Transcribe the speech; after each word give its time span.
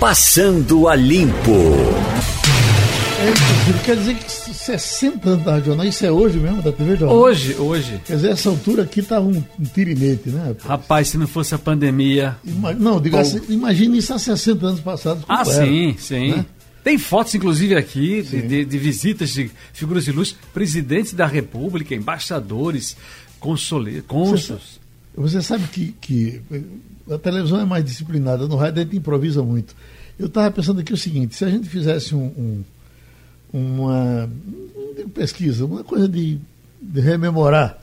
Passando 0.00 0.88
a 0.88 0.96
Limpo. 0.96 1.52
É, 3.20 3.84
quer 3.84 3.96
dizer 3.96 4.16
que 4.16 4.32
60 4.32 5.28
anos 5.28 5.44
da 5.44 5.52
Rádio 5.52 5.66
Jornal, 5.66 5.86
isso 5.86 6.06
é 6.06 6.10
hoje 6.10 6.38
mesmo, 6.38 6.62
da 6.62 6.72
TV 6.72 6.96
Jornal? 6.96 7.18
Hoje, 7.18 7.54
hoje. 7.56 8.00
Quer 8.06 8.14
dizer, 8.14 8.30
essa 8.30 8.48
altura 8.48 8.84
aqui 8.84 9.02
tá 9.02 9.20
um, 9.20 9.44
um 9.58 9.64
tirinete, 9.74 10.30
né? 10.30 10.46
Rapaz? 10.46 10.64
rapaz, 10.64 11.08
se 11.08 11.18
não 11.18 11.26
fosse 11.26 11.54
a 11.54 11.58
pandemia. 11.58 12.34
Ima 12.42 12.72
não, 12.72 12.98
diga 12.98 13.20
assim, 13.20 13.42
imagine 13.50 13.98
isso 13.98 14.14
há 14.14 14.18
60 14.18 14.66
anos 14.66 14.80
passados. 14.80 15.22
Ah, 15.28 15.42
era, 15.42 15.66
sim, 15.66 15.94
sim. 15.98 16.30
Né? 16.30 16.46
Tem 16.82 16.96
fotos, 16.96 17.34
inclusive, 17.34 17.74
aqui 17.76 18.22
de, 18.22 18.40
de, 18.40 18.64
de, 18.64 18.78
visitas 18.78 19.28
de 19.34 19.50
figuras 19.74 20.06
de 20.06 20.12
luz, 20.12 20.34
presidentes 20.54 21.12
da 21.12 21.26
República, 21.26 21.94
embaixadores, 21.94 22.96
cônsules. 23.38 24.02
Você, 24.08 24.56
você, 25.14 25.42
sabe 25.42 25.64
que, 25.64 25.94
que 26.00 26.40
a 27.10 27.18
televisão 27.18 27.60
é 27.60 27.64
mais 27.64 27.84
disciplinada, 27.84 28.46
no 28.46 28.56
rádio 28.56 28.80
a 28.80 28.84
gente 28.84 28.96
improvisa 28.96 29.42
muito. 29.42 29.74
Eu 30.20 30.26
estava 30.26 30.50
pensando 30.50 30.80
aqui 30.80 30.92
o 30.92 30.96
seguinte, 30.96 31.34
se 31.34 31.44
a 31.44 31.48
gente 31.48 31.68
fizesse 31.68 32.14
um, 32.14 32.26
um 32.36 32.64
uma 33.52 34.30
pesquisa, 35.14 35.64
uma 35.64 35.82
coisa 35.82 36.08
de, 36.08 36.38
de 36.80 37.00
rememorar 37.00 37.78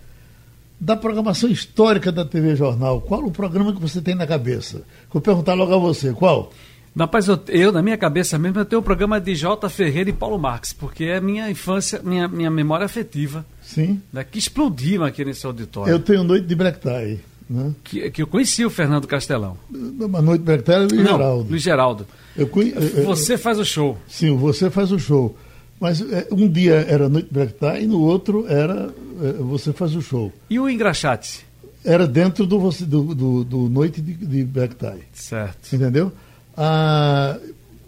da 0.80 0.96
programação 0.96 1.50
histórica 1.50 2.12
da 2.12 2.24
TV 2.24 2.56
Jornal, 2.56 3.02
qual 3.02 3.26
o 3.26 3.32
programa 3.32 3.74
que 3.74 3.82
você 3.82 4.02
tem 4.02 4.16
na 4.16 4.28
cabeça? 4.28 4.84
Vou 5.12 5.22
perguntar 5.22 5.56
logo 5.56 5.74
a 5.74 5.78
você, 5.78 6.14
qual? 6.14 6.54
Rapaz, 6.98 7.28
eu, 7.28 7.40
eu, 7.50 7.72
na 7.72 7.82
minha 7.82 7.98
cabeça 7.98 8.40
mesmo, 8.40 8.60
eu 8.60 8.66
tenho 8.66 8.80
o 8.80 8.84
programa 8.84 9.20
de 9.20 9.36
J. 9.36 9.70
Ferreira 9.70 10.10
e 10.10 10.14
Paulo 10.14 10.38
Marques, 10.38 10.74
porque 10.74 11.06
é 11.06 11.20
minha 11.20 11.50
infância, 11.50 12.02
minha, 12.04 12.28
minha 12.28 12.50
memória 12.50 12.86
afetiva. 12.86 13.46
Sim. 13.62 14.02
Né, 14.14 14.24
que 14.24 14.40
explodiu 14.40 15.04
aqui 15.04 15.26
nesse 15.26 15.46
auditório. 15.46 15.92
Eu 15.92 16.00
tenho 16.00 16.24
Noite 16.24 16.48
de 16.48 16.56
Black 16.56 16.80
Tie. 16.80 17.20
Né? 17.50 17.74
Que, 17.84 18.12
que 18.12 18.22
eu 18.22 18.28
conheci 18.28 18.66
o 18.66 18.70
Fernando 18.70 19.08
Castelão. 19.08 19.58
Uma 19.72 20.22
Noite 20.22 20.44
é 20.50 20.78
Luiz 20.80 20.92
Não, 20.94 21.18
Geraldo. 21.18 21.50
Luiz 21.50 21.62
Geraldo. 21.62 22.08
Eu 22.36 22.48
conhe... 22.48 22.72
Você 23.06 23.38
faz 23.38 23.58
o 23.58 23.66
show. 23.66 23.98
Sim, 24.08 24.36
você 24.36 24.70
faz 24.70 24.92
o 24.92 25.00
show. 25.00 25.36
Mas 25.80 26.02
é, 26.02 26.28
um 26.32 26.48
dia 26.48 26.86
era 26.88 27.08
Noite 27.08 27.30
Tie 27.30 27.84
e 27.84 27.88
no 27.88 28.02
outro 28.02 28.46
era 28.48 28.94
é, 29.22 29.34
você 29.34 29.72
faz 29.72 29.96
o 29.96 30.02
show. 30.02 30.34
E 30.50 30.60
o 30.60 30.70
engraxate? 30.70 31.46
Era 31.86 32.08
dentro 32.08 32.46
do, 32.46 32.58
do, 32.58 33.16
do, 33.16 33.44
do 33.44 33.58
Noite 33.70 34.02
de, 34.02 34.14
de 34.14 34.44
Black 34.44 34.76
Tie. 34.76 35.04
Certo. 35.14 35.74
Entendeu? 35.74 36.12
Ah, 36.56 37.38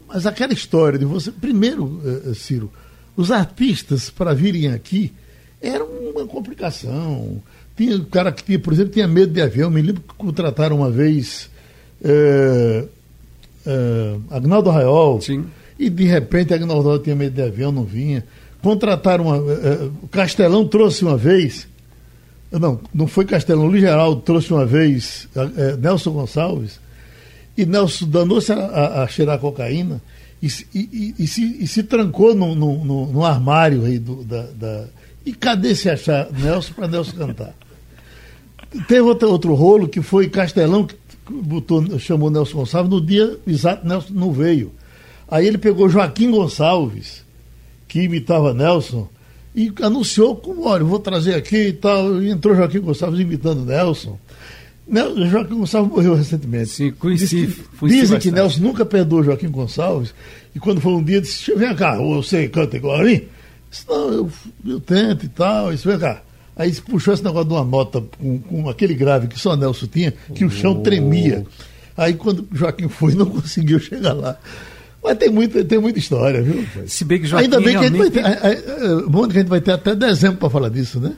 mas 0.07 0.25
aquela 0.25 0.53
história 0.53 0.97
de 0.97 1.05
você. 1.05 1.31
Primeiro, 1.31 2.01
Ciro, 2.35 2.71
os 3.17 3.31
artistas 3.31 4.09
para 4.09 4.33
virem 4.33 4.71
aqui 4.71 5.11
era 5.61 5.83
uma 5.83 6.25
complicação. 6.25 7.41
Tinha 7.79 7.95
o 7.95 8.03
cara 8.03 8.29
que 8.29 8.43
tinha, 8.43 8.59
por 8.59 8.73
exemplo, 8.73 8.91
tinha 8.91 9.07
medo 9.07 9.31
de 9.31 9.41
avião. 9.41 9.69
Me 9.69 9.81
lembro 9.81 10.01
que 10.01 10.13
contrataram 10.15 10.75
uma 10.75 10.91
vez 10.91 11.49
é, 12.03 12.83
é, 13.65 14.15
Agnaldo 14.29 14.69
Raiol. 14.69 15.21
Sim. 15.21 15.45
E 15.79 15.89
de 15.89 16.03
repente 16.03 16.53
Agnaldo 16.53 16.89
Raiol 16.89 16.99
tinha 16.99 17.15
medo 17.15 17.35
de 17.35 17.41
avião, 17.41 17.71
não 17.71 17.85
vinha. 17.85 18.25
Contrataram 18.61 19.27
uma. 19.27 19.37
É, 19.37 19.89
o 20.03 20.09
Castelão 20.09 20.67
trouxe 20.67 21.05
uma 21.05 21.15
vez. 21.15 21.69
Não, 22.51 22.81
não 22.93 23.07
foi 23.07 23.23
Castelão, 23.23 23.63
o 23.63 23.67
Luiz 23.67 23.79
Geraldo 23.79 24.19
trouxe 24.23 24.51
uma 24.51 24.65
vez 24.65 25.29
Nelson 25.79 26.11
Gonçalves 26.11 26.81
e 27.55 27.63
Nelson 27.63 28.09
danou-se 28.09 28.51
a, 28.51 28.55
a, 28.55 29.03
a, 29.03 29.07
cheirar 29.07 29.37
cocaína 29.37 30.01
e, 30.41 30.47
e, 30.73 31.15
e, 31.19 31.27
se, 31.27 31.43
e 31.61 31.67
se 31.67 31.83
trancou 31.83 32.33
no, 32.35 32.55
no, 32.55 32.83
no, 32.83 33.05
no 33.05 33.23
armário 33.23 33.85
aí 33.85 33.99
do, 33.99 34.23
da, 34.23 34.41
da, 34.47 34.85
E 35.23 35.31
cadê 35.31 35.75
se 35.75 35.89
achar 35.91 36.29
Nelson 36.31 36.73
para 36.73 36.87
Nelson 36.87 37.15
cantar? 37.15 37.53
Teve 38.87 39.01
outro, 39.01 39.29
outro 39.29 39.53
rolo 39.53 39.87
que 39.87 40.01
foi 40.01 40.29
Castelão, 40.29 40.85
que 40.85 40.95
botou, 41.29 41.99
chamou 41.99 42.29
Nelson 42.29 42.59
Gonçalves, 42.59 42.91
no 42.91 43.01
dia 43.01 43.37
exato 43.47 43.87
Nelson 43.87 44.13
não 44.13 44.31
veio. 44.31 44.71
Aí 45.27 45.47
ele 45.47 45.57
pegou 45.57 45.89
Joaquim 45.89 46.31
Gonçalves, 46.31 47.23
que 47.87 48.01
imitava 48.01 48.53
Nelson, 48.53 49.07
e 49.55 49.71
anunciou 49.81 50.35
como, 50.35 50.67
olha, 50.67 50.83
vou 50.83 50.99
trazer 50.99 51.35
aqui 51.35 51.67
e 51.67 51.73
tal. 51.73 52.21
E 52.21 52.29
entrou 52.29 52.55
Joaquim 52.55 52.79
Gonçalves 52.79 53.19
imitando 53.19 53.65
Nelson. 53.65 54.17
Joaquim 55.29 55.55
Gonçalves 55.55 55.91
morreu 55.91 56.15
recentemente. 56.15 56.69
Sim, 56.69 56.91
conheci. 56.91 57.45
Diz 57.45 57.55
que, 57.55 57.87
dizem 57.87 58.19
que 58.19 58.31
Nelson 58.31 58.61
nunca 58.61 58.85
perdoou 58.85 59.23
Joaquim 59.23 59.49
Gonçalves. 59.49 60.13
E 60.55 60.59
quando 60.59 60.81
foi 60.81 60.93
um 60.93 61.03
dia, 61.03 61.21
disse: 61.21 61.53
Vem 61.55 61.75
cá, 61.75 61.97
você 61.97 62.47
canta 62.47 62.77
igual 62.77 63.01
a 63.01 63.03
mim? 63.03 63.21
Disse, 63.69 63.85
não, 63.87 64.13
eu, 64.13 64.31
eu 64.65 64.79
tento 64.79 65.25
e 65.25 65.29
tal. 65.29 65.73
Isso, 65.73 65.87
vem 65.87 65.99
cá. 65.99 66.21
Aí 66.59 66.73
puxou 66.73 67.13
esse 67.13 67.23
negócio 67.23 67.47
de 67.47 67.53
uma 67.53 67.63
nota 67.63 68.03
com, 68.19 68.37
com 68.39 68.69
aquele 68.69 68.93
grave 68.93 69.29
que 69.29 69.39
só 69.39 69.55
Nelson 69.55 69.87
tinha, 69.87 70.13
que 70.35 70.43
o 70.43 70.51
chão 70.51 70.83
tremia. 70.83 71.45
Aí 71.95 72.13
quando 72.13 72.45
Joaquim 72.51 72.89
foi, 72.89 73.15
não 73.15 73.27
conseguiu 73.27 73.79
chegar 73.79 74.11
lá. 74.11 74.37
Mas 75.01 75.17
tem 75.17 75.29
muita, 75.29 75.63
tem 75.63 75.79
muita 75.79 75.97
história, 75.99 76.41
viu? 76.41 76.65
Se 76.85 77.05
bem 77.05 77.21
que 77.21 77.27
Joaquim 77.27 77.45
Ainda 77.45 77.61
bem 77.61 77.77
que 77.77 77.85
a 77.85 77.87
gente 77.87 77.97
vai 77.97 78.09
ter. 78.09 79.05
Bom 79.07 79.25
que 79.25 79.37
a 79.37 79.39
gente 79.39 79.47
vai 79.47 79.61
ter 79.61 79.71
até 79.71 79.95
dezembro 79.95 80.37
para 80.37 80.49
falar 80.49 80.67
disso, 80.67 80.99
né? 80.99 81.13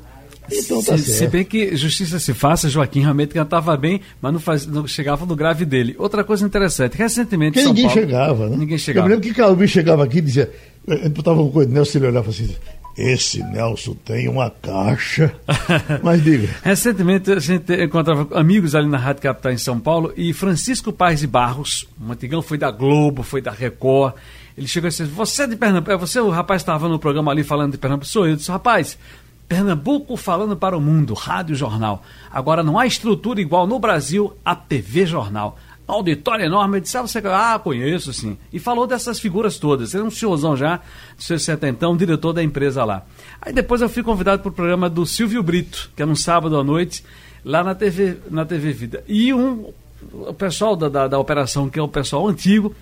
Então 0.51 0.83
tá 0.83 0.95
se, 0.95 1.05
se 1.05 1.27
bem 1.27 1.43
que 1.43 1.75
justiça 1.75 2.19
se 2.19 2.35
faça, 2.35 2.69
Joaquim 2.69 2.99
realmente 2.99 3.33
cantava 3.33 3.75
bem, 3.75 4.01
mas 4.21 4.33
não, 4.33 4.39
faz, 4.39 4.67
não 4.67 4.85
chegava 4.85 5.25
no 5.25 5.35
grave 5.35 5.65
dele. 5.65 5.95
Outra 5.97 6.23
coisa 6.23 6.45
interessante, 6.45 6.95
recentemente. 6.95 7.53
Porque 7.53 7.67
ninguém 7.67 7.85
Paulo, 7.85 7.99
chegava, 7.99 8.49
né? 8.49 8.57
Ninguém 8.57 8.77
chegava. 8.77 9.07
Eu 9.07 9.09
lembro 9.09 9.27
que 9.27 9.33
Calbi 9.33 9.67
chegava 9.67 10.03
aqui 10.03 10.19
e 10.19 10.21
dizia. 10.21 10.51
Ele 10.87 11.09
botava 11.09 11.41
uma 11.41 11.51
coisa, 11.51 11.71
Nelson 11.71 11.97
ele 11.97 12.07
olhava 12.07 12.29
assim. 12.29 12.55
Esse 13.01 13.43
Nelson 13.43 13.95
tem 14.05 14.29
uma 14.29 14.51
caixa. 14.51 15.33
Mas 16.03 16.23
diga. 16.23 16.47
Recentemente 16.61 17.31
a 17.31 17.39
gente 17.39 17.73
encontrava 17.73 18.39
amigos 18.39 18.75
ali 18.75 18.87
na 18.87 18.99
Rádio 18.99 19.23
Capital 19.23 19.51
em 19.51 19.57
São 19.57 19.79
Paulo 19.79 20.13
e 20.15 20.31
Francisco 20.33 20.93
Paz 20.93 21.21
de 21.21 21.27
Barros, 21.27 21.87
o 21.99 22.11
antigão 22.11 22.43
foi 22.43 22.59
da 22.59 22.69
Globo, 22.69 23.23
foi 23.23 23.41
da 23.41 23.49
Record. 23.49 24.13
Ele 24.55 24.67
chegou 24.67 24.87
e 24.87 24.91
disse: 24.91 25.03
Você 25.05 25.43
é 25.43 25.47
de 25.47 25.55
Pernambuco? 25.55 25.91
É 25.91 25.97
você, 25.97 26.19
o 26.19 26.29
rapaz 26.29 26.61
estava 26.61 26.87
no 26.87 26.99
programa 26.99 27.31
ali 27.31 27.43
falando 27.43 27.71
de 27.71 27.79
Pernambuco? 27.79 28.07
Sou 28.07 28.25
eu. 28.25 28.33
Eu 28.33 28.35
disse: 28.35 28.51
Rapaz, 28.51 28.99
Pernambuco 29.47 30.15
falando 30.15 30.55
para 30.55 30.77
o 30.77 30.81
mundo, 30.81 31.15
Rádio 31.15 31.55
Jornal. 31.55 32.03
Agora 32.31 32.61
não 32.61 32.77
há 32.77 32.85
estrutura 32.85 33.41
igual 33.41 33.65
no 33.65 33.79
Brasil 33.79 34.33
a 34.45 34.55
TV 34.55 35.07
Jornal. 35.07 35.57
Auditório 35.91 36.45
enorme, 36.45 36.77
eu 36.77 36.81
disse, 36.81 36.97
ah, 36.97 37.01
você, 37.01 37.21
ah, 37.25 37.59
conheço 37.61 38.13
sim. 38.13 38.37
E 38.53 38.59
falou 38.59 38.87
dessas 38.87 39.19
figuras 39.19 39.57
todas. 39.57 39.93
Ele 39.93 40.03
é 40.03 40.05
um 40.05 40.09
senhorzão 40.09 40.55
já, 40.55 40.79
de 41.17 41.23
seus 41.25 41.43
setentão, 41.43 41.97
diretor 41.97 42.31
da 42.31 42.41
empresa 42.41 42.85
lá. 42.85 43.03
Aí 43.41 43.51
depois 43.51 43.81
eu 43.81 43.89
fui 43.89 44.01
convidado 44.01 44.41
para 44.41 44.49
o 44.49 44.53
programa 44.53 44.89
do 44.89 45.05
Silvio 45.05 45.43
Brito, 45.43 45.91
que 45.93 46.01
é 46.01 46.05
no 46.05 46.15
sábado 46.15 46.57
à 46.57 46.63
noite, 46.63 47.03
lá 47.43 47.61
na 47.61 47.75
TV, 47.75 48.17
na 48.29 48.45
TV 48.45 48.71
Vida. 48.71 49.03
E 49.05 49.33
um, 49.33 49.73
o 50.13 50.33
pessoal 50.33 50.77
da, 50.77 50.87
da, 50.87 51.07
da 51.09 51.19
operação, 51.19 51.69
que 51.69 51.77
é 51.77 51.83
o 51.83 51.89
pessoal 51.89 52.25
antigo, 52.25 52.73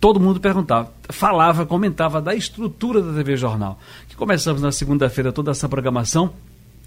todo 0.00 0.18
mundo 0.18 0.40
perguntava, 0.40 0.92
falava, 1.10 1.64
comentava 1.64 2.20
da 2.20 2.34
estrutura 2.34 3.00
da 3.00 3.12
TV 3.12 3.36
Jornal. 3.36 3.78
Que 4.08 4.16
começamos 4.16 4.60
na 4.60 4.72
segunda-feira 4.72 5.30
toda 5.30 5.52
essa 5.52 5.68
programação 5.68 6.32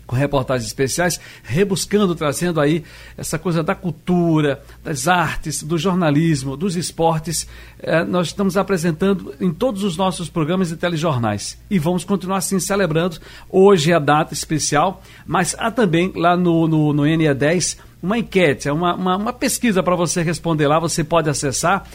com 0.05 0.15
reportagens 0.15 0.67
especiais, 0.67 1.19
rebuscando, 1.43 2.15
trazendo 2.15 2.59
aí 2.59 2.83
essa 3.17 3.39
coisa 3.39 3.63
da 3.63 3.73
cultura, 3.73 4.61
das 4.83 5.07
artes, 5.07 5.63
do 5.63 5.77
jornalismo, 5.77 6.57
dos 6.57 6.75
esportes. 6.75 7.47
É, 7.79 8.03
nós 8.03 8.27
estamos 8.27 8.57
apresentando 8.57 9.33
em 9.39 9.51
todos 9.51 9.83
os 9.83 9.97
nossos 9.97 10.29
programas 10.29 10.71
e 10.71 10.77
telejornais. 10.77 11.57
E 11.69 11.79
vamos 11.79 12.03
continuar 12.03 12.37
assim 12.37 12.59
celebrando. 12.59 13.17
Hoje 13.49 13.91
é 13.91 13.95
a 13.95 13.99
data 13.99 14.33
especial, 14.33 15.01
mas 15.25 15.55
há 15.57 15.71
também 15.71 16.11
lá 16.15 16.35
no, 16.35 16.67
no, 16.67 16.93
no 16.93 17.03
NE10 17.03 17.77
uma 18.01 18.17
enquete, 18.17 18.67
é 18.67 18.73
uma, 18.73 18.95
uma, 18.95 19.15
uma 19.15 19.33
pesquisa 19.33 19.83
para 19.83 19.95
você 19.95 20.23
responder 20.23 20.67
lá. 20.67 20.79
Você 20.79 21.03
pode 21.03 21.29
acessar 21.29 21.85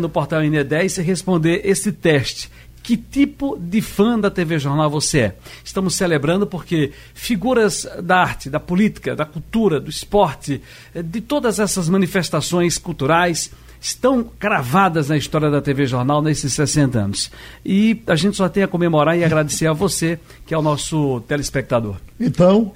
no 0.00 0.08
portal 0.08 0.40
NE10 0.40 0.98
e 0.98 1.02
responder 1.02 1.60
esse 1.64 1.92
teste. 1.92 2.50
Que 2.84 2.96
tipo 2.96 3.58
de 3.58 3.80
fã 3.80 4.20
da 4.20 4.30
TV 4.30 4.58
Jornal 4.58 4.90
você 4.90 5.18
é? 5.18 5.36
Estamos 5.64 5.94
celebrando 5.96 6.46
porque 6.46 6.92
figuras 7.14 7.88
da 8.02 8.18
arte, 8.18 8.50
da 8.50 8.60
política, 8.60 9.16
da 9.16 9.24
cultura, 9.24 9.80
do 9.80 9.88
esporte, 9.88 10.60
eh, 10.94 11.02
de 11.02 11.20
todas 11.20 11.58
essas 11.58 11.88
manifestações 11.88 12.78
culturais 12.78 13.50
estão 13.80 14.22
cravadas 14.38 15.08
na 15.08 15.16
história 15.16 15.50
da 15.50 15.60
TV 15.60 15.86
Jornal 15.86 16.22
nesses 16.22 16.52
60 16.52 16.98
anos. 16.98 17.30
E 17.64 18.02
a 18.06 18.14
gente 18.14 18.36
só 18.36 18.48
tem 18.48 18.62
a 18.62 18.68
comemorar 18.68 19.18
e 19.18 19.24
agradecer 19.24 19.66
a 19.66 19.72
você, 19.72 20.20
que 20.46 20.54
é 20.54 20.58
o 20.58 20.62
nosso 20.62 21.20
telespectador. 21.22 21.96
Então, 22.20 22.72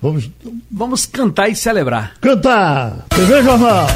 Vamos... 0.00 0.30
Vamos 0.70 1.06
cantar 1.06 1.48
e 1.48 1.56
celebrar. 1.56 2.14
Cantar! 2.20 3.06
TV 3.08 3.42
Jornal! 3.42 3.86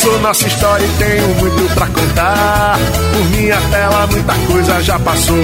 Sou 0.00 0.18
nossa 0.20 0.46
história 0.46 0.84
e 0.84 0.88
tenho 0.98 1.28
muito 1.36 1.74
pra 1.74 1.86
contar. 1.86 2.78
Por 3.12 3.24
minha 3.30 3.56
tela 3.70 4.06
muita 4.06 4.34
coisa 4.46 4.82
já 4.82 4.98
passou. 4.98 5.36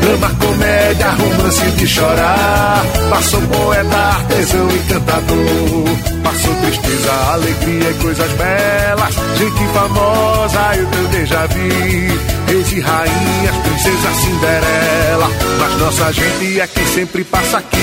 Drama, 0.00 0.30
comédia, 0.40 1.10
romance 1.10 1.70
de 1.72 1.86
chorar. 1.86 2.84
Passou 3.10 3.40
poeta, 3.42 3.96
artesão 3.96 4.68
e 4.70 4.78
cantador. 4.80 6.22
Passou 6.22 6.54
tristeza, 6.56 7.12
alegria 7.32 7.90
e 7.90 7.94
coisas 7.94 8.32
belas. 8.32 9.14
Gente 9.38 9.66
famosa 9.72 10.76
eu 10.76 10.86
também 10.86 11.26
já 11.26 11.46
vi 11.46 12.32
reis 12.46 12.72
e 12.72 12.80
rainhas, 12.80 13.56
princesa 13.62 14.14
Cinderela. 14.14 15.30
Mas 15.58 15.78
nossa 15.78 16.12
gente 16.12 16.60
é 16.60 16.66
quem 16.66 16.86
sempre 16.86 17.24
passa 17.24 17.58
aqui. 17.58 17.78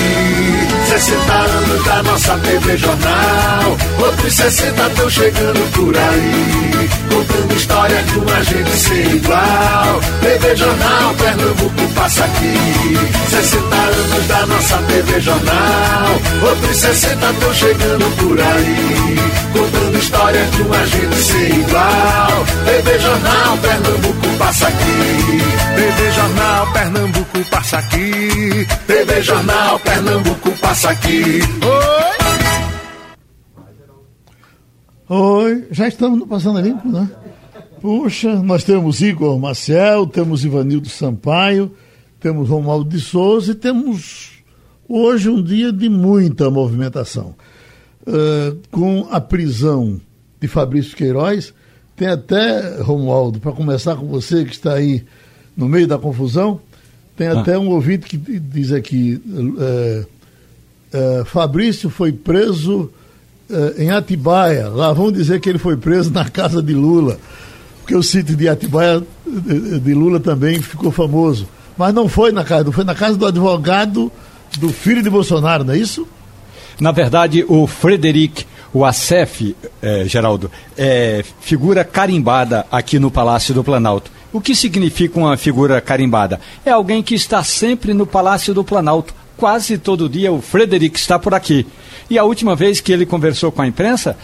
60 0.88 1.32
anos 1.32 1.84
da 1.84 2.02
nossa 2.02 2.38
TV 2.38 2.76
Jornal, 2.76 3.76
outros 3.98 4.34
60 4.34 4.86
estão 4.86 5.10
chegando 5.10 5.72
por 5.72 5.96
aí. 5.96 6.70
história 7.56 8.02
de 8.02 8.18
um 8.18 8.28
agente 8.34 8.76
sem 8.76 9.16
igual. 9.16 10.00
TV 10.20 10.56
Jornal 10.56 11.14
Pernambuco 11.14 11.94
passa 11.94 12.24
aqui. 12.24 12.98
60 13.28 13.76
anos 13.76 14.26
da 14.26 14.46
nossa 14.46 14.76
TV 14.78 15.20
Jornal. 15.20 16.20
Outros 16.48 16.76
60 16.76 17.30
estão 17.30 17.54
chegando 17.54 18.16
por 18.16 18.40
aí. 18.40 19.16
Contando 19.52 19.98
história 19.98 20.44
de 20.46 20.62
um 20.62 20.72
agente 20.72 21.16
sem 21.16 21.60
igual. 21.60 22.46
TV 22.64 22.98
Jornal 22.98 23.58
Pernambuco 23.58 24.28
passa 24.38 24.68
aqui. 24.68 25.42
TV 25.76 26.12
Jornal 26.12 26.72
Pernambuco 26.72 27.44
passa 27.50 27.78
aqui. 27.78 28.66
TV 28.86 29.22
Jornal 29.22 29.78
Pernambuco 29.80 30.50
passa 30.60 30.90
aqui. 30.90 31.40
Oi! 31.62 32.09
Oi, 35.12 35.66
já 35.72 35.88
estamos 35.88 36.20
no 36.20 36.24
Passando 36.24 36.60
Limpo, 36.60 36.88
né? 36.88 37.10
Puxa, 37.80 38.40
nós 38.44 38.62
temos 38.62 39.00
Igor 39.00 39.36
Maciel, 39.40 40.06
temos 40.06 40.44
Ivanildo 40.44 40.88
Sampaio, 40.88 41.74
temos 42.20 42.48
Romualdo 42.48 42.88
de 42.88 43.00
Souza 43.00 43.50
e 43.50 43.54
temos 43.56 44.34
hoje 44.88 45.28
um 45.28 45.42
dia 45.42 45.72
de 45.72 45.88
muita 45.88 46.48
movimentação. 46.48 47.34
Uh, 48.02 48.56
com 48.70 49.08
a 49.10 49.20
prisão 49.20 50.00
de 50.40 50.46
Fabrício 50.46 50.96
Queiroz, 50.96 51.52
tem 51.96 52.06
até, 52.06 52.80
Romualdo, 52.80 53.40
para 53.40 53.50
começar 53.50 53.96
com 53.96 54.06
você 54.06 54.44
que 54.44 54.52
está 54.52 54.74
aí 54.74 55.04
no 55.56 55.68
meio 55.68 55.88
da 55.88 55.98
confusão, 55.98 56.60
tem 57.16 57.26
ah. 57.26 57.40
até 57.40 57.58
um 57.58 57.70
ouvinte 57.70 58.06
que 58.06 58.16
diz 58.16 58.70
aqui: 58.70 59.20
uh, 59.26 60.06
uh, 60.96 61.24
Fabrício 61.24 61.90
foi 61.90 62.12
preso 62.12 62.92
em 63.76 63.90
Atibaia. 63.90 64.68
Lá 64.68 64.92
vão 64.92 65.10
dizer 65.10 65.40
que 65.40 65.48
ele 65.48 65.58
foi 65.58 65.76
preso 65.76 66.10
na 66.10 66.28
casa 66.28 66.62
de 66.62 66.74
Lula, 66.74 67.18
porque 67.80 67.94
o 67.94 68.02
sítio 68.02 68.36
de 68.36 68.48
Atibaia 68.48 69.02
de 69.26 69.94
Lula 69.94 70.20
também 70.20 70.60
ficou 70.60 70.90
famoso. 70.90 71.48
Mas 71.76 71.94
não 71.94 72.08
foi 72.08 72.32
na 72.32 72.44
casa, 72.44 72.70
foi 72.72 72.84
na 72.84 72.94
casa 72.94 73.16
do 73.16 73.26
advogado 73.26 74.10
do 74.58 74.68
filho 74.70 75.02
de 75.02 75.10
Bolsonaro, 75.10 75.64
não 75.64 75.74
é 75.74 75.78
isso? 75.78 76.06
Na 76.78 76.92
verdade, 76.92 77.44
o 77.48 77.66
Frederic 77.66 78.44
o 78.72 78.84
ACEF, 78.84 79.56
eh, 79.82 80.04
Geraldo, 80.06 80.50
é 80.76 81.24
figura 81.40 81.84
carimbada 81.84 82.66
aqui 82.70 82.98
no 82.98 83.10
Palácio 83.10 83.52
do 83.52 83.64
Planalto. 83.64 84.10
O 84.32 84.40
que 84.40 84.54
significa 84.54 85.18
uma 85.18 85.36
figura 85.36 85.80
carimbada? 85.80 86.40
É 86.64 86.70
alguém 86.70 87.02
que 87.02 87.14
está 87.14 87.42
sempre 87.42 87.92
no 87.92 88.06
Palácio 88.06 88.54
do 88.54 88.62
Planalto. 88.62 89.12
Quase 89.36 89.76
todo 89.76 90.08
dia 90.08 90.30
o 90.30 90.40
Frederic 90.40 90.98
está 90.98 91.18
por 91.18 91.34
aqui. 91.34 91.66
E 92.10 92.18
a 92.18 92.24
última 92.24 92.56
vez 92.56 92.80
que 92.80 92.92
ele 92.92 93.06
conversou 93.06 93.52
com 93.52 93.62
a 93.62 93.66
imprensa, 93.68 94.16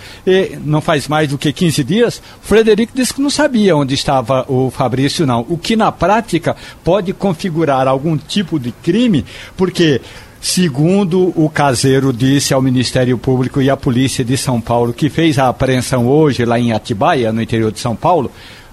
não 0.65 0.81
faz 0.81 1.07
mais 1.07 1.29
do 1.29 1.39
que 1.39 1.53
15 1.53 1.85
dias, 1.85 2.21
Frederico 2.43 2.93
disse 2.93 3.15
que 3.15 3.21
não 3.21 3.31
sabia 3.31 3.77
onde 3.77 3.95
estava 3.95 4.45
o 4.49 4.73
Fabrício, 4.73 5.25
não. 5.25 5.47
O 5.49 5.57
que 5.57 5.77
na 5.77 5.93
prática 5.93 6.57
pode 6.83 7.13
configurar 7.13 7.87
algum 7.87 8.17
tipo 8.17 8.59
de 8.59 8.73
crime, 8.73 9.25
porque 9.57 10.01
Segundo 10.39 11.33
o 11.35 11.51
caseiro 11.51 12.13
disse 12.13 12.55
ao 12.55 12.63
Ministério 12.63 13.19
Público 13.19 13.61
e 13.61 13.69
à 13.69 13.77
Polícia 13.77 14.25
de 14.25 14.37
São 14.37 14.61
Paulo, 14.61 14.93
que 14.93 15.09
fez 15.09 15.41
a 15.41 15.49
apreensão 15.49 16.07
hoje 16.07 16.45
lá 16.45 16.57
em 16.57 16.73
Atibaia, 16.73 17.33
no 17.33 17.43
interior 17.43 17.73
de 17.73 17.81
São 17.81 17.97
Paulo, 17.97 18.31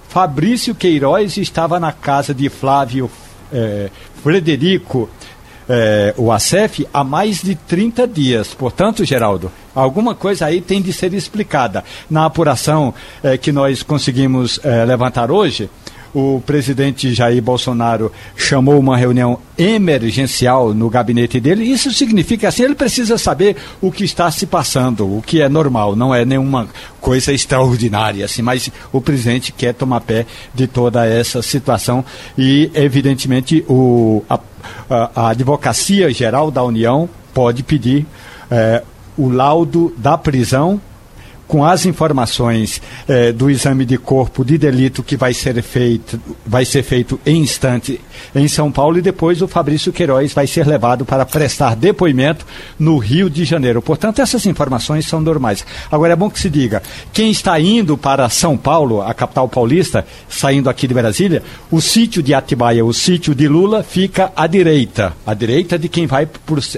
Fabrício 0.07 0.75
Queiroz 0.75 1.36
estava 1.38 1.80
na 1.80 1.92
casa 1.92 2.31
de 2.31 2.48
Flávio 2.48 3.09
eh, 3.51 3.89
Frederico 4.21 5.09
é, 5.68 6.13
o 6.18 6.31
ACEF 6.31 6.88
há 6.94 7.04
mais 7.04 7.42
de 7.42 7.56
30 7.56 8.07
dias. 8.07 8.54
Portanto, 8.54 9.04
Geraldo, 9.06 9.51
alguma 9.74 10.15
coisa 10.15 10.45
aí 10.45 10.62
tem 10.62 10.81
de 10.81 10.94
ser 10.94 11.13
explicada. 11.13 11.83
Na 12.10 12.25
apuração 12.25 12.94
é, 13.24 13.38
que 13.38 13.51
nós 13.51 13.83
conseguimos 13.83 14.60
é, 14.63 14.86
levantar 14.86 15.31
hoje, 15.31 15.69
o 16.13 16.42
presidente 16.45 17.13
Jair 17.13 17.42
Bolsonaro 17.42 18.12
chamou 18.36 18.80
uma 18.80 18.95
reunião 18.95 19.39
emergencial 19.57 20.74
no 20.74 20.89
gabinete 20.89 21.39
dele. 21.39 21.63
Isso 21.63 21.92
significa 21.92 22.50
assim, 22.50 22.63
ele 22.63 22.75
precisa 22.75 23.18
saber 23.18 23.56
o 23.81 23.92
que 23.92 24.04
está 24.04 24.30
se 24.30 24.45
passando, 24.45 25.18
o 25.18 25.21
que 25.21 25.42
é 25.42 25.50
normal, 25.50 25.95
não 25.95 26.13
é 26.13 26.24
nenhuma 26.24 26.68
coisa 27.01 27.33
extraordinária, 27.33 28.25
assim, 28.25 28.42
mas 28.42 28.71
o 28.92 29.01
presidente 29.01 29.51
quer 29.51 29.74
tomar 29.74 30.01
pé 30.01 30.25
de 30.54 30.68
toda 30.68 31.06
essa 31.06 31.42
situação 31.42 32.06
e, 32.38 32.71
evidentemente, 32.74 33.66
o, 33.68 34.24
a, 34.30 34.39
a, 34.89 35.30
Advocacia 35.30 36.12
Geral 36.13 36.51
da 36.51 36.63
União 36.63 37.09
pode 37.33 37.63
pedir 37.63 38.06
é, 38.51 38.83
o 39.18 39.30
laudo 39.30 39.94
da 39.98 40.18
prisão 40.18 40.80
com 41.48 41.66
as 41.66 41.86
informações 41.86 42.81
eh, 43.07 43.31
do 43.31 43.50
exame 43.50 43.86
de 43.86 43.98
corpo 43.98 44.44
de 44.44 44.57
delito 44.57 45.04
que 45.04 45.18
vai 45.18 45.34
ser 45.34 45.62
feito, 45.62 46.19
vai 46.45 46.66
ser 46.66 46.84
feito 46.84 47.19
em 47.25 47.38
instante 47.38 48.00
em 48.34 48.48
São 48.48 48.72
Paulo 48.72 48.98
e 48.98 49.01
depois 49.01 49.42
o 49.42 49.48
Fabrício 49.48 49.92
Queiroz 49.92 50.34
vai 50.34 50.48
ser 50.48 50.66
levado 50.66 51.06
para 51.06 51.25
prestar 51.25 51.75
depoimento 51.75 52.45
no 52.80 52.98
Rio 52.98 53.30
de 53.30 53.45
Janeiro. 53.45 53.81
Portanto, 53.81 54.22
essas 54.22 54.45
informações 54.45 55.06
são 55.06 55.19
normais. 55.19 55.66
Agora 55.92 56.13
é 56.13 56.16
bom 56.16 56.30
que 56.30 56.40
se 56.40 56.50
diga, 56.50 56.81
quem 57.12 57.31
está 57.31 57.60
indo 57.60 57.98
para 57.98 58.30
São 58.30 58.57
Paulo, 58.57 59.01
a 59.01 59.13
capital 59.13 59.48
paulista, 59.48 60.06
saindo 60.30 60.69
aqui 60.69 60.88
de 60.88 60.94
Brasília, 60.94 61.44
o 61.69 61.81
sítio 61.81 62.24
de 62.24 62.34
Atibaia, 62.34 62.86
o 62.86 62.94
sítio 62.94 63.36
de 63.36 63.48
Lula 63.48 63.84
fica 63.84 64.31
à 64.36 64.48
direita, 64.48 65.13
à 65.25 65.34
direita 65.34 65.78
de 65.78 65.90
quem 65.90 66.07
vai 66.07 66.28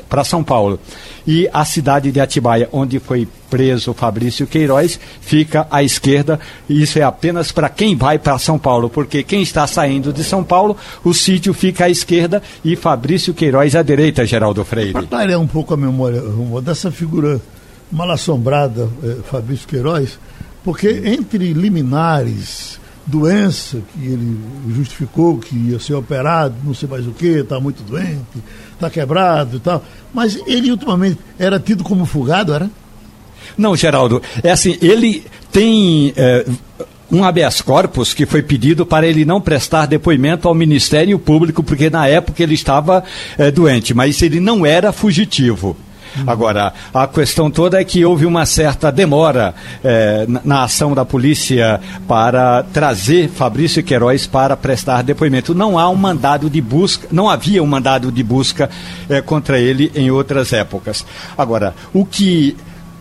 para 0.09 0.23
São 0.23 0.43
Paulo. 0.43 0.79
E 1.27 1.49
a 1.51 1.65
cidade 1.65 2.11
de 2.11 2.19
Atibaia, 2.19 2.69
onde 2.71 2.99
foi 2.99 3.27
preso 3.49 3.93
Fabrício 3.93 4.45
Queiroz, 4.45 4.99
fica 5.21 5.67
à 5.71 5.81
esquerda. 5.81 6.39
E 6.69 6.83
isso 6.83 6.99
é 6.99 7.03
apenas 7.03 7.51
para 7.51 7.69
quem 7.69 7.95
vai 7.95 8.19
para 8.19 8.37
São 8.37 8.59
Paulo, 8.59 8.89
porque 8.89 9.23
quem 9.23 9.41
está 9.41 9.65
saindo 9.65 10.13
de 10.13 10.23
São 10.23 10.43
Paulo, 10.43 10.77
o 11.03 11.13
sítio 11.13 11.53
fica 11.53 11.85
à 11.85 11.89
esquerda 11.89 12.43
e 12.63 12.75
Fabrício 12.75 13.33
Queiroz 13.33 13.75
à 13.75 13.81
direita, 13.81 14.25
Geraldo 14.25 14.63
Freire. 14.63 14.93
Para 14.93 15.39
um 15.39 15.47
pouco 15.47 15.73
a 15.73 15.77
memória 15.77 16.21
dessa 16.61 16.91
figura 16.91 17.41
mal 17.91 18.11
assombrada, 18.11 18.89
eh, 19.03 19.17
Fabrício 19.29 19.67
Queiroz, 19.67 20.19
porque 20.63 20.87
entre 21.05 21.53
liminares, 21.53 22.79
doença 23.05 23.81
que 23.93 24.05
ele 24.05 24.39
justificou 24.75 25.37
que 25.37 25.55
ia 25.55 25.79
ser 25.79 25.93
operado, 25.93 26.55
não 26.63 26.73
sei 26.73 26.89
mais 26.89 27.05
o 27.07 27.11
que, 27.11 27.27
está 27.27 27.59
muito 27.59 27.83
doente, 27.83 28.43
está 28.73 28.89
quebrado 28.89 29.57
e 29.57 29.59
tal, 29.59 29.83
mas 30.13 30.39
ele 30.47 30.71
ultimamente 30.71 31.19
era 31.37 31.59
tido 31.59 31.83
como 31.83 32.05
fugado, 32.05 32.53
era? 32.53 32.69
Não, 33.57 33.75
Geraldo, 33.75 34.21
é 34.43 34.51
assim, 34.51 34.77
ele 34.81 35.23
tem 35.51 36.13
é, 36.15 36.45
um 37.11 37.23
habeas 37.23 37.61
corpus 37.61 38.13
que 38.13 38.25
foi 38.25 38.41
pedido 38.41 38.85
para 38.85 39.07
ele 39.07 39.23
não 39.23 39.39
prestar 39.39 39.85
depoimento 39.85 40.47
ao 40.47 40.55
Ministério 40.55 41.17
Público, 41.19 41.63
porque 41.63 41.89
na 41.89 42.07
época 42.07 42.41
ele 42.41 42.55
estava 42.55 43.03
é, 43.37 43.51
doente, 43.51 43.93
mas 43.93 44.21
ele 44.21 44.39
não 44.39 44.65
era 44.65 44.91
fugitivo. 44.91 45.77
Agora, 46.25 46.73
a 46.93 47.07
questão 47.07 47.49
toda 47.49 47.79
é 47.79 47.83
que 47.83 48.05
houve 48.05 48.25
uma 48.25 48.45
certa 48.45 48.91
demora 48.91 49.53
é, 49.83 50.25
na, 50.43 50.63
ação 50.63 50.93
da 50.93 51.05
polícia 51.05 51.79
para 52.07 52.63
trazer 52.63 53.29
Fabrício 53.29 53.83
Queiroz 53.83 54.27
para 54.27 54.55
prestar 54.55 55.01
depoimento. 55.01 55.53
Não 55.53 55.77
há 55.77 55.89
um 55.89 55.95
mandado 55.95 56.49
de 56.49 56.61
busca, 56.61 57.07
não 57.11 57.29
havia 57.29 57.61
um 57.61 57.67
mandado 57.67 58.11
de 58.11 58.23
busca 58.23 58.69
é, 59.09 59.21
contra 59.21 59.59
ele 59.59 59.91
em 59.95 60.11
outras 60.11 60.53
épocas. 60.53 61.05
Agora, 61.37 61.73
o 61.93 62.05
que 62.05 62.55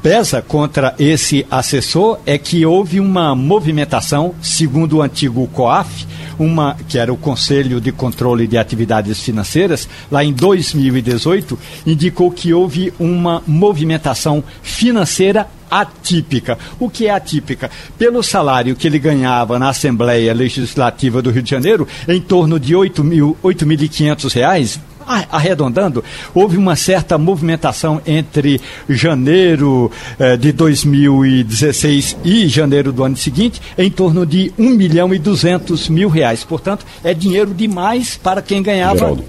pesa 0.05 0.43
contra 0.43 0.95
esse 0.99 1.47
assessor 1.51 2.19
é 2.27 2.37
que 2.37 2.67
houve 2.67 3.01
uma 3.01 3.35
movimentação, 3.35 4.35
segundo 4.43 4.99
o 4.99 5.03
antigo 5.03 5.49
COAF, 5.49 6.07
uma 6.39 6.77
que 6.87 6.99
era 6.99 7.11
o 7.11 7.17
Conselho 7.17 7.81
de 7.81 7.91
Controle 7.91 8.47
de 8.47 8.59
Atividades 8.59 9.23
Financeiras, 9.23 9.89
lá 10.11 10.23
em 10.23 10.31
2018, 10.31 11.59
indicou 11.87 12.31
que 12.31 12.53
houve 12.53 12.93
uma 12.99 13.43
movimentação 13.47 14.45
financeira 14.63 15.49
atípica. 15.71 16.59
O 16.79 16.91
que 16.91 17.07
é 17.07 17.11
atípica? 17.11 17.71
Pelo 17.97 18.23
salário 18.23 18.77
que 18.77 18.87
ele 18.87 18.99
ganhava 18.99 19.59
na 19.59 19.71
Assembleia 19.71 20.35
Legislativa 20.35 21.23
do 21.23 21.31
Rio 21.31 21.43
de 21.43 21.51
Janeiro, 21.51 21.89
em 22.07 22.21
torno 22.21 22.61
de 22.61 22.75
R$ 22.75 22.91
8.500, 22.91 24.79
arredondando, 25.07 26.03
houve 26.35 26.57
uma 26.57 26.77
certa 26.77 27.19
movimentação 27.19 28.01
entre 28.07 28.61
janeiro 28.89 29.91
eh, 30.19 30.37
de 30.37 30.53
2016 30.53 32.17
e 32.25 32.49
janeiro 32.49 32.93
do 32.93 33.05
ano 33.05 33.17
seguinte, 33.17 33.61
em 33.77 33.91
torno 33.91 34.25
de 34.27 34.53
1 34.59 34.71
milhão 34.71 35.15
e 35.15 35.19
200 35.19 35.89
mil 35.89 36.09
reais. 36.09 36.45
Portanto, 36.45 36.87
é 37.03 37.15
dinheiro 37.15 37.53
demais 37.55 38.17
para 38.17 38.43
quem 38.43 38.63
ganhava 38.63 38.99
Geraldo. 38.99 39.25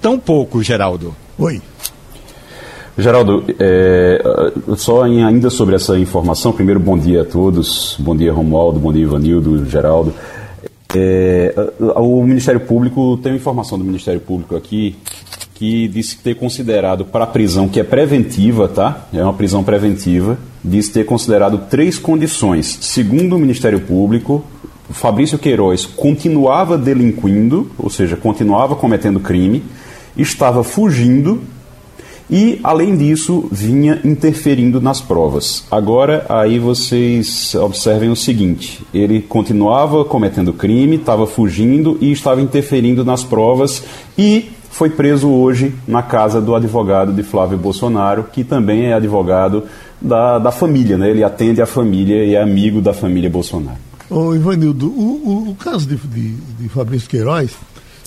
tão 0.00 0.18
pouco, 0.18 0.62
Geraldo. 0.62 1.14
Oi. 1.38 1.60
Geraldo, 2.98 3.44
é, 3.58 4.22
só 4.76 5.06
em, 5.06 5.24
ainda 5.24 5.48
sobre 5.48 5.74
essa 5.74 5.98
informação, 5.98 6.52
primeiro 6.52 6.78
bom 6.78 6.98
dia 6.98 7.22
a 7.22 7.24
todos, 7.24 7.96
bom 7.98 8.14
dia 8.14 8.32
Romualdo, 8.32 8.78
bom 8.78 8.92
dia 8.92 9.02
Ivanildo, 9.02 9.64
Geraldo. 9.64 10.12
É, 10.94 11.54
o 11.96 12.22
Ministério 12.24 12.60
Público, 12.60 13.16
tem 13.22 13.32
uma 13.32 13.38
informação 13.38 13.78
do 13.78 13.84
Ministério 13.84 14.20
Público 14.20 14.56
aqui 14.56 14.96
que 15.60 15.86
disse 15.88 16.16
ter 16.16 16.36
considerado 16.36 17.04
para 17.04 17.24
a 17.24 17.26
prisão 17.26 17.68
que 17.68 17.78
é 17.78 17.84
preventiva, 17.84 18.66
tá? 18.66 19.06
É 19.12 19.22
uma 19.22 19.34
prisão 19.34 19.62
preventiva, 19.62 20.38
disse 20.64 20.90
ter 20.90 21.04
considerado 21.04 21.66
três 21.68 21.98
condições. 21.98 22.78
Segundo 22.80 23.36
o 23.36 23.38
Ministério 23.38 23.78
Público, 23.78 24.42
Fabrício 24.88 25.38
Queiroz 25.38 25.84
continuava 25.84 26.78
delinquindo, 26.78 27.70
ou 27.76 27.90
seja, 27.90 28.16
continuava 28.16 28.74
cometendo 28.74 29.20
crime, 29.20 29.62
estava 30.16 30.64
fugindo 30.64 31.42
e, 32.30 32.58
além 32.64 32.96
disso, 32.96 33.46
vinha 33.52 34.00
interferindo 34.02 34.80
nas 34.80 35.02
provas. 35.02 35.66
Agora, 35.70 36.24
aí 36.30 36.58
vocês 36.58 37.54
observem 37.54 38.08
o 38.08 38.16
seguinte: 38.16 38.80
ele 38.94 39.20
continuava 39.20 40.06
cometendo 40.06 40.54
crime, 40.54 40.96
estava 40.96 41.26
fugindo 41.26 41.98
e 42.00 42.10
estava 42.10 42.40
interferindo 42.40 43.04
nas 43.04 43.22
provas 43.22 43.84
e 44.16 44.52
foi 44.70 44.88
preso 44.88 45.28
hoje 45.28 45.74
na 45.86 46.02
casa 46.02 46.40
do 46.40 46.54
advogado 46.54 47.12
de 47.12 47.22
Flávio 47.22 47.58
Bolsonaro, 47.58 48.24
que 48.32 48.44
também 48.44 48.86
é 48.86 48.94
advogado 48.94 49.64
da, 50.00 50.38
da 50.38 50.52
família, 50.52 50.96
né? 50.96 51.10
ele 51.10 51.22
atende 51.22 51.60
a 51.60 51.66
família 51.66 52.24
e 52.24 52.34
é 52.34 52.42
amigo 52.42 52.80
da 52.80 52.94
família 52.94 53.28
Bolsonaro. 53.28 53.78
Ô, 54.08 54.34
Ivanildo, 54.34 54.88
o, 54.88 55.22
o, 55.24 55.50
o 55.50 55.54
caso 55.54 55.86
de, 55.86 55.96
de, 55.96 56.34
de, 56.34 56.68
Fabrício 56.68 57.08
Queiroz 57.08 57.52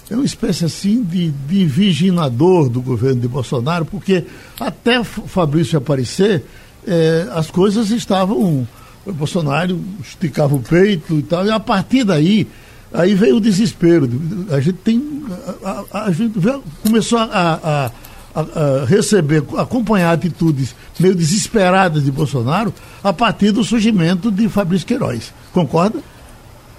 é 0.10 0.16
uma 0.16 0.26
espécie 0.26 0.66
assim 0.66 1.04
de, 1.04 1.32
de 1.32 1.66
viginador 1.66 2.70
do 2.70 2.82
governo 2.82 3.22
de 3.22 3.28
Bolsonaro, 3.28 3.86
porque 3.86 4.26
até 4.60 5.04
Fabrício 5.04 5.78
aparecer, 5.78 6.44
é, 6.88 7.28
as 7.34 7.52
coisas 7.52 7.90
estavam. 7.92 8.68
O 9.06 9.12
Bolsonaro 9.12 9.80
esticava 10.02 10.56
o 10.56 10.62
peito 10.62 11.20
e 11.20 11.24
tal, 11.24 11.46
e 11.46 11.52
a 11.52 11.60
partir 11.60 12.04
daí, 12.04 12.48
aí 12.94 13.16
veio 13.16 13.38
o 13.38 13.42
desespero. 13.42 14.10
A 14.52 14.60
gente 14.60 14.78
tem. 14.78 15.24
A, 15.64 15.84
a, 15.92 16.04
a 16.06 16.12
gente 16.12 16.40
começou 16.84 17.18
a, 17.20 17.28
a, 17.32 17.92
receber, 18.88 19.44
acompanhar 19.58 20.12
atitudes 20.12 20.76
meio 21.00 21.16
desesperadas 21.16 22.04
de 22.04 22.12
Bolsonaro 22.12 22.74
a 23.04 23.14
partir 23.14 23.52
do 23.52 23.64
surgimento 23.64 24.32
de 24.32 24.50
Fabrício 24.50 24.88
Queiroz. 24.88 25.34
Concorda? 25.54 26.00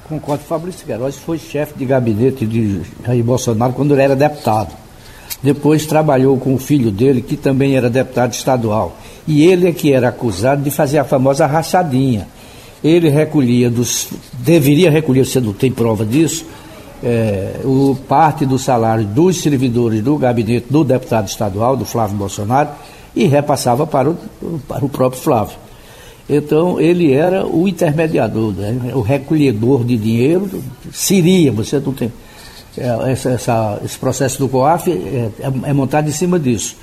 Concordo. 0.09 0.45
Fabrício 0.45 0.85
Queiroz 0.85 1.17
foi 1.17 1.39
chefe 1.39 1.75
de 1.79 1.85
gabinete 1.85 2.47
de 2.47 2.83
Jair 3.05 3.25
Bolsonaro 3.25 3.73
quando 3.73 3.93
ele 3.93 4.03
era 4.03 4.17
deputado. 4.17 4.75
Depois 5.43 5.87
trabalhou 5.87 6.39
com 6.39 6.55
o 6.55 6.59
filho 6.59 6.91
dele, 6.91 7.23
que 7.23 7.37
também 7.37 7.77
era 7.77 7.89
deputado 7.89 8.33
estadual. 8.33 8.99
E 9.27 9.45
ele 9.45 9.69
é 9.69 9.73
que 9.73 9.93
era 9.93 10.09
acusado 10.09 10.63
de 10.63 10.71
fazer 10.71 10.99
a 10.99 11.05
famosa 11.05 11.47
rachadinha. 11.47 12.29
Ele 12.85 13.09
recolhia 13.09 13.71
dos. 13.71 14.09
deveria 14.35 14.91
recolher, 14.91 15.25
você 15.25 15.41
não 15.41 15.55
tem 15.55 15.73
prova 15.73 16.05
disso, 16.05 16.45
é, 17.03 17.61
o 17.65 17.97
parte 18.07 18.45
do 18.45 18.59
salário 18.59 19.07
dos 19.07 19.41
servidores 19.41 20.03
do 20.03 20.19
gabinete 20.19 20.67
do 20.69 20.85
deputado 20.85 21.27
estadual, 21.27 21.79
do 21.79 21.87
Flávio 21.87 22.17
Bolsonaro, 22.17 22.69
e 23.17 23.25
repassava 23.25 23.87
para 23.87 24.11
o, 24.11 24.17
para 24.69 24.85
o 24.85 24.89
próprio 24.89 25.21
Flávio. 25.21 25.57
Então, 26.29 26.81
ele 26.81 27.13
era 27.13 27.47
o 27.47 27.69
intermediador, 27.69 28.53
né? 28.53 28.93
o 28.95 29.01
recolhedor 29.01 29.85
de 29.85 29.97
dinheiro, 29.97 30.63
seria, 30.93 31.53
você 31.53 31.79
não 31.79 31.93
tem. 31.93 32.13
É, 32.77 33.13
essa, 33.13 33.31
essa, 33.31 33.81
esse 33.85 33.99
processo 33.99 34.39
do 34.39 34.49
COAF 34.49 34.91
é, 34.91 34.95
é, 34.95 35.31
é, 35.65 35.73
montado 35.73 36.09
em 36.09 36.13
cima 36.13 36.39
disso. 36.39 36.77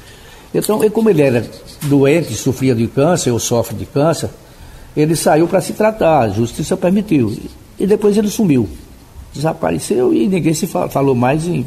Então, 0.53 0.83
e 0.83 0.89
como 0.89 1.09
ele 1.09 1.21
era 1.21 1.45
doente, 1.83 2.33
sofria 2.33 2.75
de 2.75 2.87
câncer 2.87 3.31
ou 3.31 3.39
sofre 3.39 3.75
de 3.75 3.85
câncer, 3.85 4.29
ele 4.95 5.15
saiu 5.15 5.47
para 5.47 5.61
se 5.61 5.73
tratar, 5.73 6.21
a 6.21 6.29
justiça 6.29 6.75
permitiu. 6.75 7.35
E 7.79 7.87
depois 7.87 8.17
ele 8.17 8.29
sumiu. 8.29 8.67
Desapareceu 9.33 10.13
e 10.13 10.27
ninguém 10.27 10.53
se 10.53 10.67
falou 10.67 11.15
mais 11.15 11.47
em, 11.47 11.65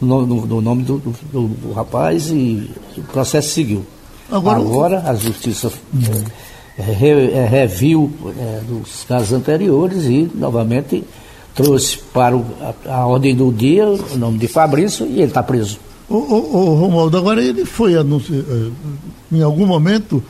no, 0.00 0.26
no, 0.26 0.46
no 0.46 0.60
nome 0.60 0.82
do, 0.82 0.98
do, 0.98 1.48
do, 1.48 1.72
rapaz 1.72 2.30
e 2.30 2.70
o 2.96 3.02
processo 3.02 3.50
seguiu. 3.50 3.84
Agora, 4.30 4.58
Agora 4.58 5.02
a 5.06 5.14
justiça. 5.14 5.72
Re, 6.76 7.30
é, 7.30 7.46
reviu 7.46 8.12
é, 8.38 8.60
dos 8.68 9.04
casos 9.04 9.32
anteriores 9.32 10.04
e 10.04 10.30
novamente 10.34 11.02
trouxe 11.54 11.96
para 12.12 12.36
o, 12.36 12.44
a, 12.60 12.96
a, 12.96 13.06
ordem 13.06 13.34
do 13.34 13.50
dia 13.50 13.86
o 13.86 14.18
nome 14.18 14.36
de 14.36 14.46
Fabrício 14.46 15.06
e 15.06 15.14
ele 15.14 15.24
está 15.24 15.42
preso. 15.42 15.78
O, 16.08 16.18
Romualdo, 16.18 17.16
agora 17.16 17.42
ele 17.42 17.64
foi 17.64 17.96
anunciado, 17.96 18.44
eh, 19.32 19.36
em 19.36 19.42
algum 19.42 19.66
momento 19.66 20.22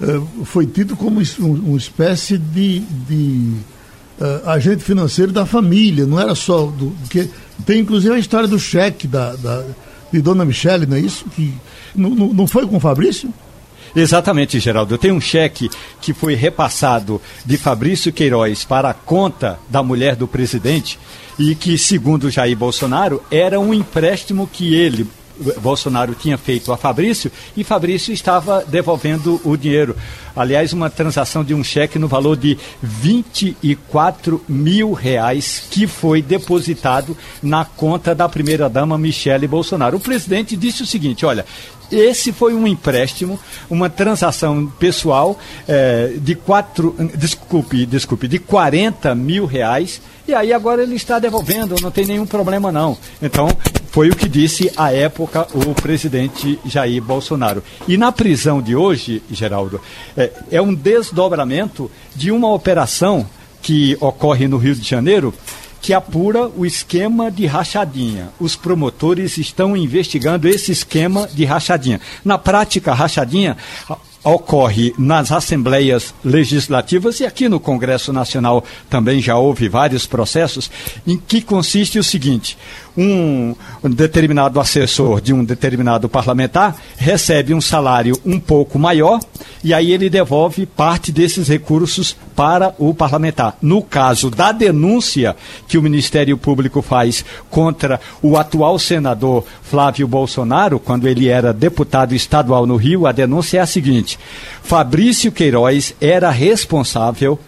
eh, 0.00 0.20
foi 0.44 0.66
tido 0.66 0.96
como 0.96 1.20
uma 1.38 1.76
espécie 1.76 2.38
de, 2.38 2.80
de 2.80 3.54
uh, 4.20 4.48
agente 4.48 4.82
financeiro 4.82 5.32
da 5.32 5.44
família, 5.44 6.06
não 6.06 6.20
era 6.20 6.34
só 6.34 6.66
do. 6.66 6.94
que 7.10 7.28
Tem 7.66 7.80
inclusive 7.80 8.14
a 8.14 8.18
história 8.18 8.48
do 8.48 8.58
cheque 8.58 9.06
da, 9.06 9.34
da 9.34 9.64
de 10.12 10.22
Dona 10.22 10.44
Michele, 10.44 10.86
não 10.86 10.96
é 10.96 11.00
isso? 11.00 11.24
Que, 11.36 11.52
não, 11.94 12.10
não 12.10 12.46
foi 12.46 12.66
com 12.66 12.76
o 12.76 12.80
Fabrício? 12.80 13.32
Exatamente, 13.94 14.60
Geraldo. 14.60 14.94
Eu 14.94 14.98
tenho 14.98 15.14
um 15.14 15.20
cheque 15.20 15.70
que 16.00 16.12
foi 16.12 16.34
repassado 16.34 17.20
de 17.44 17.56
Fabrício 17.56 18.12
Queiroz 18.12 18.64
para 18.64 18.90
a 18.90 18.94
conta 18.94 19.58
da 19.68 19.82
mulher 19.82 20.14
do 20.14 20.28
presidente 20.28 20.98
e 21.38 21.54
que, 21.54 21.78
segundo 21.78 22.30
Jair 22.30 22.56
Bolsonaro, 22.56 23.22
era 23.30 23.58
um 23.58 23.72
empréstimo 23.72 24.48
que 24.50 24.74
ele, 24.74 25.06
Bolsonaro 25.60 26.14
tinha 26.14 26.36
feito 26.36 26.72
a 26.72 26.76
Fabrício 26.76 27.30
e 27.56 27.64
Fabrício 27.64 28.12
estava 28.12 28.64
devolvendo 28.66 29.40
o 29.44 29.56
dinheiro. 29.56 29.96
Aliás, 30.34 30.72
uma 30.72 30.88
transação 30.88 31.42
de 31.42 31.54
um 31.54 31.64
cheque 31.64 31.98
no 31.98 32.08
valor 32.08 32.36
de 32.36 32.56
24 32.82 34.44
mil 34.48 34.92
reais 34.92 35.64
que 35.70 35.86
foi 35.86 36.22
depositado 36.22 37.16
na 37.42 37.64
conta 37.64 38.14
da 38.14 38.28
primeira-dama 38.28 38.98
Michele 38.98 39.48
Bolsonaro. 39.48 39.96
O 39.96 40.00
presidente 40.00 40.56
disse 40.56 40.82
o 40.82 40.86
seguinte: 40.86 41.26
olha, 41.26 41.44
esse 41.90 42.32
foi 42.32 42.54
um 42.54 42.66
empréstimo, 42.66 43.40
uma 43.68 43.88
transação 43.88 44.66
pessoal 44.78 45.38
é, 45.66 46.12
de 46.18 46.34
quatro, 46.34 46.94
desculpe, 47.16 47.86
desculpe, 47.86 48.28
de 48.28 48.38
40 48.38 49.14
mil 49.14 49.46
reais. 49.46 50.00
E 50.28 50.34
aí 50.34 50.52
agora 50.52 50.82
ele 50.82 50.94
está 50.94 51.18
devolvendo, 51.18 51.74
não 51.80 51.90
tem 51.90 52.04
nenhum 52.04 52.26
problema 52.26 52.70
não. 52.70 52.98
Então, 53.22 53.48
foi 53.90 54.10
o 54.10 54.14
que 54.14 54.28
disse 54.28 54.70
à 54.76 54.92
época 54.92 55.48
o 55.54 55.74
presidente 55.74 56.60
Jair 56.66 57.02
Bolsonaro. 57.02 57.64
E 57.88 57.96
na 57.96 58.12
prisão 58.12 58.60
de 58.60 58.76
hoje, 58.76 59.22
Geraldo, 59.30 59.80
é, 60.14 60.30
é 60.50 60.60
um 60.60 60.74
desdobramento 60.74 61.90
de 62.14 62.30
uma 62.30 62.52
operação 62.52 63.26
que 63.62 63.96
ocorre 64.02 64.46
no 64.46 64.58
Rio 64.58 64.74
de 64.74 64.86
Janeiro 64.86 65.32
que 65.80 65.94
apura 65.94 66.46
o 66.46 66.66
esquema 66.66 67.30
de 67.30 67.46
rachadinha. 67.46 68.28
Os 68.38 68.54
promotores 68.54 69.38
estão 69.38 69.74
investigando 69.74 70.46
esse 70.46 70.72
esquema 70.72 71.26
de 71.26 71.46
rachadinha. 71.46 72.02
Na 72.22 72.36
prática, 72.36 72.92
rachadinha 72.92 73.56
ocorre 74.34 74.94
nas 74.98 75.32
assembleias 75.32 76.14
legislativas 76.24 77.20
e 77.20 77.26
aqui 77.26 77.48
no 77.48 77.58
Congresso 77.60 78.12
Nacional. 78.12 78.64
Também 78.88 79.20
já 79.20 79.36
houve 79.36 79.68
vários 79.68 80.06
processos 80.06 80.70
em 81.06 81.16
que 81.16 81.40
consiste 81.40 81.98
o 81.98 82.04
seguinte: 82.04 82.56
um 83.00 83.54
determinado 83.84 84.58
assessor 84.58 85.20
de 85.20 85.32
um 85.32 85.44
determinado 85.44 86.08
parlamentar 86.08 86.76
recebe 86.96 87.54
um 87.54 87.60
salário 87.60 88.18
um 88.26 88.40
pouco 88.40 88.76
maior 88.76 89.20
e 89.62 89.72
aí 89.72 89.92
ele 89.92 90.10
devolve 90.10 90.66
parte 90.66 91.12
desses 91.12 91.46
recursos 91.46 92.16
para 92.34 92.74
o 92.76 92.92
parlamentar. 92.92 93.56
No 93.62 93.82
caso 93.82 94.30
da 94.30 94.50
denúncia 94.50 95.36
que 95.68 95.78
o 95.78 95.82
Ministério 95.82 96.36
Público 96.36 96.82
faz 96.82 97.24
contra 97.48 98.00
o 98.20 98.36
atual 98.36 98.78
senador 98.80 99.44
Flávio 99.62 100.08
Bolsonaro, 100.08 100.80
quando 100.80 101.06
ele 101.06 101.28
era 101.28 101.52
deputado 101.52 102.16
estadual 102.16 102.66
no 102.66 102.76
Rio, 102.76 103.06
a 103.06 103.12
denúncia 103.12 103.58
é 103.58 103.60
a 103.60 103.66
seguinte: 103.66 104.18
Fabrício 104.62 105.30
Queiroz 105.30 105.94
era 106.00 106.30
responsável 106.30 107.38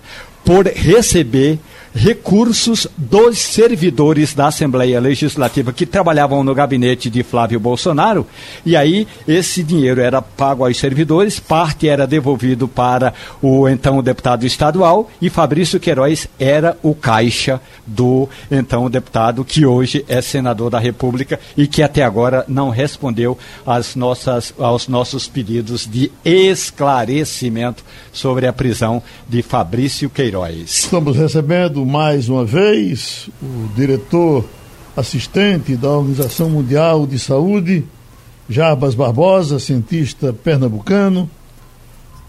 por 0.45 0.66
receber 0.66 1.59
recursos 1.94 2.87
dos 2.97 3.38
servidores 3.38 4.35
da 4.35 4.49
Assembleia 4.49 5.00
Legislativa 5.00 5.73
que 5.73 5.87
trabalhavam 5.87 6.44
no 6.44 6.54
gabinete 6.54 7.11
de 7.11 7.23
Flávio 7.23 7.59
Bolsonaro, 7.59 8.26
e 8.64 8.76
aí 8.76 9.06
esse 9.26 9.62
dinheiro 9.62 10.00
era 10.00 10.23
pago 10.23 10.64
aos 10.64 10.76
servidores, 10.76 11.40
parte 11.40 11.88
era 11.88 12.06
devolvido 12.06 12.68
para 12.68 13.12
o 13.42 13.68
então 13.68 14.02
deputado 14.02 14.47
estadual, 14.47 15.11
e 15.20 15.28
Fabrício 15.28 15.80
Queiroz 15.80 16.28
era 16.38 16.76
o 16.82 16.94
caixa 16.94 17.61
do 17.87 18.28
então 18.50 18.88
deputado 18.88 19.44
que 19.44 19.66
hoje 19.66 20.04
é 20.09 20.20
senador 20.20 20.70
da 20.70 20.78
República 20.78 21.40
e 21.56 21.66
que 21.66 21.82
até 21.82 22.02
agora 22.02 22.44
não 22.47 22.70
respondeu 22.70 23.37
às 23.66 23.97
nossas, 23.97 24.54
aos 24.59 24.87
nossos 24.88 25.26
pedidos 25.26 25.87
de 25.87 26.11
esclarecimento 26.25 27.85
sobre 28.12 28.47
a 28.47 28.52
prisão 28.52 29.02
de 29.28 29.42
Fabrício 29.42 30.09
Queiroz. 30.09 30.85
Estamos 30.85 31.16
recebendo 31.16 31.79
mais 31.84 32.28
uma 32.28 32.44
vez 32.44 33.28
o 33.42 33.68
diretor 33.75 34.44
assistente 34.96 35.76
da 35.76 35.90
Organização 35.90 36.50
Mundial 36.50 37.06
de 37.06 37.18
Saúde, 37.18 37.84
Jarbas 38.49 38.94
Barbosa, 38.94 39.58
cientista 39.58 40.32
pernambucano, 40.32 41.30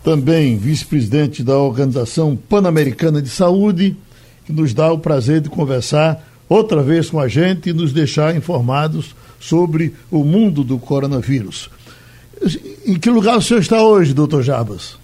também 0.03 0.58
vice-presidente 0.58 1.43
da 1.43 1.58
Organização 1.58 2.36
Pan-Americana 2.36 3.22
de 3.22 3.29
Saúde, 3.29 3.96
que 4.46 4.53
nos 4.53 4.74
dá 4.74 4.91
o 4.91 5.00
prazer 5.00 5.41
de 5.41 5.50
conversar 5.50 6.24
outra 6.50 6.81
vez 6.81 7.10
com 7.10 7.20
a 7.20 7.27
gente 7.27 7.70
e 7.70 7.74
nos 7.74 7.93
deixar 7.93 8.36
informados 8.36 9.15
sobre 9.39 9.93
o 10.12 10.24
mundo 10.24 10.63
do 10.63 10.77
coronavírus. 10.77 11.70
Em 12.86 12.98
que 13.00 13.10
lugar 13.10 13.38
o 13.38 13.41
senhor 13.41 13.60
está 13.60 13.84
hoje, 13.84 14.13
doutor 14.13 14.41
Jarbas? 14.41 14.98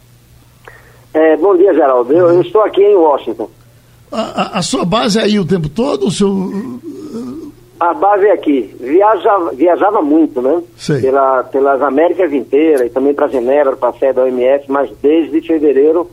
É, 1.13 1.37
bom 1.37 1.55
dia, 1.55 1.73
Geraldo. 1.73 2.13
Eu, 2.13 2.29
eu 2.29 2.41
estou 2.41 2.61
aqui 2.61 2.81
em 2.81 2.95
Washington. 2.95 3.49
A, 4.11 4.59
a, 4.59 4.61
sua 4.61 4.85
base 4.85 5.19
é 5.19 5.23
aí 5.23 5.39
o 5.39 5.45
tempo 5.45 5.69
todo? 5.69 6.07
O 6.07 6.11
seu... 6.11 6.29
A 7.79 7.93
base 7.93 8.25
é 8.25 8.31
aqui. 8.31 8.75
Viaja, 8.79 9.51
viajava 9.53 10.01
muito, 10.01 10.41
né? 10.41 10.63
Pela, 11.01 11.43
pelas 11.43 11.81
Américas 11.81 12.33
inteiras 12.33 12.87
e 12.87 12.89
também 12.89 13.13
para 13.13 13.27
Genebra, 13.27 13.75
para 13.75 13.89
a 13.89 13.93
sede 13.93 14.13
da 14.13 14.23
OMS, 14.23 14.65
mas 14.67 14.89
desde 15.01 15.41
fevereiro 15.41 16.09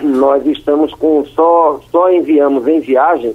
nós 0.00 0.46
estamos 0.46 0.92
com 0.94 1.24
só, 1.26 1.80
só 1.90 2.12
enviamos 2.12 2.68
em 2.68 2.80
viagem 2.80 3.34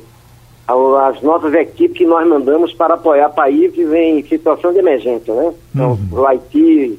as 0.68 1.22
nossas 1.22 1.54
equipes 1.54 1.98
que 1.98 2.06
nós 2.06 2.26
mandamos 2.26 2.74
para 2.74 2.94
apoiar 2.94 3.30
países 3.30 3.92
em 3.92 4.24
situação 4.24 4.72
de 4.72 4.80
emergência, 4.80 5.34
né? 5.34 5.54
Então, 5.74 5.92
uhum. 5.92 6.20
o 6.20 6.26
Haiti, 6.26 6.98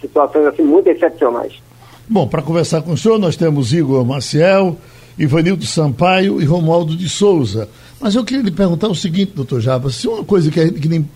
situações 0.00 0.46
assim 0.46 0.62
muito 0.62 0.88
excepcionais. 0.88 1.60
Bom, 2.08 2.26
para 2.26 2.40
conversar 2.40 2.80
com 2.80 2.92
o 2.92 2.96
senhor, 2.96 3.18
nós 3.18 3.36
temos 3.36 3.72
Igor 3.74 4.04
Maciel, 4.06 4.76
Ivanildo 5.18 5.66
Sampaio 5.66 6.40
e 6.40 6.44
Romualdo 6.44 6.96
de 6.96 7.08
Souza. 7.08 7.68
Mas 8.00 8.14
eu 8.14 8.24
queria 8.24 8.42
lhe 8.42 8.50
perguntar 8.50 8.88
o 8.88 8.94
seguinte, 8.94 9.32
doutor 9.34 9.60
Jabas, 9.60 9.96
se 9.96 10.06
uma 10.06 10.22
coisa 10.22 10.50
que, 10.50 10.60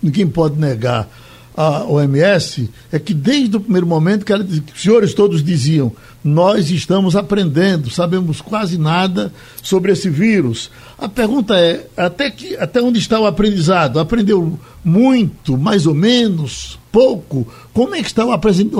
ninguém 0.01 0.27
pode 0.27 0.59
negar 0.59 1.07
a 1.55 1.83
OMS 1.83 2.69
é 2.91 2.97
que 2.97 3.13
desde 3.13 3.55
o 3.55 3.59
primeiro 3.59 3.85
momento 3.85 4.25
que, 4.25 4.33
ela, 4.33 4.43
que 4.43 4.73
os 4.73 4.81
senhores 4.81 5.13
todos 5.13 5.43
diziam, 5.43 5.91
nós 6.23 6.71
estamos 6.71 7.15
aprendendo, 7.15 7.89
sabemos 7.89 8.41
quase 8.41 8.77
nada 8.77 9.31
sobre 9.61 9.91
esse 9.91 10.09
vírus. 10.09 10.71
A 10.97 11.07
pergunta 11.07 11.55
é, 11.55 11.85
até, 11.95 12.31
que, 12.31 12.55
até 12.57 12.81
onde 12.81 12.99
está 12.99 13.19
o 13.19 13.27
aprendizado? 13.27 13.99
Aprendeu 13.99 14.59
muito, 14.83 15.57
mais 15.57 15.85
ou 15.85 15.93
menos, 15.93 16.79
pouco? 16.91 17.47
Como 17.71 17.93
é 17.93 18.01
que 18.01 18.07
está 18.07 18.25
o 18.25 18.31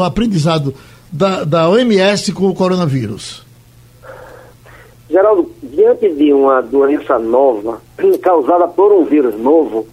aprendizado 0.01 0.73
da, 1.11 1.43
da 1.43 1.69
OMS 1.69 2.31
com 2.31 2.47
o 2.47 2.55
coronavírus? 2.55 3.42
Geraldo, 5.09 5.51
diante 5.61 6.09
de 6.09 6.33
uma 6.33 6.61
doença 6.61 7.19
nova, 7.19 7.81
causada 8.21 8.67
por 8.67 8.91
um 8.91 9.03
vírus 9.03 9.37
novo, 9.37 9.85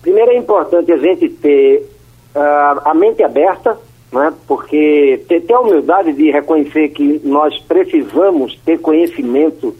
primeiro 0.00 0.30
é 0.30 0.36
importante 0.36 0.92
a 0.92 0.96
gente 0.96 1.28
ter 1.28 1.88
uh, 2.34 2.88
a 2.88 2.94
mente 2.94 3.22
aberta, 3.22 3.78
né? 4.12 4.32
porque 4.46 5.20
ter, 5.28 5.40
ter 5.42 5.54
a 5.54 5.60
humildade 5.60 6.12
de 6.12 6.30
reconhecer 6.30 6.88
que 6.90 7.20
nós 7.24 7.58
precisamos 7.60 8.58
ter 8.64 8.78
conhecimento 8.78 9.74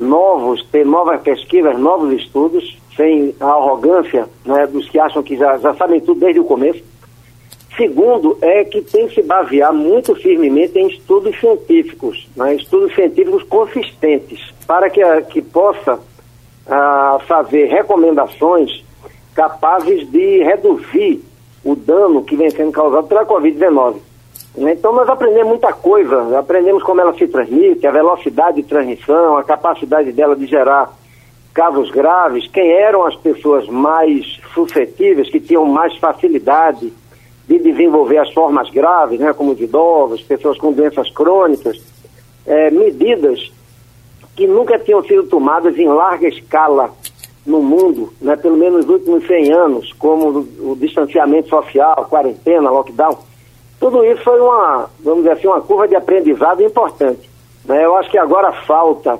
novos, 0.00 0.64
ter 0.66 0.84
novas 0.84 1.20
pesquisas, 1.20 1.78
novos 1.78 2.12
estudos, 2.12 2.78
sem 2.96 3.34
a 3.40 3.46
arrogância 3.46 4.28
né, 4.44 4.66
dos 4.66 4.88
que 4.88 4.98
acham 4.98 5.22
que 5.22 5.36
já, 5.36 5.56
já 5.58 5.74
sabem 5.74 6.00
tudo 6.00 6.20
desde 6.20 6.40
o 6.40 6.44
começo. 6.44 6.82
Segundo, 7.78 8.36
é 8.42 8.64
que 8.64 8.82
tem 8.82 9.06
que 9.06 9.14
se 9.14 9.22
basear 9.22 9.72
muito 9.72 10.12
firmemente 10.16 10.76
em 10.76 10.88
estudos 10.88 11.38
científicos, 11.38 12.28
né, 12.34 12.56
estudos 12.56 12.92
científicos 12.92 13.44
consistentes, 13.44 14.52
para 14.66 14.90
que, 14.90 15.00
que 15.30 15.40
possa 15.40 15.94
uh, 15.94 17.18
fazer 17.28 17.66
recomendações 17.66 18.84
capazes 19.32 20.10
de 20.10 20.42
reduzir 20.42 21.22
o 21.64 21.76
dano 21.76 22.24
que 22.24 22.34
vem 22.34 22.50
sendo 22.50 22.72
causado 22.72 23.06
pela 23.06 23.24
Covid-19. 23.24 23.98
Né? 24.56 24.72
Então 24.72 24.92
nós 24.92 25.08
aprendemos 25.08 25.50
muita 25.50 25.72
coisa, 25.72 26.36
aprendemos 26.36 26.82
como 26.82 27.00
ela 27.00 27.12
se 27.12 27.28
transmite, 27.28 27.86
a 27.86 27.92
velocidade 27.92 28.60
de 28.60 28.68
transmissão, 28.68 29.36
a 29.36 29.44
capacidade 29.44 30.10
dela 30.10 30.34
de 30.34 30.46
gerar 30.46 30.92
casos 31.54 31.92
graves, 31.92 32.48
quem 32.48 32.72
eram 32.72 33.06
as 33.06 33.14
pessoas 33.14 33.68
mais 33.68 34.40
suscetíveis, 34.52 35.30
que 35.30 35.38
tinham 35.38 35.64
mais 35.64 35.96
facilidade 35.98 36.92
de 37.48 37.58
desenvolver 37.58 38.18
as 38.18 38.30
formas 38.34 38.68
graves, 38.70 39.18
né, 39.18 39.32
como 39.32 39.52
os 39.52 39.60
idosos, 39.60 40.20
pessoas 40.22 40.58
com 40.58 40.70
doenças 40.70 41.10
crônicas, 41.10 41.80
é, 42.46 42.70
medidas 42.70 43.50
que 44.36 44.46
nunca 44.46 44.78
tinham 44.78 45.02
sido 45.02 45.24
tomadas 45.24 45.76
em 45.78 45.88
larga 45.88 46.28
escala 46.28 46.90
no 47.46 47.62
mundo, 47.62 48.12
né, 48.20 48.36
pelo 48.36 48.56
menos 48.56 48.84
nos 48.84 48.94
últimos 48.94 49.26
100 49.26 49.52
anos, 49.52 49.92
como 49.94 50.28
o, 50.28 50.72
o 50.72 50.76
distanciamento 50.76 51.48
social, 51.48 52.06
quarentena, 52.10 52.70
lockdown, 52.70 53.16
tudo 53.80 54.04
isso 54.04 54.22
foi 54.22 54.38
uma, 54.40 54.90
vamos 55.00 55.20
dizer 55.20 55.32
assim, 55.32 55.46
uma 55.46 55.62
curva 55.62 55.88
de 55.88 55.96
aprendizado 55.96 56.62
importante. 56.62 57.30
Né? 57.64 57.82
Eu 57.82 57.96
acho 57.96 58.10
que 58.10 58.18
agora 58.18 58.52
falta, 58.52 59.18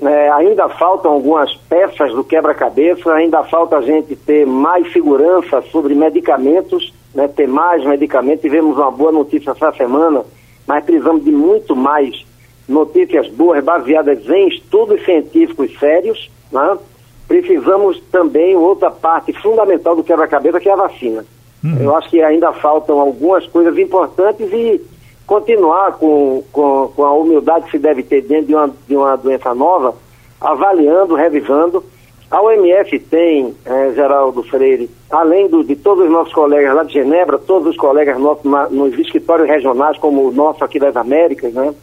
né, 0.00 0.30
ainda 0.30 0.70
faltam 0.70 1.12
algumas 1.12 1.54
peças 1.68 2.14
do 2.14 2.24
quebra-cabeça, 2.24 3.12
ainda 3.12 3.44
falta 3.44 3.76
a 3.76 3.82
gente 3.82 4.16
ter 4.16 4.46
mais 4.46 4.90
segurança 4.90 5.60
sobre 5.70 5.94
medicamentos, 5.94 6.94
né, 7.14 7.28
ter 7.28 7.48
mais 7.48 7.84
medicamentos. 7.84 8.42
Tivemos 8.42 8.76
uma 8.76 8.90
boa 8.90 9.12
notícia 9.12 9.50
essa 9.50 9.72
semana, 9.72 10.24
mas 10.66 10.84
precisamos 10.84 11.24
de 11.24 11.30
muito 11.30 11.74
mais 11.74 12.24
notícias 12.68 13.28
boas 13.28 13.64
baseadas 13.64 14.28
em 14.28 14.48
estudos 14.48 15.02
científicos 15.04 15.76
sérios, 15.78 16.30
né? 16.52 16.78
precisamos 17.26 18.00
também 18.12 18.56
outra 18.56 18.90
parte 18.90 19.32
fundamental 19.32 19.96
do 19.96 20.04
quebra-cabeça, 20.04 20.60
que 20.60 20.68
é 20.68 20.72
a 20.72 20.76
vacina. 20.76 21.24
Uhum. 21.64 21.76
Eu 21.80 21.96
acho 21.96 22.08
que 22.10 22.22
ainda 22.22 22.52
faltam 22.52 23.00
algumas 23.00 23.46
coisas 23.46 23.76
importantes 23.78 24.50
e 24.52 24.80
continuar 25.26 25.92
com, 25.92 26.42
com, 26.52 26.90
com, 26.94 27.04
a 27.04 27.12
humildade 27.12 27.66
que 27.66 27.72
se 27.72 27.78
deve 27.78 28.02
ter 28.02 28.22
dentro 28.22 28.46
de 28.46 28.54
uma, 28.54 28.70
de 28.86 28.96
uma 28.96 29.16
doença 29.16 29.54
nova, 29.54 29.94
avaliando, 30.40 31.14
revisando. 31.14 31.84
A 32.30 32.42
OMS 32.42 32.98
tem, 32.98 33.54
é, 33.64 33.92
Geraldo 33.94 34.42
Freire, 34.42 34.90
além 35.10 35.48
do, 35.48 35.64
de 35.64 35.74
todos 35.74 36.04
os 36.04 36.10
nossos 36.10 36.32
colegas 36.32 36.74
lá 36.74 36.82
de 36.82 36.92
Genebra, 36.92 37.38
todos 37.38 37.68
os 37.68 37.76
colegas 37.76 38.18
nossos 38.18 38.44
na, 38.44 38.68
nos 38.68 38.98
escritórios 38.98 39.48
regionais, 39.48 39.96
como 39.98 40.28
o 40.28 40.32
nosso 40.32 40.62
aqui 40.62 40.78
das 40.78 40.94
Américas, 40.94 41.54
né? 41.54 41.74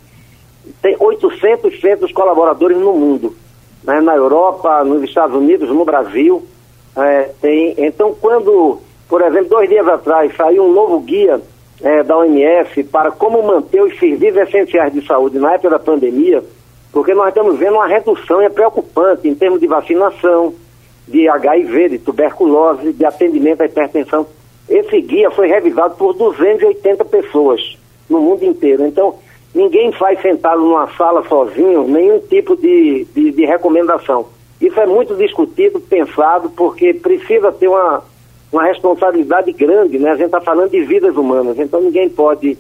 tem 0.81 0.95
800 0.99 1.79
centros 1.81 2.12
colaboradores 2.12 2.77
no 2.77 2.93
mundo 2.93 3.36
né, 3.86 4.01
na 4.01 4.15
Europa, 4.15 4.84
nos 4.84 5.03
Estados 5.03 5.36
Unidos, 5.36 5.69
no 5.69 5.86
Brasil. 5.86 6.43
É, 6.97 7.29
tem, 7.41 7.75
então, 7.77 8.15
quando, 8.19 8.79
por 9.08 9.21
exemplo, 9.21 9.49
dois 9.49 9.69
dias 9.69 9.88
atrás 9.88 10.36
saiu 10.36 10.65
um 10.65 10.73
novo 10.73 10.99
guia 10.99 11.41
é, 11.81 12.03
da 12.03 12.17
OMS 12.17 12.84
para 12.86 13.12
como 13.12 13.43
manter 13.43 13.81
os 13.81 13.97
serviços 13.99 14.41
essenciais 14.41 14.93
de 14.93 15.05
saúde 15.05 15.38
na 15.38 15.53
época 15.53 15.71
da 15.71 15.79
pandemia, 15.79 16.43
porque 16.95 17.13
nós 17.13 17.27
estamos 17.27 17.60
vendo 17.60 17.73
uma 17.73 17.88
redução 17.88 18.39
é 18.39 18.47
preocupante 18.47 19.27
em 19.27 19.36
termos 19.36 19.60
de 19.60 19.67
vacinação, 19.67 20.55
de 21.05 21.27
HIV, 21.27 21.89
de 21.89 21.99
tuberculose, 21.99 22.93
de 22.93 23.05
atendimento 23.05 23.62
à 23.62 23.65
hipertensão. 23.65 24.25
Esse 24.67 24.99
guia 25.01 25.29
foi 25.29 25.47
revisado 25.47 25.95
por 25.95 26.13
280 26.13 27.05
pessoas 27.05 27.77
no 28.10 28.19
mundo 28.19 28.43
inteiro. 28.43 28.88
Então, 28.88 29.13
Ninguém 29.55 29.89
faz 29.93 30.21
sentado 30.21 30.60
numa 30.60 30.86
sala 30.97 31.23
sozinho 31.29 31.88
nenhum 31.88 32.19
tipo 32.19 32.58
de, 32.58 33.08
de, 33.15 33.31
de 33.31 33.45
recomendação. 33.45 34.27
Isso 34.60 34.77
é 34.77 34.86
muito 34.86 35.15
discutido, 35.15 35.79
pensado, 35.79 36.49
porque 36.49 36.93
precisa 36.93 37.53
ter 37.53 37.69
uma, 37.69 38.03
uma 38.51 38.63
responsabilidade 38.65 39.53
grande, 39.53 39.97
né? 39.97 40.12
A 40.12 40.17
gente 40.17 40.25
está 40.25 40.41
falando 40.41 40.71
de 40.71 40.84
vidas 40.84 41.15
humanas, 41.15 41.58
então 41.58 41.79
ninguém 41.79 42.10
pode 42.10 42.58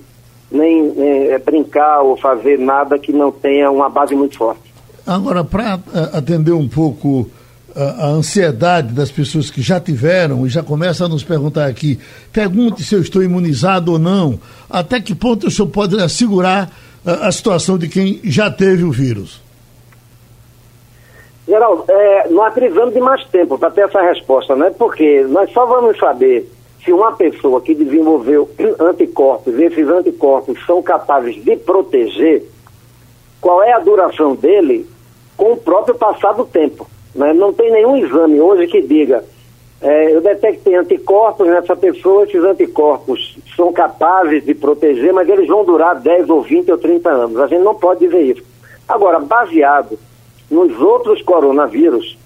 nem 0.55 0.93
é, 0.97 1.37
brincar 1.39 2.01
ou 2.01 2.17
fazer 2.17 2.57
nada 2.57 2.97
que 2.97 3.11
não 3.11 3.31
tenha 3.31 3.69
uma 3.69 3.89
base 3.89 4.15
muito 4.15 4.37
forte. 4.37 4.73
Agora, 5.05 5.43
para 5.43 5.79
é, 5.93 6.17
atender 6.17 6.53
um 6.53 6.67
pouco 6.67 7.29
a, 7.75 8.05
a, 8.05 8.07
ansiedade 8.07 8.93
das 8.93 9.11
pessoas 9.11 9.51
que 9.51 9.61
já 9.61 9.79
tiveram 9.79 10.45
e 10.45 10.49
já 10.49 10.63
começam 10.63 11.05
a 11.05 11.09
nos 11.09 11.23
perguntar 11.23 11.67
aqui, 11.67 11.99
pergunte 12.31 12.83
se 12.83 12.95
eu 12.95 13.01
estou 13.01 13.21
imunizado 13.21 13.91
ou 13.91 13.99
não, 13.99 14.39
até 14.69 14.99
que 14.99 15.13
ponto 15.13 15.47
o 15.47 15.51
senhor 15.51 15.67
pode 15.67 16.01
assegurar 16.01 16.71
a, 17.05 17.27
a 17.27 17.31
situação 17.31 17.77
de 17.77 17.87
quem 17.87 18.19
já 18.23 18.49
teve 18.49 18.83
o 18.83 18.91
vírus? 18.91 19.43
Geraldo, 21.47 21.85
é, 21.87 22.29
nós 22.29 22.53
precisamos 22.53 22.93
de 22.93 22.99
mais 22.99 23.23
tempo 23.25 23.57
para 23.59 23.69
ter 23.69 23.81
essa 23.81 24.01
resposta, 24.01 24.55
né? 24.55 24.71
Porque 24.75 25.23
nós 25.29 25.51
só 25.51 25.65
vamos 25.67 25.97
saber 25.99 26.51
se 26.85 26.93
uma 26.93 27.11
pessoa 27.13 27.59
que 27.59 27.73
desenvolveu 27.73 28.49
anticorpos, 28.79 29.59
esses 29.59 29.87
anticorpos 29.87 30.63
são 30.65 30.81
capazes 30.81 31.43
de 31.43 31.55
proteger, 31.57 32.43
qual 33.41 33.61
é 33.63 33.73
a 33.73 33.79
duração 33.79 34.35
dele 34.35 34.87
com 35.35 35.53
o 35.53 35.57
próprio 35.57 35.95
passar 35.95 36.33
do 36.33 36.45
tempo. 36.45 36.87
Né? 37.13 37.33
Não 37.33 37.51
tem 37.51 37.71
nenhum 37.71 37.97
exame 37.97 38.39
hoje 38.39 38.67
que 38.67 38.81
diga 38.81 39.23
é, 39.81 40.15
eu 40.15 40.21
detectei 40.21 40.75
anticorpos 40.75 41.47
nessa 41.47 41.75
pessoa, 41.75 42.23
esses 42.23 42.43
anticorpos 42.43 43.37
são 43.55 43.73
capazes 43.73 44.43
de 44.43 44.55
proteger, 44.55 45.13
mas 45.13 45.27
eles 45.27 45.47
vão 45.47 45.65
durar 45.65 45.99
10 45.99 46.29
ou 46.29 46.41
20 46.41 46.71
ou 46.71 46.77
30 46.77 47.09
anos. 47.09 47.39
A 47.39 47.47
gente 47.47 47.61
não 47.61 47.75
pode 47.75 47.99
dizer 47.99 48.21
isso. 48.21 48.43
Agora, 48.87 49.19
baseado 49.19 49.99
nos 50.49 50.79
outros 50.79 51.21
coronavírus, 51.21 52.17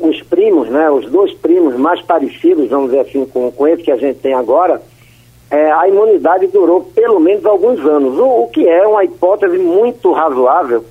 os 0.00 0.22
primos, 0.22 0.68
né, 0.68 0.90
os 0.90 1.06
dois 1.10 1.32
primos 1.34 1.76
mais 1.76 2.00
parecidos, 2.02 2.68
vamos 2.68 2.90
dizer 2.90 3.00
assim, 3.00 3.24
com, 3.26 3.50
com 3.50 3.68
esse 3.68 3.82
que 3.82 3.92
a 3.92 3.96
gente 3.96 4.18
tem 4.18 4.34
agora, 4.34 4.80
é, 5.50 5.70
a 5.72 5.88
imunidade 5.88 6.46
durou 6.46 6.82
pelo 6.94 7.18
menos 7.20 7.44
alguns 7.44 7.80
anos, 7.84 8.18
o, 8.18 8.42
o 8.42 8.48
que 8.48 8.68
é 8.68 8.86
uma 8.86 9.04
hipótese 9.04 9.58
muito 9.58 10.12
razoável, 10.12 10.84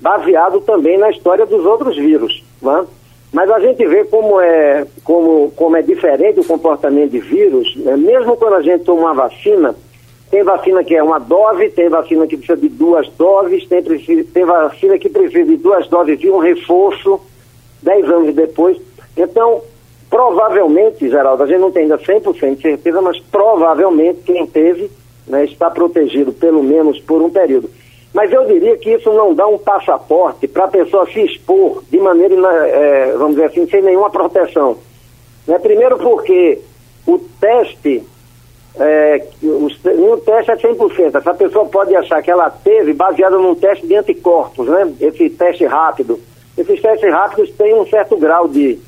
baseado 0.00 0.60
também 0.60 0.98
na 0.98 1.10
história 1.10 1.46
dos 1.46 1.64
outros 1.64 1.96
vírus. 1.96 2.42
Né? 2.60 2.84
Mas 3.32 3.50
a 3.50 3.60
gente 3.60 3.86
vê 3.86 4.04
como 4.04 4.40
é, 4.40 4.86
como, 5.04 5.50
como 5.56 5.76
é 5.76 5.82
diferente 5.82 6.40
o 6.40 6.44
comportamento 6.44 7.10
de 7.10 7.20
vírus, 7.20 7.74
né? 7.76 7.96
mesmo 7.96 8.36
quando 8.36 8.54
a 8.54 8.62
gente 8.62 8.84
toma 8.84 9.02
uma 9.02 9.14
vacina, 9.14 9.74
Tem 10.32 10.42
vacina 10.42 10.82
que 10.82 10.94
é 10.94 11.02
uma 11.02 11.18
dose, 11.18 11.68
tem 11.68 11.90
vacina 11.90 12.26
que 12.26 12.38
precisa 12.38 12.58
de 12.58 12.70
duas 12.70 13.06
doses, 13.18 13.66
tem, 13.68 13.82
tem 13.82 14.44
vacina 14.46 14.98
que 14.98 15.10
precisa 15.10 15.44
de 15.44 15.56
duas 15.58 15.86
doses 15.88 16.18
e 16.22 16.30
um 16.30 16.38
reforço, 16.38 17.20
dez 17.82 18.08
anos 18.08 18.34
depois. 18.34 18.78
Então, 19.16 19.62
provavelmente, 20.08 21.08
Geraldo, 21.08 21.42
a 21.42 21.46
gente 21.46 21.60
não 21.60 21.72
tem 21.72 21.82
ainda 21.82 21.98
100% 21.98 22.56
de 22.56 22.62
certeza, 22.62 23.00
mas 23.00 23.18
provavelmente 23.18 24.20
quem 24.24 24.46
teve 24.46 24.90
né, 25.26 25.44
está 25.44 25.70
protegido, 25.70 26.32
pelo 26.32 26.62
menos 26.62 27.00
por 27.00 27.20
um 27.22 27.30
período. 27.30 27.70
Mas 28.12 28.30
eu 28.30 28.44
diria 28.46 28.76
que 28.76 28.90
isso 28.90 29.10
não 29.12 29.34
dá 29.34 29.46
um 29.46 29.58
passaporte 29.58 30.46
para 30.46 30.64
a 30.64 30.68
pessoa 30.68 31.06
se 31.10 31.20
expor 31.20 31.82
de 31.90 31.98
maneira, 31.98 32.34
é, 32.34 33.12
vamos 33.16 33.36
dizer 33.36 33.46
assim, 33.46 33.66
sem 33.66 33.82
nenhuma 33.82 34.10
proteção. 34.10 34.76
Né? 35.46 35.58
Primeiro 35.58 35.96
porque 35.96 36.58
o 37.06 37.18
teste 37.40 38.04
é, 38.78 39.26
o, 39.42 40.16
teste 40.18 40.50
é 40.50 40.56
100%. 40.56 41.14
Essa 41.16 41.34
pessoa 41.34 41.66
pode 41.66 41.94
achar 41.94 42.22
que 42.22 42.30
ela 42.30 42.50
teve 42.50 42.92
baseado 42.92 43.38
num 43.38 43.54
teste 43.54 43.86
de 43.86 43.96
anticorpos, 43.96 44.66
né? 44.66 44.92
Esse 45.00 45.28
teste 45.30 45.64
rápido. 45.66 46.18
Esses 46.56 46.80
testes 46.80 47.10
rápidos 47.10 47.50
têm 47.52 47.74
um 47.74 47.86
certo 47.86 48.16
grau 48.16 48.46
de, 48.48 48.78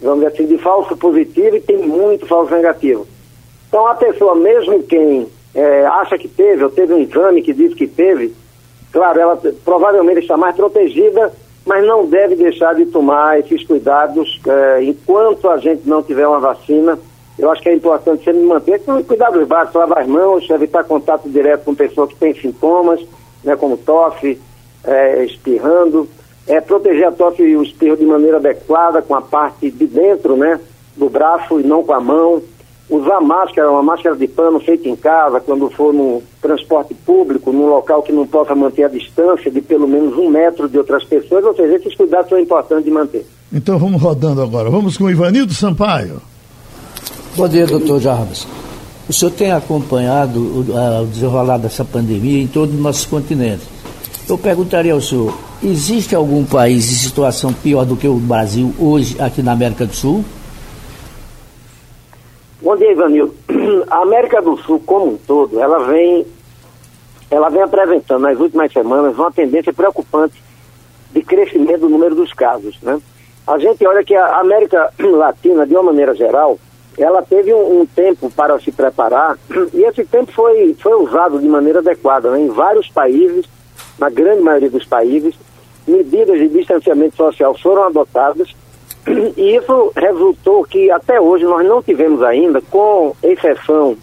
vamos 0.00 0.20
dizer 0.24 0.34
assim, 0.34 0.46
de 0.46 0.58
falso 0.58 0.96
positivo 0.96 1.56
e 1.56 1.60
tem 1.60 1.78
muito 1.78 2.26
falso 2.26 2.52
negativo. 2.54 3.06
Então 3.68 3.86
a 3.86 3.94
pessoa, 3.94 4.34
mesmo 4.34 4.82
quem 4.82 5.28
é, 5.54 5.86
acha 5.86 6.18
que 6.18 6.28
teve, 6.28 6.64
ou 6.64 6.70
teve 6.70 6.92
um 6.92 7.00
exame 7.00 7.42
que 7.42 7.52
diz 7.52 7.74
que 7.74 7.86
teve, 7.86 8.34
claro, 8.92 9.20
ela 9.20 9.40
provavelmente 9.64 10.20
está 10.20 10.36
mais 10.36 10.56
protegida, 10.56 11.32
mas 11.64 11.86
não 11.86 12.06
deve 12.06 12.34
deixar 12.34 12.74
de 12.74 12.86
tomar 12.86 13.38
esses 13.38 13.64
cuidados 13.64 14.40
é, 14.46 14.82
enquanto 14.82 15.48
a 15.48 15.58
gente 15.58 15.88
não 15.88 16.02
tiver 16.02 16.26
uma 16.26 16.40
vacina 16.40 16.98
eu 17.38 17.50
acho 17.50 17.62
que 17.62 17.68
é 17.68 17.74
importante 17.74 18.24
sempre 18.24 18.42
manter 18.42 18.80
cuidados 19.06 19.46
básicos, 19.48 19.80
lavar 19.80 20.02
as 20.02 20.06
mãos, 20.06 20.48
evitar 20.50 20.84
contato 20.84 21.28
direto 21.28 21.64
com 21.64 21.74
pessoas 21.74 22.10
que 22.10 22.16
têm 22.16 22.34
sintomas, 22.34 23.00
né, 23.42 23.56
como 23.56 23.76
tosse, 23.76 24.40
é, 24.84 25.24
espirrando, 25.24 26.08
é, 26.46 26.60
proteger 26.60 27.06
a 27.06 27.12
tosse 27.12 27.42
e 27.42 27.56
o 27.56 27.62
espirro 27.62 27.96
de 27.96 28.04
maneira 28.04 28.38
adequada, 28.38 29.02
com 29.02 29.14
a 29.14 29.22
parte 29.22 29.70
de 29.70 29.86
dentro 29.86 30.36
né, 30.36 30.58
do 30.96 31.08
braço 31.08 31.60
e 31.60 31.62
não 31.62 31.82
com 31.82 31.92
a 31.92 32.00
mão. 32.00 32.42
Usar 32.90 33.20
máscara, 33.20 33.70
uma 33.70 33.82
máscara 33.82 34.14
de 34.14 34.26
pano 34.28 34.60
feita 34.60 34.86
em 34.86 34.96
casa, 34.96 35.40
quando 35.40 35.70
for 35.70 35.94
no 35.94 36.22
transporte 36.42 36.92
público, 36.92 37.50
num 37.50 37.66
local 37.66 38.02
que 38.02 38.12
não 38.12 38.26
possa 38.26 38.54
manter 38.54 38.84
a 38.84 38.88
distância 38.88 39.50
de 39.50 39.62
pelo 39.62 39.88
menos 39.88 40.14
um 40.18 40.28
metro 40.28 40.68
de 40.68 40.76
outras 40.76 41.02
pessoas, 41.04 41.44
ou 41.44 41.54
seja, 41.54 41.76
esses 41.76 41.94
cuidados 41.94 42.28
são 42.28 42.38
importantes 42.38 42.84
de 42.84 42.90
manter. 42.90 43.24
Então 43.50 43.78
vamos 43.78 44.02
rodando 44.02 44.42
agora. 44.42 44.68
Vamos 44.68 44.98
com 44.98 45.04
o 45.04 45.10
Ivanildo 45.10 45.54
Sampaio. 45.54 46.20
Bom 47.34 47.48
dia, 47.48 47.66
doutor 47.66 47.98
Jarbas. 47.98 48.46
O 49.08 49.12
senhor 49.12 49.30
tem 49.30 49.52
acompanhado 49.52 50.38
o, 50.38 50.60
o 51.02 51.06
desenrolar 51.06 51.58
dessa 51.58 51.84
pandemia 51.84 52.42
em 52.42 52.46
todo 52.46 52.70
o 52.70 52.80
nosso 52.80 53.08
continente. 53.08 53.62
Eu 54.28 54.38
perguntaria 54.38 54.92
ao 54.92 55.00
senhor, 55.00 55.36
existe 55.62 56.14
algum 56.14 56.44
país 56.44 56.90
em 56.90 56.94
situação 56.94 57.52
pior 57.52 57.84
do 57.84 57.96
que 57.96 58.06
o 58.06 58.14
Brasil 58.14 58.72
hoje 58.78 59.20
aqui 59.20 59.42
na 59.42 59.52
América 59.52 59.84
do 59.84 59.94
Sul? 59.94 60.24
Bom 62.60 62.76
dia, 62.76 62.92
Ivanildo. 62.92 63.34
A 63.90 64.02
América 64.02 64.40
do 64.40 64.56
Sul, 64.58 64.80
como 64.86 65.14
um 65.14 65.16
todo, 65.16 65.60
ela 65.60 65.80
vem, 65.86 66.24
ela 67.30 67.48
vem 67.48 67.62
apresentando 67.62 68.22
nas 68.22 68.38
últimas 68.38 68.72
semanas 68.72 69.18
uma 69.18 69.32
tendência 69.32 69.72
preocupante 69.72 70.40
de 71.10 71.22
crescimento 71.22 71.80
do 71.80 71.88
número 71.88 72.14
dos 72.14 72.32
casos. 72.32 72.78
Né? 72.80 73.00
A 73.44 73.58
gente 73.58 73.84
olha 73.84 74.04
que 74.04 74.14
a 74.14 74.38
América 74.38 74.92
Latina, 75.00 75.66
de 75.66 75.74
uma 75.74 75.82
maneira 75.82 76.14
geral, 76.14 76.58
ela 76.96 77.22
teve 77.22 77.52
um, 77.52 77.80
um, 77.80 77.86
tempo 77.86 78.30
para 78.30 78.58
se 78.60 78.70
preparar 78.70 79.36
e 79.74 79.82
esse 79.82 80.04
tempo 80.04 80.30
foi, 80.32 80.74
foi 80.74 80.94
usado 80.94 81.40
de 81.40 81.48
maneira 81.48 81.80
adequada. 81.80 82.30
Né? 82.30 82.42
Em 82.42 82.48
vários 82.48 82.88
países, 82.88 83.46
na 83.98 84.08
grande 84.10 84.42
maioria 84.42 84.70
dos 84.70 84.84
países, 84.84 85.34
medidas 85.86 86.38
de 86.38 86.48
distanciamento 86.48 87.16
social 87.16 87.56
foram 87.58 87.84
adotadas 87.84 88.54
e 89.36 89.56
isso 89.56 89.92
resultou 89.96 90.64
que 90.64 90.90
até 90.90 91.20
hoje 91.20 91.44
nós 91.44 91.66
não 91.66 91.82
tivemos 91.82 92.22
ainda, 92.22 92.60
com 92.60 93.14
exceção 93.22 93.96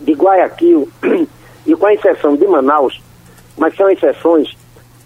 de 0.00 0.12
Guayaquil 0.12 0.88
e 1.66 1.74
com 1.74 1.86
a 1.86 1.94
exceção 1.94 2.36
de 2.36 2.46
Manaus, 2.46 3.00
mas 3.56 3.74
são 3.76 3.90
exceções, 3.90 4.56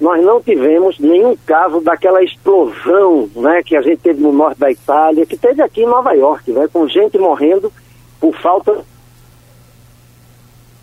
nós 0.00 0.24
não 0.24 0.40
tivemos 0.40 0.98
nenhum 0.98 1.36
caso 1.44 1.80
daquela 1.80 2.22
explosão 2.22 3.28
né, 3.36 3.62
que 3.62 3.76
a 3.76 3.82
gente 3.82 3.98
teve 3.98 4.22
no 4.22 4.32
norte 4.32 4.58
da 4.58 4.70
Itália, 4.70 5.26
que 5.26 5.36
teve 5.36 5.60
aqui 5.60 5.82
em 5.82 5.86
Nova 5.86 6.12
York, 6.12 6.50
né, 6.50 6.68
com 6.72 6.88
gente 6.88 7.18
morrendo 7.18 7.70
por 8.18 8.34
falta. 8.36 8.82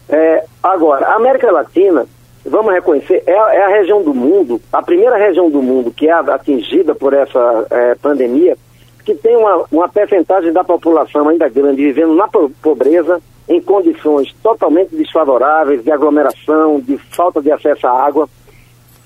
É, 0.07 0.45
agora, 0.61 1.07
a 1.07 1.15
América 1.15 1.51
Latina, 1.51 2.05
vamos 2.47 2.73
reconhecer, 2.73 3.23
é, 3.25 3.31
é, 3.31 3.63
a 3.63 3.67
região 3.69 4.01
do 4.01 4.13
mundo, 4.13 4.61
a 4.71 4.81
primeira 4.81 5.17
região 5.17 5.49
do 5.49 5.61
mundo 5.61 5.91
que 5.91 6.07
é 6.07 6.13
atingida 6.13 6.95
por 6.95 7.13
essa 7.13 7.67
é, 7.69 7.95
pandemia, 7.95 8.57
que 9.05 9.13
tem 9.15 9.35
uma, 9.37 9.65
uma 9.71 9.87
percentagem 9.87 10.51
da 10.51 10.63
população 10.63 11.29
ainda 11.29 11.47
grande 11.47 11.83
vivendo 11.83 12.13
na 12.13 12.27
pobreza, 12.61 13.21
em 13.47 13.61
condições 13.61 14.33
totalmente 14.43 14.95
desfavoráveis, 14.95 15.83
de 15.83 15.91
aglomeração, 15.91 16.81
de 16.81 16.97
falta 17.15 17.41
de 17.41 17.51
acesso 17.51 17.87
à 17.87 17.91
água 17.91 18.27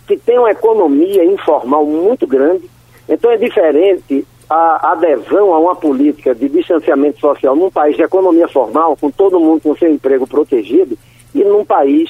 que 0.07 0.17
tem 0.17 0.37
uma 0.37 0.51
economia 0.51 1.23
informal 1.23 1.85
muito 1.85 2.27
grande. 2.27 2.69
Então 3.07 3.31
é 3.31 3.37
diferente 3.37 4.25
a 4.49 4.91
adesão 4.91 5.53
a 5.53 5.59
uma 5.59 5.75
política 5.75 6.35
de 6.35 6.49
distanciamento 6.49 7.19
social 7.19 7.55
num 7.55 7.71
país 7.71 7.95
de 7.95 8.03
economia 8.03 8.47
formal, 8.47 8.97
com 8.97 9.09
todo 9.09 9.39
mundo 9.39 9.61
com 9.61 9.75
seu 9.77 9.89
emprego 9.89 10.27
protegido, 10.27 10.97
e 11.33 11.43
num 11.43 11.63
país 11.63 12.09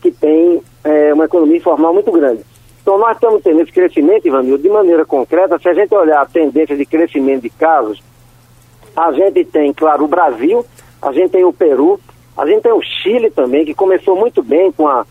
que 0.00 0.12
tem 0.12 0.62
é, 0.84 1.12
uma 1.12 1.24
economia 1.24 1.56
informal 1.56 1.92
muito 1.92 2.10
grande. 2.12 2.44
Então 2.82 2.98
nós 2.98 3.12
estamos 3.16 3.42
tendo 3.42 3.60
esse 3.60 3.72
crescimento, 3.72 4.26
Ivanildo, 4.26 4.62
de 4.62 4.68
maneira 4.68 5.04
concreta, 5.04 5.58
se 5.58 5.68
a 5.68 5.74
gente 5.74 5.94
olhar 5.94 6.20
a 6.22 6.26
tendência 6.26 6.76
de 6.76 6.86
crescimento 6.86 7.42
de 7.42 7.50
casos, 7.50 8.02
a 8.96 9.12
gente 9.12 9.44
tem, 9.44 9.72
claro, 9.72 10.04
o 10.04 10.08
Brasil, 10.08 10.64
a 11.00 11.12
gente 11.12 11.30
tem 11.30 11.44
o 11.44 11.52
Peru, 11.52 12.00
a 12.36 12.46
gente 12.46 12.62
tem 12.62 12.72
o 12.72 12.82
Chile 12.82 13.30
também, 13.30 13.64
que 13.64 13.74
começou 13.74 14.16
muito 14.16 14.42
bem 14.42 14.72
com 14.72 14.88
a 14.88 15.06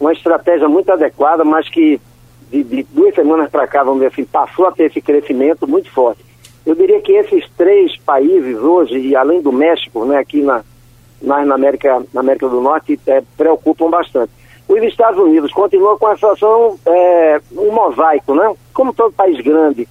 uma 0.00 0.12
estratégia 0.12 0.68
muito 0.68 0.90
adequada, 0.90 1.44
mas 1.44 1.68
que 1.68 2.00
de, 2.50 2.64
de 2.64 2.82
duas 2.90 3.14
semanas 3.14 3.48
para 3.48 3.66
cá, 3.66 3.84
vamos 3.84 4.00
dizer 4.00 4.12
assim, 4.12 4.24
passou 4.24 4.66
a 4.66 4.72
ter 4.72 4.84
esse 4.84 5.00
crescimento 5.00 5.66
muito 5.66 5.90
forte. 5.90 6.24
Eu 6.66 6.74
diria 6.74 7.00
que 7.00 7.12
esses 7.12 7.48
três 7.56 7.96
países 7.98 8.56
hoje, 8.56 8.98
e 8.98 9.16
além 9.16 9.40
do 9.40 9.52
México, 9.52 10.04
né, 10.04 10.18
aqui 10.18 10.42
na, 10.42 10.62
na, 11.20 11.44
na 11.44 11.54
América, 11.54 12.02
na 12.12 12.20
América 12.20 12.48
do 12.48 12.60
Norte, 12.60 12.98
é, 13.06 13.22
preocupam 13.36 13.88
bastante. 13.88 14.32
Os 14.68 14.82
Estados 14.82 15.18
Unidos 15.18 15.52
continuam 15.52 15.98
com 15.98 16.06
a 16.06 16.14
situação, 16.14 16.78
é, 16.86 17.40
um 17.52 17.72
mosaico, 17.72 18.34
né? 18.34 18.54
Como 18.72 18.94
todo 18.94 19.12
país 19.12 19.40
grande, 19.40 19.88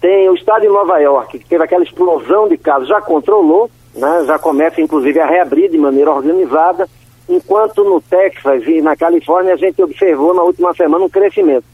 tem 0.00 0.28
o 0.28 0.34
estado 0.34 0.62
de 0.62 0.68
Nova 0.68 0.98
York, 0.98 1.38
que 1.38 1.48
teve 1.48 1.64
aquela 1.64 1.82
explosão 1.82 2.48
de 2.48 2.56
casos, 2.56 2.88
já 2.88 3.00
controlou, 3.00 3.70
né? 3.94 4.24
já 4.26 4.38
começa 4.38 4.80
inclusive 4.80 5.18
a 5.20 5.26
reabrir 5.26 5.70
de 5.70 5.78
maneira 5.78 6.10
organizada 6.10 6.88
enquanto 7.28 7.84
no 7.84 8.00
Texas 8.00 8.66
e 8.66 8.82
na 8.82 8.96
Califórnia 8.96 9.54
a 9.54 9.56
gente 9.56 9.82
observou 9.82 10.34
na 10.34 10.42
última 10.42 10.74
semana 10.74 11.04
um 11.04 11.08
crescimento. 11.08 11.64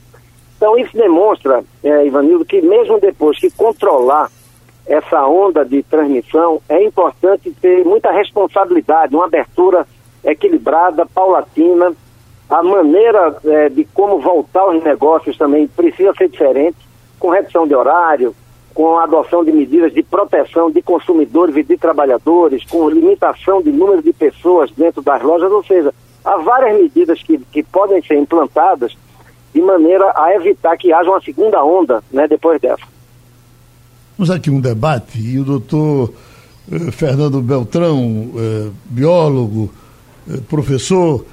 Então 0.56 0.78
isso 0.78 0.96
demonstra, 0.96 1.64
é, 1.82 2.06
Ivanildo, 2.06 2.44
que 2.44 2.60
mesmo 2.60 3.00
depois 3.00 3.38
que 3.38 3.50
controlar 3.50 4.30
essa 4.86 5.26
onda 5.26 5.64
de 5.64 5.82
transmissão, 5.82 6.60
é 6.68 6.82
importante 6.84 7.50
ter 7.60 7.84
muita 7.84 8.10
responsabilidade, 8.10 9.14
uma 9.14 9.26
abertura 9.26 9.86
equilibrada, 10.24 11.06
paulatina, 11.06 11.92
a 12.50 12.62
maneira 12.62 13.36
é, 13.44 13.68
de 13.68 13.84
como 13.94 14.18
voltar 14.18 14.62
aos 14.62 14.82
negócios 14.82 15.38
também 15.38 15.68
precisa 15.68 16.12
ser 16.14 16.28
diferente, 16.28 16.76
com 17.18 17.30
redução 17.30 17.66
de 17.66 17.74
horário, 17.74 18.34
com 18.74 18.98
a 18.98 19.04
adoção 19.04 19.44
de 19.44 19.52
medidas 19.52 19.92
de 19.92 20.02
proteção 20.02 20.70
de 20.70 20.82
consumidores 20.82 21.56
e 21.56 21.62
de 21.62 21.76
trabalhadores, 21.76 22.64
com 22.64 22.88
limitação 22.88 23.62
de 23.62 23.70
número 23.70 24.02
de 24.02 24.12
pessoas 24.12 24.70
dentro 24.72 25.00
das 25.00 25.22
lojas, 25.22 25.50
ou 25.52 25.62
seja, 25.64 25.94
há 26.24 26.36
várias 26.38 26.76
medidas 26.76 27.22
que, 27.22 27.38
que 27.52 27.62
podem 27.62 28.02
ser 28.02 28.16
implantadas 28.16 28.96
de 29.54 29.60
maneira 29.60 30.12
a 30.16 30.34
evitar 30.34 30.76
que 30.76 30.92
haja 30.92 31.10
uma 31.10 31.20
segunda 31.20 31.62
onda 31.64 32.02
né, 32.10 32.26
depois 32.26 32.60
dessa. 32.60 32.82
Temos 34.16 34.30
aqui 34.30 34.50
um 34.50 34.60
debate 34.60 35.18
e 35.20 35.38
o 35.38 35.44
doutor 35.44 36.12
eh, 36.70 36.90
Fernando 36.90 37.40
Beltrão, 37.40 38.30
eh, 38.36 38.70
biólogo, 38.84 39.70
eh, 40.28 40.38
professor, 40.48 41.24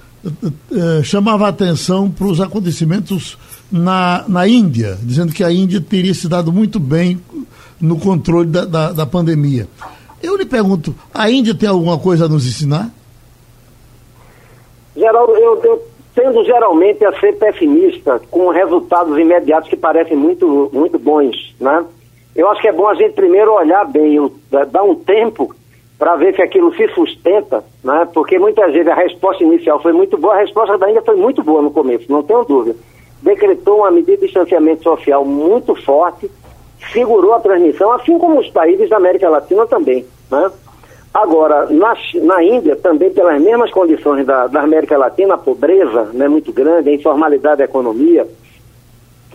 chamava 1.03 1.45
a 1.45 1.49
atenção 1.49 2.09
para 2.09 2.27
os 2.27 2.41
acontecimentos 2.41 3.37
na, 3.71 4.25
na 4.27 4.47
Índia, 4.47 4.97
dizendo 5.01 5.33
que 5.33 5.43
a 5.43 5.51
Índia 5.51 5.81
teria 5.81 6.13
se 6.13 6.27
dado 6.27 6.51
muito 6.51 6.79
bem 6.79 7.19
no 7.79 7.99
controle 7.99 8.47
da, 8.49 8.65
da, 8.65 8.91
da 8.91 9.05
pandemia. 9.05 9.67
Eu 10.21 10.35
lhe 10.35 10.45
pergunto, 10.45 10.95
a 11.13 11.29
Índia 11.29 11.53
tem 11.53 11.69
alguma 11.69 11.97
coisa 11.99 12.25
a 12.25 12.29
nos 12.29 12.47
ensinar? 12.47 12.89
Geraldo, 14.95 15.33
eu, 15.33 15.61
eu 15.63 15.87
tendo 16.15 16.43
geralmente 16.43 17.05
a 17.05 17.19
ser 17.19 17.37
pessimista 17.37 18.19
com 18.31 18.49
resultados 18.49 19.17
imediatos 19.19 19.69
que 19.69 19.77
parecem 19.77 20.17
muito, 20.17 20.69
muito 20.73 20.97
bons, 20.97 21.55
né? 21.59 21.85
Eu 22.35 22.49
acho 22.49 22.61
que 22.61 22.67
é 22.67 22.73
bom 22.73 22.87
a 22.87 22.95
gente 22.95 23.13
primeiro 23.13 23.53
olhar 23.53 23.85
bem, 23.85 24.31
dar 24.71 24.83
um 24.83 24.95
tempo 24.95 25.55
para 25.97 26.15
ver 26.15 26.35
se 26.35 26.41
aquilo 26.41 26.73
se 26.75 26.87
sustenta, 26.89 27.63
né? 27.87 28.05
porque 28.13 28.37
muitas 28.37 28.73
vezes 28.73 28.87
a 28.89 28.95
resposta 28.95 29.41
inicial 29.41 29.81
foi 29.81 29.93
muito 29.93 30.17
boa, 30.17 30.35
a 30.35 30.39
resposta 30.39 30.77
da 30.77 30.89
Índia 30.89 31.01
foi 31.01 31.15
muito 31.15 31.41
boa 31.41 31.61
no 31.61 31.71
começo, 31.71 32.11
não 32.11 32.21
tenho 32.21 32.43
dúvida. 32.43 32.75
Decretou 33.21 33.77
uma 33.77 33.89
medida 33.89 34.17
de 34.17 34.25
distanciamento 34.25 34.83
social 34.83 35.23
muito 35.23 35.73
forte, 35.73 36.29
segurou 36.91 37.33
a 37.33 37.39
transmissão, 37.39 37.93
assim 37.93 38.19
como 38.19 38.39
os 38.39 38.49
países 38.49 38.89
da 38.89 38.97
América 38.97 39.29
Latina 39.29 39.65
também. 39.65 40.05
Né? 40.29 40.51
Agora, 41.13 41.67
na, 41.69 41.95
na 42.21 42.43
Índia, 42.43 42.75
também 42.75 43.09
pelas 43.09 43.41
mesmas 43.41 43.71
condições 43.71 44.25
da, 44.25 44.47
da 44.47 44.61
América 44.61 44.97
Latina, 44.97 45.35
a 45.35 45.37
pobreza 45.37 46.09
né, 46.13 46.27
muito 46.27 46.51
grande, 46.51 46.89
a 46.89 46.93
informalidade 46.93 47.59
da 47.59 47.63
economia, 47.63 48.27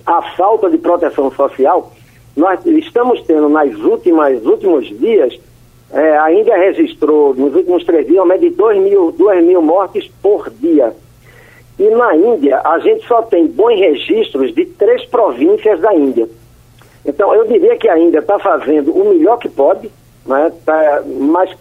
a 0.04 0.22
falta 0.36 0.68
de 0.68 0.76
proteção 0.76 1.32
social, 1.32 1.90
nós 2.36 2.64
estamos 2.66 3.22
tendo 3.22 3.48
nas 3.48 3.74
últimas 3.76 4.44
últimos 4.44 4.86
dias 4.98 5.38
é, 5.92 6.16
a 6.16 6.32
Índia 6.32 6.56
registrou 6.56 7.34
nos 7.34 7.54
últimos 7.54 7.84
três 7.84 8.06
dias 8.06 8.18
uma 8.18 8.26
média 8.26 8.48
de 8.48 8.56
2 8.56 8.78
mil, 8.78 9.12
2 9.12 9.44
mil 9.44 9.60
mortes 9.60 10.10
por 10.22 10.48
dia. 10.48 10.94
E 11.78 11.88
na 11.90 12.16
Índia, 12.16 12.60
a 12.64 12.78
gente 12.78 13.06
só 13.06 13.20
tem 13.22 13.46
bons 13.46 13.78
registros 13.78 14.54
de 14.54 14.64
três 14.64 15.04
províncias 15.04 15.80
da 15.80 15.94
Índia. 15.94 16.28
Então, 17.04 17.34
eu 17.34 17.46
diria 17.46 17.76
que 17.76 17.88
a 17.88 17.98
Índia 17.98 18.20
está 18.20 18.38
fazendo 18.38 18.90
o 18.90 19.10
melhor 19.10 19.36
que 19.38 19.50
pode, 19.50 19.90
né, 20.24 20.50
tá, 20.64 21.02
mas 21.06 21.54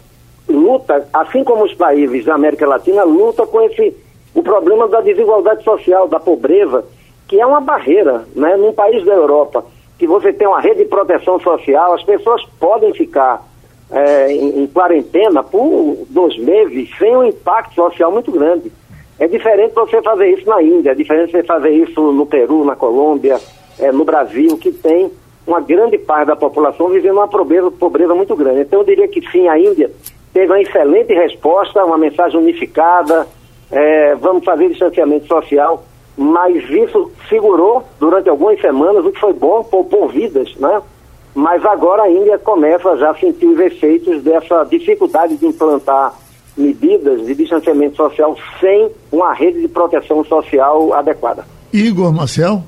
luta, 0.48 1.06
assim 1.12 1.44
como 1.44 1.64
os 1.64 1.74
países 1.74 2.24
da 2.24 2.34
América 2.34 2.66
Latina, 2.66 3.04
luta 3.04 3.46
com 3.46 3.60
esse, 3.62 3.94
o 4.34 4.42
problema 4.42 4.88
da 4.88 5.00
desigualdade 5.00 5.62
social, 5.62 6.08
da 6.08 6.20
pobreza, 6.20 6.84
que 7.28 7.38
é 7.38 7.44
uma 7.44 7.60
barreira. 7.60 8.24
Né, 8.34 8.56
num 8.56 8.72
país 8.72 9.04
da 9.04 9.12
Europa, 9.12 9.64
que 9.98 10.06
você 10.06 10.32
tem 10.32 10.46
uma 10.46 10.60
rede 10.60 10.84
de 10.84 10.88
proteção 10.88 11.38
social, 11.40 11.92
as 11.92 12.02
pessoas 12.02 12.42
podem 12.58 12.94
ficar 12.94 13.51
é, 13.92 14.32
em, 14.32 14.62
em, 14.62 14.66
quarentena 14.66 15.42
por 15.42 15.98
dois 16.08 16.36
meses 16.38 16.88
sem 16.98 17.14
um 17.16 17.24
impacto 17.24 17.74
social 17.74 18.10
muito 18.10 18.32
grande. 18.32 18.72
É 19.18 19.28
diferente 19.28 19.74
você 19.74 20.00
fazer 20.00 20.30
isso 20.30 20.48
na 20.48 20.62
Índia, 20.62 20.92
é 20.92 20.94
diferente 20.94 21.30
você 21.30 21.42
fazer 21.42 21.70
isso 21.70 22.00
no 22.12 22.24
Peru, 22.24 22.64
na 22.64 22.74
Colômbia, 22.74 23.38
é, 23.78 23.92
no 23.92 24.04
Brasil, 24.04 24.56
que 24.56 24.72
tem 24.72 25.10
uma 25.46 25.60
grande 25.60 25.98
parte 25.98 26.28
da 26.28 26.36
população 26.36 26.88
vivendo 26.88 27.14
uma 27.14 27.28
pobreza, 27.28 27.70
pobreza 27.70 28.14
muito 28.14 28.34
grande. 28.34 28.60
Então 28.62 28.80
eu 28.80 28.86
diria 28.86 29.06
que 29.06 29.20
sim, 29.30 29.46
a 29.48 29.58
Índia 29.58 29.90
teve 30.32 30.46
uma 30.46 30.60
excelente 30.60 31.12
resposta, 31.12 31.84
uma 31.84 31.98
mensagem 31.98 32.40
unificada, 32.40 33.26
é, 33.70 34.14
vamos 34.14 34.44
fazer 34.44 34.68
distanciamento 34.68 35.26
social, 35.26 35.84
mas 36.16 36.68
isso 36.70 37.10
segurou 37.28 37.84
durante 37.98 38.28
algumas 38.28 38.60
semanas, 38.60 39.04
o 39.04 39.12
que 39.12 39.20
foi 39.20 39.32
bom, 39.32 39.62
poupou 39.64 40.08
vidas, 40.08 40.54
né? 40.56 40.80
Mas 41.34 41.64
agora 41.64 42.02
a 42.02 42.10
Índia 42.10 42.38
começa 42.38 42.96
já 42.96 43.10
a 43.10 43.14
sentir 43.16 43.46
os 43.46 43.58
efeitos 43.58 44.22
dessa 44.22 44.64
dificuldade 44.64 45.36
de 45.36 45.46
implantar 45.46 46.14
medidas 46.56 47.24
de 47.26 47.34
distanciamento 47.34 47.96
social 47.96 48.36
sem 48.60 48.90
uma 49.10 49.32
rede 49.32 49.60
de 49.60 49.68
proteção 49.68 50.24
social 50.24 50.92
adequada. 50.92 51.44
Igor 51.72 52.12
Marcel? 52.12 52.62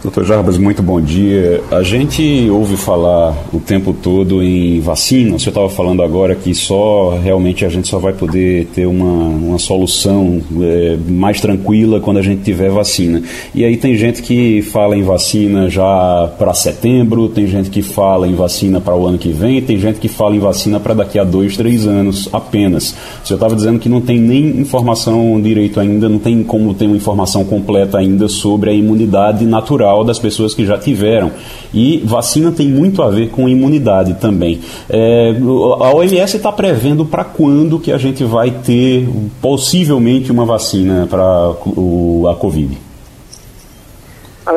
Doutor 0.00 0.24
Jarbas, 0.24 0.56
muito 0.56 0.80
bom 0.80 1.00
dia. 1.00 1.60
A 1.72 1.82
gente 1.82 2.48
ouve 2.50 2.76
falar 2.76 3.34
o 3.52 3.58
tempo 3.58 3.92
todo 3.92 4.40
em 4.44 4.78
vacina. 4.78 5.36
Senhor 5.40 5.48
estava 5.48 5.68
falando 5.68 6.04
agora 6.04 6.36
que 6.36 6.54
só 6.54 7.18
realmente 7.20 7.64
a 7.64 7.68
gente 7.68 7.88
só 7.88 7.98
vai 7.98 8.12
poder 8.12 8.66
ter 8.66 8.86
uma, 8.86 9.26
uma 9.28 9.58
solução 9.58 10.40
é, 10.62 10.96
mais 11.08 11.40
tranquila 11.40 11.98
quando 11.98 12.18
a 12.18 12.22
gente 12.22 12.44
tiver 12.44 12.70
vacina. 12.70 13.20
E 13.52 13.64
aí 13.64 13.76
tem 13.76 13.96
gente 13.96 14.22
que 14.22 14.62
fala 14.62 14.96
em 14.96 15.02
vacina 15.02 15.68
já 15.68 16.30
para 16.38 16.54
setembro, 16.54 17.28
tem 17.28 17.48
gente 17.48 17.68
que 17.68 17.82
fala 17.82 18.28
em 18.28 18.36
vacina 18.36 18.80
para 18.80 18.94
o 18.94 19.04
ano 19.04 19.18
que 19.18 19.32
vem, 19.32 19.60
tem 19.60 19.80
gente 19.80 19.98
que 19.98 20.08
fala 20.08 20.36
em 20.36 20.38
vacina 20.38 20.78
para 20.78 20.94
daqui 20.94 21.18
a 21.18 21.24
dois, 21.24 21.56
três 21.56 21.88
anos 21.88 22.28
apenas. 22.32 22.94
Senhor 23.24 23.36
estava 23.36 23.56
dizendo 23.56 23.80
que 23.80 23.88
não 23.88 24.00
tem 24.00 24.20
nem 24.20 24.60
informação 24.60 25.40
direito 25.40 25.80
ainda, 25.80 26.08
não 26.08 26.20
tem 26.20 26.44
como 26.44 26.72
ter 26.72 26.86
uma 26.86 26.96
informação 26.96 27.44
completa 27.44 27.98
ainda 27.98 28.28
sobre 28.28 28.70
a 28.70 28.72
imunidade 28.72 29.44
natural 29.44 29.87
das 30.04 30.18
pessoas 30.18 30.54
que 30.54 30.64
já 30.64 30.78
tiveram. 30.78 31.30
E 31.72 31.98
vacina 32.04 32.52
tem 32.52 32.68
muito 32.68 33.02
a 33.02 33.10
ver 33.10 33.30
com 33.30 33.48
imunidade 33.48 34.14
também. 34.14 34.60
É, 34.88 35.34
a 35.80 35.94
OMS 35.94 36.36
está 36.36 36.52
prevendo 36.52 37.04
para 37.04 37.24
quando 37.24 37.78
que 37.78 37.92
a 37.92 37.98
gente 37.98 38.24
vai 38.24 38.50
ter 38.50 39.08
possivelmente 39.40 40.30
uma 40.32 40.44
vacina 40.44 41.06
para 41.08 41.22
a 41.22 42.34
Covid. 42.34 42.88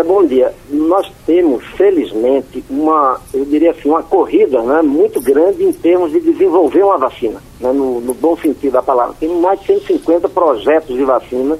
Bom 0.06 0.26
dia. 0.26 0.54
Nós 0.70 1.12
temos, 1.26 1.66
felizmente, 1.76 2.64
uma, 2.70 3.20
eu 3.34 3.44
diria 3.44 3.72
assim, 3.72 3.90
uma 3.90 4.02
corrida 4.02 4.62
né, 4.62 4.82
muito 4.82 5.20
grande 5.20 5.64
em 5.64 5.74
termos 5.74 6.12
de 6.12 6.22
desenvolver 6.22 6.82
uma 6.82 6.98
vacina, 6.98 7.42
né, 7.60 7.72
no, 7.74 8.00
no 8.00 8.14
bom 8.14 8.38
sentido 8.38 8.72
da 8.74 8.82
palavra. 8.82 9.16
Tem 9.20 9.28
mais 9.28 9.60
de 9.60 9.66
150 9.68 10.30
projetos 10.30 10.96
de 10.96 11.04
vacina 11.04 11.58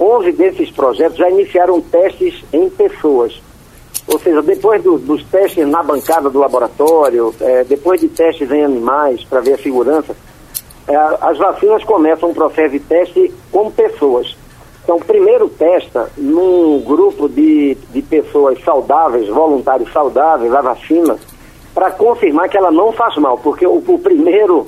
11 0.00 0.32
desses 0.32 0.70
projetos 0.70 1.16
já 1.16 1.30
iniciaram 1.30 1.80
testes 1.80 2.44
em 2.52 2.68
pessoas. 2.68 3.40
Ou 4.06 4.18
seja, 4.18 4.42
depois 4.42 4.82
do, 4.82 4.98
dos 4.98 5.24
testes 5.24 5.66
na 5.66 5.82
bancada 5.82 6.28
do 6.28 6.38
laboratório, 6.38 7.34
é, 7.40 7.64
depois 7.64 8.00
de 8.00 8.08
testes 8.08 8.50
em 8.50 8.64
animais 8.64 9.24
para 9.24 9.40
ver 9.40 9.54
a 9.54 9.58
segurança, 9.58 10.14
é, 10.86 10.96
as 11.20 11.38
vacinas 11.38 11.82
começam 11.84 12.30
um 12.30 12.34
processo 12.34 12.70
de 12.70 12.80
teste 12.80 13.32
com 13.50 13.70
pessoas. 13.70 14.36
Então, 14.82 14.98
primeiro 14.98 15.48
testa 15.48 16.10
num 16.18 16.80
grupo 16.80 17.26
de, 17.26 17.74
de 17.90 18.02
pessoas 18.02 18.62
saudáveis, 18.62 19.26
voluntários 19.28 19.90
saudáveis, 19.90 20.52
a 20.52 20.60
vacina, 20.60 21.16
para 21.74 21.90
confirmar 21.90 22.50
que 22.50 22.58
ela 22.58 22.70
não 22.70 22.92
faz 22.92 23.16
mal, 23.16 23.38
porque 23.38 23.66
o, 23.66 23.82
o 23.86 23.98
primeiro 23.98 24.66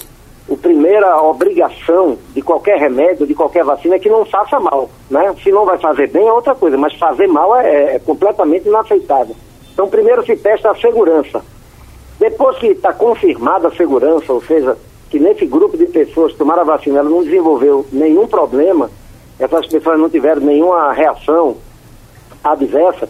a 0.50 0.56
primeira 0.56 1.20
obrigação 1.22 2.16
de 2.32 2.40
qualquer 2.40 2.78
remédio, 2.78 3.26
de 3.26 3.35
qualquer 3.35 3.64
vacina 3.64 3.96
é 3.96 3.98
que 3.98 4.09
não 4.09 4.24
faça 4.24 4.61
mal, 4.61 4.88
né? 5.11 5.35
Se 5.42 5.50
não 5.50 5.64
vai 5.64 5.76
fazer 5.78 6.09
bem 6.09 6.26
é 6.26 6.32
outra 6.32 6.54
coisa, 6.54 6.76
mas 6.76 6.94
fazer 6.94 7.26
mal 7.26 7.56
é, 7.56 7.96
é 7.96 7.98
completamente 7.98 8.68
inaceitável. 8.68 9.35
Então, 9.72 9.88
primeiro 9.88 10.24
se 10.24 10.37
testa 10.37 10.70
a 10.70 10.76
segurança. 10.76 11.42
Depois 12.18 12.56
que 12.59 12.68
está 12.68 12.92
confirmada 12.92 13.68
a 13.68 13.74
segurança, 13.74 14.32
ou 14.32 14.40
seja, 14.42 14.76
que 15.11 15.18
nesse 15.18 15.46
grupo 15.46 15.76
de 15.76 15.87
pessoas 15.87 16.32
que 16.32 16.38
tomaram 16.38 16.62
a 16.62 16.64
vacina 16.64 17.00
ela 17.00 17.11
não 17.11 17.22
desenvolveu 17.22 17.85
nenhum 17.92 18.26
problema, 18.26 18.90
essas 19.38 19.66
pessoas 19.66 19.98
não 19.98 20.09
tiveram 20.09 20.40
nenhuma 20.40 20.92
reação 20.92 21.56
adversa, 22.42 23.09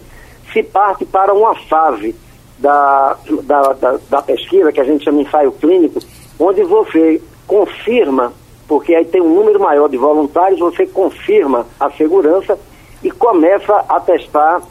se 0.52 0.62
parte 0.62 1.04
para 1.04 1.34
uma 1.34 1.54
fase 1.54 2.16
da, 2.58 3.16
da, 3.44 3.72
da, 3.74 3.98
da 4.08 4.22
pesquisa, 4.22 4.72
que 4.72 4.80
a 4.80 4.84
gente 4.84 5.04
chama 5.04 5.18
de 5.18 5.28
ensaio 5.28 5.52
clínico, 5.52 6.00
onde 6.38 6.62
você 6.62 7.20
confirma, 7.46 8.32
porque 8.68 8.94
aí 8.94 9.04
tem 9.04 9.20
um 9.20 9.34
número 9.34 9.60
maior 9.60 9.88
de 9.88 9.96
voluntários, 9.96 10.58
você 10.58 10.86
confirma 10.86 11.66
a 11.78 11.90
segurança 11.90 12.58
e 13.02 13.10
começa 13.10 13.84
a 13.88 14.00
testar 14.00 14.62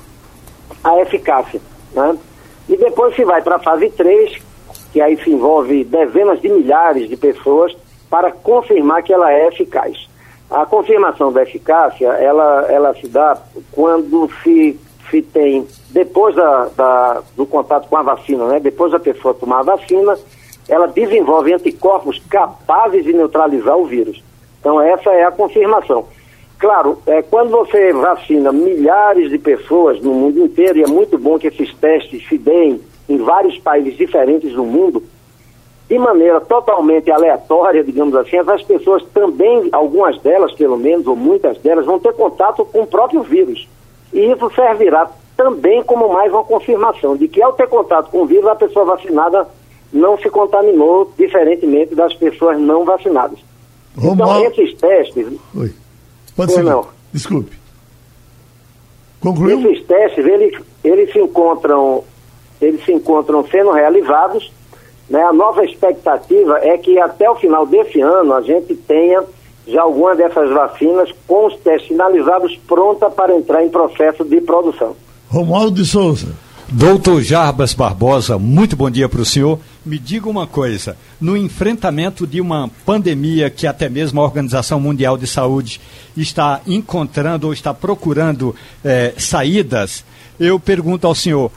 a 0.83 0.99
eficácia. 0.99 1.61
Né? 1.93 2.17
E 2.67 2.75
depois 2.77 3.15
se 3.15 3.23
vai 3.23 3.41
para 3.41 3.55
a 3.55 3.59
fase 3.59 3.89
3, 3.89 4.41
que 4.91 5.01
aí 5.01 5.21
se 5.23 5.29
envolve 5.29 5.83
dezenas 5.83 6.41
de 6.41 6.49
milhares 6.49 7.09
de 7.09 7.15
pessoas 7.15 7.75
para 8.09 8.31
confirmar 8.31 9.03
que 9.03 9.13
ela 9.13 9.31
é 9.31 9.47
eficaz. 9.47 10.07
A 10.49 10.65
confirmação 10.65 11.31
da 11.31 11.43
eficácia, 11.43 12.07
ela, 12.07 12.65
ela 12.69 12.93
se 12.95 13.07
dá 13.07 13.37
quando 13.71 14.29
se, 14.43 14.79
se 15.09 15.21
tem, 15.21 15.67
depois 15.89 16.35
da, 16.35 16.69
da, 16.75 17.21
do 17.35 17.45
contato 17.45 17.89
com 17.89 17.97
a 17.97 18.03
vacina, 18.03 18.45
né? 18.47 18.59
depois 18.59 18.91
da 18.91 18.99
pessoa 18.99 19.33
tomar 19.33 19.59
a 19.59 19.75
vacina, 19.75 20.17
ela 20.67 20.87
desenvolve 20.87 21.53
anticorpos 21.53 22.21
capazes 22.29 23.03
de 23.03 23.13
neutralizar 23.13 23.77
o 23.77 23.85
vírus. 23.85 24.23
Então, 24.59 24.81
essa 24.81 25.11
é 25.11 25.23
a 25.23 25.31
confirmação. 25.31 26.05
Claro, 26.57 26.99
é, 27.05 27.21
quando 27.21 27.51
você 27.51 27.91
vacina 27.93 28.51
milhares 28.51 29.29
de 29.29 29.37
pessoas 29.37 30.01
no 30.01 30.13
mundo 30.13 30.39
inteiro, 30.39 30.79
e 30.79 30.83
é 30.83 30.87
muito 30.87 31.17
bom 31.17 31.37
que 31.37 31.47
esses 31.47 31.73
testes 31.75 32.27
se 32.27 32.37
deem 32.37 32.81
em 33.07 33.17
vários 33.17 33.59
países 33.59 33.95
diferentes 33.95 34.53
do 34.53 34.63
mundo, 34.63 35.03
de 35.87 35.99
maneira 35.99 36.41
totalmente 36.41 37.11
aleatória, 37.11 37.83
digamos 37.83 38.15
assim, 38.15 38.37
essas 38.37 38.63
pessoas 38.63 39.03
também, 39.13 39.69
algumas 39.71 40.19
delas 40.21 40.51
pelo 40.53 40.77
menos, 40.77 41.05
ou 41.05 41.15
muitas 41.15 41.57
delas, 41.59 41.85
vão 41.85 41.99
ter 41.99 42.13
contato 42.13 42.65
com 42.65 42.81
o 42.81 42.87
próprio 42.87 43.21
vírus. 43.21 43.67
E 44.11 44.31
isso 44.31 44.49
servirá 44.55 45.09
também 45.37 45.83
como 45.83 46.11
mais 46.11 46.31
uma 46.31 46.43
confirmação 46.43 47.15
de 47.15 47.27
que 47.27 47.41
ao 47.41 47.53
ter 47.53 47.67
contato 47.67 48.09
com 48.09 48.21
o 48.21 48.25
vírus, 48.25 48.47
a 48.47 48.55
pessoa 48.55 48.85
vacinada 48.85 49.47
não 49.95 50.17
se 50.17 50.29
contaminou, 50.29 51.11
diferentemente 51.17 51.95
das 51.95 52.13
pessoas 52.13 52.59
não 52.59 52.83
vacinadas. 52.83 53.39
Então, 53.97 54.45
esses 54.45 54.73
testes. 54.75 55.27
Oi. 55.55 55.73
Pode 56.35 56.51
ser. 56.51 56.63
Não. 56.63 56.85
Desculpe. 57.13 57.57
Concluiu? 59.21 59.71
Esses 59.71 59.85
testes, 59.85 60.25
eles, 60.25 60.61
eles 60.83 61.11
se 61.13 61.19
encontram, 61.19 62.03
eles 62.61 62.83
se 62.83 62.91
encontram 62.91 63.47
sendo 63.47 63.71
realizados. 63.71 64.51
Né? 65.09 65.21
A 65.23 65.31
nova 65.31 65.63
expectativa 65.63 66.59
é 66.61 66.77
que 66.77 66.99
até 66.99 67.29
o 67.29 67.35
final 67.35 67.65
desse 67.65 68.01
ano 68.01 68.33
a 68.33 68.41
gente 68.41 68.75
tenha 68.75 69.23
já 69.65 69.81
alguma 69.81 70.15
dessas 70.15 70.49
vacinas 70.51 71.09
com 71.25 71.47
os 71.47 71.55
testes 71.59 71.87
finalizados 71.87 72.55
pronta 72.67 73.09
para 73.09 73.35
entrar 73.35 73.63
em 73.63 73.69
processo 73.69 74.25
de 74.25 74.41
produção. 74.41 74.95
Romualdo 75.29 75.71
de 75.71 75.85
Souza. 75.85 76.27
Doutor 76.67 77.21
Jarbas 77.21 77.73
Barbosa, 77.73 78.37
muito 78.37 78.75
bom 78.75 78.89
dia 78.89 79.07
para 79.07 79.21
o 79.21 79.25
senhor. 79.25 79.59
Me 79.85 79.99
diga 79.99 80.27
uma 80.27 80.47
coisa: 80.47 80.97
no 81.21 81.37
enfrentamento 81.37 82.25
de 82.25 82.41
uma 82.41 82.69
pandemia 82.85 83.49
que 83.51 83.67
até 83.67 83.87
mesmo 83.87 84.19
a 84.19 84.23
Organização 84.23 84.79
Mundial 84.79 85.17
de 85.17 85.27
Saúde 85.27 85.79
está 86.17 86.59
encontrando 86.65 87.45
ou 87.47 87.53
está 87.53 87.73
procurando 87.73 88.55
eh, 88.83 89.13
saídas, 89.17 90.03
eu 90.39 90.59
pergunto 90.59 91.05
ao 91.05 91.13
senhor: 91.13 91.51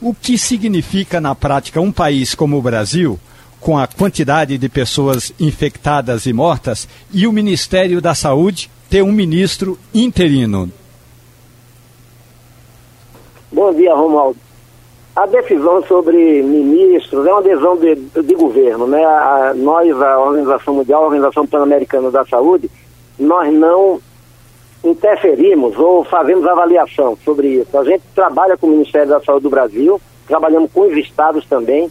o 0.00 0.14
que 0.14 0.38
significa 0.38 1.20
na 1.20 1.34
prática 1.34 1.80
um 1.80 1.92
país 1.92 2.34
como 2.34 2.56
o 2.56 2.62
Brasil, 2.62 3.20
com 3.60 3.76
a 3.76 3.86
quantidade 3.86 4.56
de 4.56 4.68
pessoas 4.68 5.32
infectadas 5.38 6.24
e 6.24 6.32
mortas, 6.32 6.88
e 7.12 7.26
o 7.26 7.32
Ministério 7.32 8.00
da 8.00 8.14
Saúde 8.14 8.70
ter 8.88 9.02
um 9.02 9.12
ministro 9.12 9.78
interino? 9.92 10.70
Bom 13.52 13.74
dia, 13.74 13.94
Romualdo. 13.94 14.43
A 15.16 15.26
decisão 15.26 15.80
sobre 15.84 16.42
ministros 16.42 17.24
é 17.24 17.32
uma 17.32 17.42
decisão 17.42 17.76
de, 17.76 17.94
de 17.94 18.34
governo, 18.34 18.86
né? 18.86 19.04
A, 19.04 19.52
nós, 19.54 19.90
a 20.02 20.18
Organização 20.18 20.74
Mundial, 20.74 21.02
a 21.02 21.06
Organização 21.06 21.46
Pan-Americana 21.46 22.10
da 22.10 22.24
Saúde, 22.24 22.68
nós 23.16 23.52
não 23.52 24.00
interferimos 24.82 25.78
ou 25.78 26.04
fazemos 26.04 26.44
avaliação 26.46 27.16
sobre 27.24 27.60
isso. 27.60 27.78
A 27.78 27.84
gente 27.84 28.02
trabalha 28.12 28.56
com 28.56 28.66
o 28.66 28.70
Ministério 28.70 29.08
da 29.08 29.20
Saúde 29.20 29.44
do 29.44 29.50
Brasil, 29.50 30.00
trabalhamos 30.26 30.72
com 30.72 30.80
os 30.80 30.96
estados 30.96 31.46
também, 31.46 31.88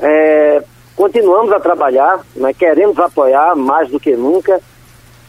é, 0.00 0.62
continuamos 0.94 1.52
a 1.52 1.58
trabalhar, 1.58 2.24
né? 2.36 2.52
queremos 2.54 2.96
apoiar 3.00 3.56
mais 3.56 3.90
do 3.90 3.98
que 3.98 4.16
nunca. 4.16 4.60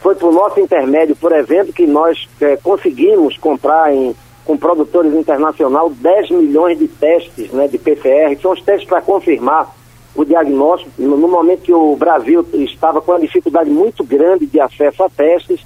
Foi 0.00 0.14
por 0.14 0.32
nosso 0.32 0.60
intermédio, 0.60 1.16
por 1.16 1.32
exemplo, 1.32 1.72
que 1.72 1.86
nós 1.86 2.28
é, 2.40 2.56
conseguimos 2.56 3.36
comprar 3.36 3.92
em 3.92 4.14
com 4.46 4.56
produtores 4.56 5.12
internacional 5.12 5.90
10 5.90 6.30
milhões 6.30 6.78
de 6.78 6.86
testes 6.86 7.50
né, 7.50 7.66
de 7.66 7.78
PCR, 7.78 8.36
que 8.36 8.42
são 8.42 8.52
os 8.52 8.62
testes 8.62 8.88
para 8.88 9.02
confirmar 9.02 9.74
o 10.14 10.24
diagnóstico, 10.24 10.90
no, 10.96 11.28
momento 11.28 11.62
que 11.62 11.74
o 11.74 11.94
Brasil 11.96 12.46
estava 12.54 13.02
com 13.02 13.12
uma 13.12 13.20
dificuldade 13.20 13.68
muito 13.68 14.02
grande 14.02 14.46
de 14.46 14.58
acesso 14.60 15.02
a 15.02 15.10
testes, 15.10 15.60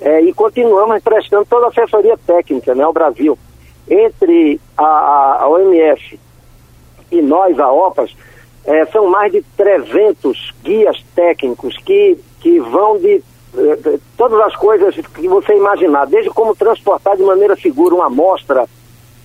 é, 0.00 0.20
e 0.22 0.32
continuamos 0.32 1.00
prestando 1.02 1.44
toda 1.44 1.66
a 1.66 1.68
assessoria 1.68 2.18
técnica 2.26 2.74
né, 2.74 2.82
ao 2.82 2.92
Brasil. 2.92 3.38
Entre 3.88 4.60
a, 4.76 5.42
a 5.42 5.48
OMS 5.48 6.18
e 7.12 7.22
nós, 7.22 7.58
a 7.60 7.70
OPAS, 7.70 8.16
é, 8.64 8.86
são 8.86 9.08
mais 9.08 9.30
de 9.30 9.42
300 9.56 10.54
guias 10.64 10.96
técnicos 11.14 11.76
que, 11.78 12.18
que 12.40 12.58
vão 12.58 12.98
de 12.98 13.22
todas 14.16 14.40
as 14.40 14.56
coisas 14.56 14.94
que 14.94 15.28
você 15.28 15.56
imaginar, 15.56 16.06
desde 16.06 16.30
como 16.30 16.54
transportar 16.54 17.16
de 17.16 17.22
maneira 17.22 17.56
segura 17.56 17.94
uma 17.94 18.06
amostra 18.06 18.66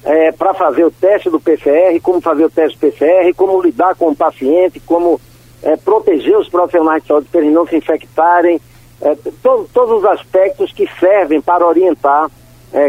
é, 0.03 0.31
para 0.31 0.53
fazer 0.53 0.85
o 0.85 0.91
teste 0.91 1.29
do 1.29 1.39
PCR, 1.39 1.99
como 2.01 2.21
fazer 2.21 2.45
o 2.45 2.49
teste 2.49 2.77
do 2.77 2.81
PCR, 2.81 3.33
como 3.35 3.61
lidar 3.61 3.95
com 3.95 4.09
o 4.09 4.15
paciente, 4.15 4.79
como 4.79 5.19
é, 5.61 5.75
proteger 5.75 6.37
os 6.37 6.47
profissionais 6.47 7.01
de 7.01 7.07
saúde 7.07 7.27
para 7.31 7.41
eles 7.41 7.53
não 7.53 7.67
se 7.67 7.75
infectarem, 7.75 8.61
é, 9.01 9.15
to, 9.15 9.69
todos 9.73 9.99
os 9.99 10.05
aspectos 10.05 10.71
que 10.71 10.87
servem 10.99 11.41
para 11.41 11.65
orientar 11.65 12.29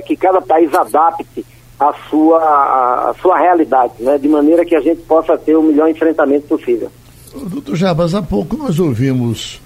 que 0.05 0.15
cada 0.15 0.43
país 0.43 0.75
adapte 0.75 1.43
a 1.79 1.95
sua, 2.11 2.39
a, 2.39 3.11
a, 3.11 3.15
sua 3.15 3.39
realidade, 3.39 3.95
né, 3.99 4.19
de 4.19 4.29
maneira 4.29 4.63
que 4.63 4.77
a 4.77 4.81
gente 4.81 5.01
possa 5.01 5.39
ter 5.39 5.57
o 5.57 5.63
melhor 5.63 5.89
enfrentamento 5.89 6.47
possível. 6.47 6.91
Doutor 7.35 7.75
Jabas, 7.75 8.15
há 8.15 8.21
pouco 8.21 8.59
nós 8.59 8.79
ouvimos 8.79 9.59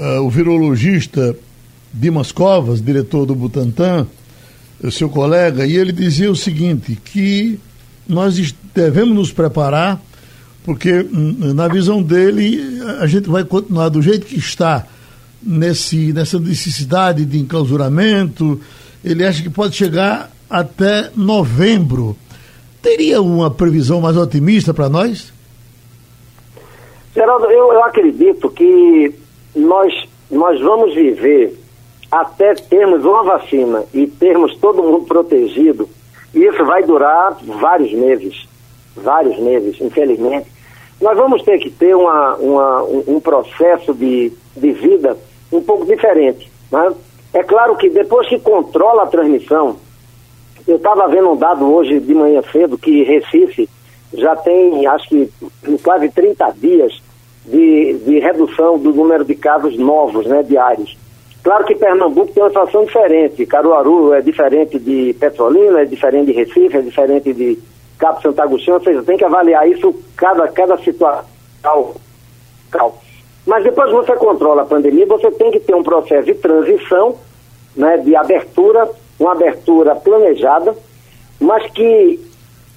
uh, 0.00 0.22
o 0.22 0.30
virologista 0.30 1.36
Dimas 1.92 2.32
Covas, 2.32 2.82
diretor 2.82 3.26
do 3.26 3.34
Butantan, 3.34 4.06
seu 4.90 5.10
colega, 5.10 5.66
e 5.66 5.76
ele 5.76 5.92
dizia 5.92 6.30
o 6.30 6.36
seguinte, 6.36 6.98
que 7.04 7.60
nós 8.08 8.54
devemos 8.74 9.14
nos 9.14 9.32
preparar, 9.32 10.00
porque 10.64 11.00
hum, 11.00 11.52
na 11.54 11.68
visão 11.68 12.02
dele 12.02 12.80
a 13.00 13.06
gente 13.06 13.28
vai 13.28 13.44
continuar 13.44 13.90
do 13.90 14.00
jeito 14.00 14.24
que 14.24 14.38
está 14.38 14.86
nesse, 15.42 16.12
nessa 16.12 16.38
necessidade 16.38 17.24
de 17.24 17.38
enclausuramento. 17.38 18.60
Ele 19.04 19.24
acha 19.24 19.42
que 19.42 19.50
pode 19.50 19.76
chegar 19.76 20.30
até 20.48 21.10
novembro. 21.14 22.16
Teria 22.80 23.20
uma 23.20 23.50
previsão 23.50 24.00
mais 24.00 24.16
otimista 24.16 24.72
para 24.72 24.88
nós? 24.88 25.32
Geraldo, 27.14 27.46
eu, 27.46 27.72
eu 27.72 27.84
acredito 27.84 28.48
que 28.50 29.12
nós, 29.54 29.92
nós 30.30 30.60
vamos 30.60 30.94
viver 30.94 31.58
até 32.10 32.54
termos 32.54 33.04
uma 33.04 33.22
vacina 33.22 33.84
e 33.94 34.06
termos 34.06 34.56
todo 34.56 34.82
mundo 34.82 35.04
protegido, 35.04 35.88
isso 36.34 36.64
vai 36.64 36.82
durar 36.82 37.36
vários 37.42 37.92
meses, 37.92 38.48
vários 38.96 39.38
meses, 39.38 39.80
infelizmente. 39.80 40.50
Nós 41.00 41.16
vamos 41.16 41.42
ter 41.42 41.58
que 41.58 41.70
ter 41.70 41.94
uma, 41.94 42.34
uma 42.36 42.82
um, 42.82 43.04
um, 43.16 43.20
processo 43.20 43.94
de, 43.94 44.32
de 44.56 44.72
vida 44.72 45.16
um 45.50 45.62
pouco 45.62 45.86
diferente. 45.86 46.50
Né? 46.70 46.92
É 47.32 47.42
claro 47.42 47.76
que 47.76 47.88
depois 47.88 48.28
que 48.28 48.38
controla 48.38 49.04
a 49.04 49.06
transmissão, 49.06 49.76
eu 50.66 50.76
estava 50.76 51.08
vendo 51.08 51.30
um 51.30 51.36
dado 51.36 51.72
hoje 51.72 52.00
de 52.00 52.14
manhã 52.14 52.42
cedo 52.52 52.76
que 52.76 53.02
Recife 53.02 53.68
já 54.12 54.36
tem, 54.36 54.86
acho 54.86 55.08
que 55.08 55.30
quase 55.82 56.08
30 56.10 56.50
dias 56.58 57.00
de, 57.50 57.94
de 58.04 58.18
redução 58.18 58.78
do 58.78 58.92
número 58.92 59.24
de 59.24 59.34
casos 59.34 59.76
novos, 59.76 60.26
né, 60.26 60.42
diários. 60.42 60.96
Claro 61.42 61.64
que 61.64 61.74
Pernambuco 61.74 62.32
tem 62.32 62.42
uma 62.42 62.50
situação 62.50 62.84
diferente. 62.84 63.46
Caruaru 63.46 64.12
é 64.12 64.20
diferente 64.20 64.78
de 64.78 65.14
Petrolina, 65.18 65.80
é 65.80 65.84
diferente 65.84 66.26
de 66.26 66.32
Recife, 66.32 66.76
é 66.76 66.82
diferente 66.82 67.32
de 67.32 67.58
Cabo 67.98 68.20
Santo 68.20 68.40
Agostinho, 68.40 68.76
ou 68.76 68.82
seja, 68.82 69.02
tem 69.02 69.16
que 69.16 69.24
avaliar 69.24 69.68
isso 69.68 69.94
cada, 70.16 70.46
cada 70.48 70.76
situação. 70.78 71.94
Mas 73.46 73.64
depois 73.64 73.88
que 73.88 73.96
você 73.96 74.16
controla 74.16 74.62
a 74.62 74.66
pandemia, 74.66 75.06
você 75.06 75.30
tem 75.30 75.50
que 75.50 75.60
ter 75.60 75.74
um 75.74 75.82
processo 75.82 76.26
de 76.26 76.34
transição, 76.34 77.16
né, 77.74 77.96
de 77.98 78.14
abertura, 78.14 78.88
uma 79.18 79.32
abertura 79.32 79.96
planejada, 79.96 80.74
mas 81.40 81.70
que 81.72 82.20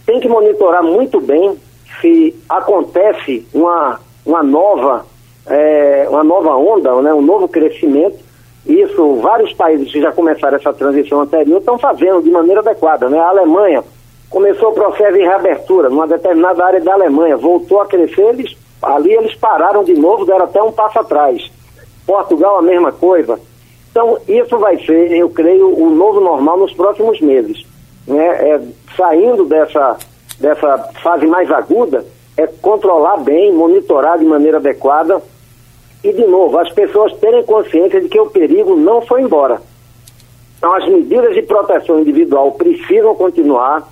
tem 0.05 0.19
que 0.19 0.27
monitorar 0.27 0.83
muito 0.83 1.19
bem 1.19 1.57
se 2.01 2.35
acontece 2.49 3.45
uma 3.53 3.99
uma 4.25 4.43
nova, 4.43 5.05
é, 5.45 6.07
uma 6.09 6.23
nova 6.23 6.55
onda, 6.55 7.01
né, 7.01 7.13
um 7.13 7.21
novo 7.21 7.47
crescimento. 7.47 8.17
Isso, 8.65 9.15
vários 9.15 9.51
países 9.53 9.91
que 9.91 10.01
já 10.01 10.11
começaram 10.11 10.57
essa 10.57 10.73
transição 10.73 11.21
anterior 11.21 11.59
estão 11.59 11.77
fazendo 11.77 12.21
de 12.21 12.31
maneira 12.31 12.61
adequada. 12.61 13.09
Né? 13.09 13.19
A 13.19 13.27
Alemanha 13.27 13.83
começou 14.29 14.69
o 14.69 14.73
processo 14.73 15.13
de 15.13 15.23
reabertura 15.23 15.89
numa 15.89 16.07
determinada 16.07 16.65
área 16.65 16.79
da 16.79 16.93
Alemanha, 16.93 17.35
voltou 17.35 17.81
a 17.81 17.85
crescer, 17.85 18.21
eles, 18.29 18.55
ali 18.81 19.13
eles 19.13 19.35
pararam 19.35 19.83
de 19.83 19.93
novo, 19.93 20.25
deram 20.25 20.45
até 20.45 20.61
um 20.63 20.71
passo 20.71 20.99
atrás. 20.99 21.51
Portugal, 22.05 22.57
a 22.57 22.61
mesma 22.61 22.91
coisa. 22.91 23.39
Então, 23.91 24.17
isso 24.27 24.57
vai 24.57 24.77
ser, 24.85 25.11
eu 25.11 25.29
creio, 25.29 25.67
o 25.77 25.89
novo 25.91 26.19
normal 26.19 26.57
nos 26.57 26.73
próximos 26.73 27.21
meses. 27.21 27.63
Né? 28.07 28.25
É, 28.25 28.61
saindo 28.97 29.45
dessa, 29.45 29.97
dessa 30.39 30.77
fase 31.03 31.27
mais 31.27 31.51
aguda, 31.51 32.03
é 32.37 32.47
controlar 32.47 33.17
bem, 33.17 33.51
monitorar 33.51 34.17
de 34.17 34.25
maneira 34.25 34.57
adequada 34.57 35.21
e, 36.03 36.11
de 36.11 36.25
novo, 36.25 36.57
as 36.57 36.71
pessoas 36.71 37.13
terem 37.17 37.43
consciência 37.43 38.01
de 38.01 38.09
que 38.09 38.19
o 38.19 38.29
perigo 38.29 38.75
não 38.75 39.01
foi 39.01 39.21
embora. 39.21 39.61
Então, 40.57 40.73
as 40.73 40.87
medidas 40.87 41.33
de 41.33 41.41
proteção 41.41 41.99
individual 41.99 42.51
precisam 42.53 43.15
continuar 43.15 43.87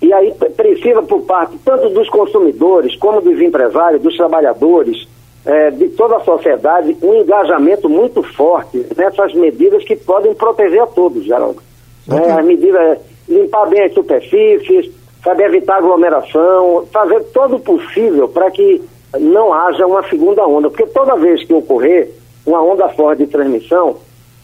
e 0.00 0.12
aí 0.12 0.32
precisa, 0.56 1.02
por 1.02 1.22
parte 1.22 1.58
tanto 1.64 1.90
dos 1.90 2.08
consumidores, 2.08 2.96
como 2.96 3.20
dos 3.20 3.40
empresários, 3.40 4.00
dos 4.00 4.16
trabalhadores, 4.16 5.08
é, 5.44 5.70
de 5.70 5.88
toda 5.90 6.16
a 6.16 6.20
sociedade, 6.20 6.96
um 7.02 7.14
engajamento 7.14 7.88
muito 7.88 8.22
forte 8.22 8.84
nessas 8.96 9.34
medidas 9.34 9.82
que 9.84 9.96
podem 9.96 10.34
proteger 10.34 10.82
a 10.82 10.86
todos, 10.86 11.24
Geraldo. 11.24 11.62
Okay. 12.06 12.18
É, 12.18 12.32
as 12.32 12.44
medidas, 12.44 12.80
é, 12.80 13.00
limpar 13.28 13.66
bem 13.66 13.82
as 13.82 13.94
superfícies, 13.94 14.90
saber 15.22 15.44
evitar 15.44 15.76
aglomeração, 15.76 16.86
fazer 16.92 17.20
todo 17.32 17.56
o 17.56 17.60
possível 17.60 18.28
para 18.28 18.50
que 18.50 18.82
não 19.18 19.52
haja 19.52 19.86
uma 19.86 20.02
segunda 20.08 20.46
onda, 20.46 20.68
porque 20.68 20.86
toda 20.86 21.16
vez 21.16 21.44
que 21.44 21.54
ocorrer 21.54 22.10
uma 22.46 22.62
onda 22.62 22.88
forte 22.90 23.24
de 23.24 23.30
transmissão, 23.30 23.96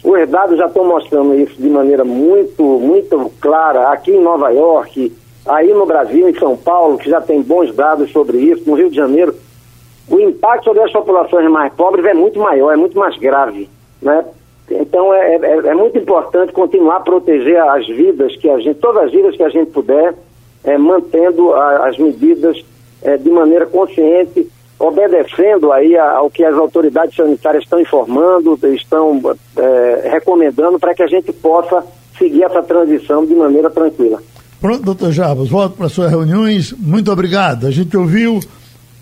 os 0.03 0.29
dados 0.29 0.59
já 0.59 0.67
estão 0.67 0.85
mostrando 0.85 1.35
isso 1.35 1.55
de 1.61 1.69
maneira 1.69 2.05
muito, 2.05 2.63
muito 2.63 3.33
clara 3.41 3.89
aqui 3.91 4.13
em 4.13 4.21
Nova 4.21 4.51
York, 4.51 5.13
aí 5.47 5.73
no 5.73 5.87
Brasil, 5.87 6.29
em 6.29 6.39
São 6.39 6.57
Paulo, 6.57 6.99
que 6.99 7.09
já 7.09 7.21
tem 7.21 7.41
bons 7.41 7.75
dados 7.75 8.11
sobre 8.13 8.39
isso, 8.39 8.69
no 8.69 8.77
Rio 8.77 8.91
de 8.91 8.97
Janeiro, 8.97 9.35
o 10.09 10.21
impacto 10.21 10.65
sobre 10.65 10.83
as 10.83 10.93
populações 10.93 11.51
mais 11.51 11.73
pobres 11.73 12.05
é 12.05 12.13
muito 12.13 12.39
maior, 12.39 12.73
é 12.73 12.77
muito 12.77 12.99
mais 12.99 13.17
grave, 13.17 13.69
né? 14.03 14.25
Então 14.71 15.13
é, 15.13 15.37
é, 15.37 15.53
é 15.69 15.75
muito 15.75 15.99
importante 15.99 16.53
continuar 16.53 16.97
a 16.97 17.01
proteger 17.01 17.59
as 17.59 17.87
vidas 17.87 18.35
que 18.37 18.49
a 18.49 18.59
gente, 18.59 18.77
todas 18.77 19.05
as 19.05 19.13
vidas 19.13 19.37
que 19.37 19.43
a 19.43 19.49
gente 19.49 19.71
puder, 19.71 20.15
é, 20.65 20.79
mantendo 20.79 21.53
a, 21.53 21.89
as 21.89 21.99
medidas 21.99 22.57
é, 23.03 23.17
de 23.17 23.31
maneira 23.31 23.67
consciente, 23.67 24.49
obedecendo 24.79 25.73
aí 25.73 25.97
ao 25.97 26.29
que 26.31 26.45
as 26.45 26.57
autoridades 26.57 27.15
sanitárias 27.15 27.63
estão 27.63 27.81
informando, 27.81 28.59
estão 28.75 29.21
é, 29.57 30.09
recomendando 30.11 30.79
para 30.79 30.95
que 30.95 31.03
a 31.03 31.07
gente 31.07 31.33
possa 31.33 31.85
seguir 32.19 32.43
essa 32.43 32.63
transição 32.63 33.25
de 33.25 33.35
maneira 33.35 33.71
tranquila. 33.71 34.21
Pronto, 34.61 34.83
doutor 34.83 35.13
Jarbas, 35.13 35.49
volto 35.49 35.77
para 35.77 35.89
suas 35.89 36.11
reuniões. 36.11 36.73
Muito 36.73 37.13
obrigado. 37.13 37.67
A 37.67 37.71
gente 37.71 37.97
ouviu 37.97 38.41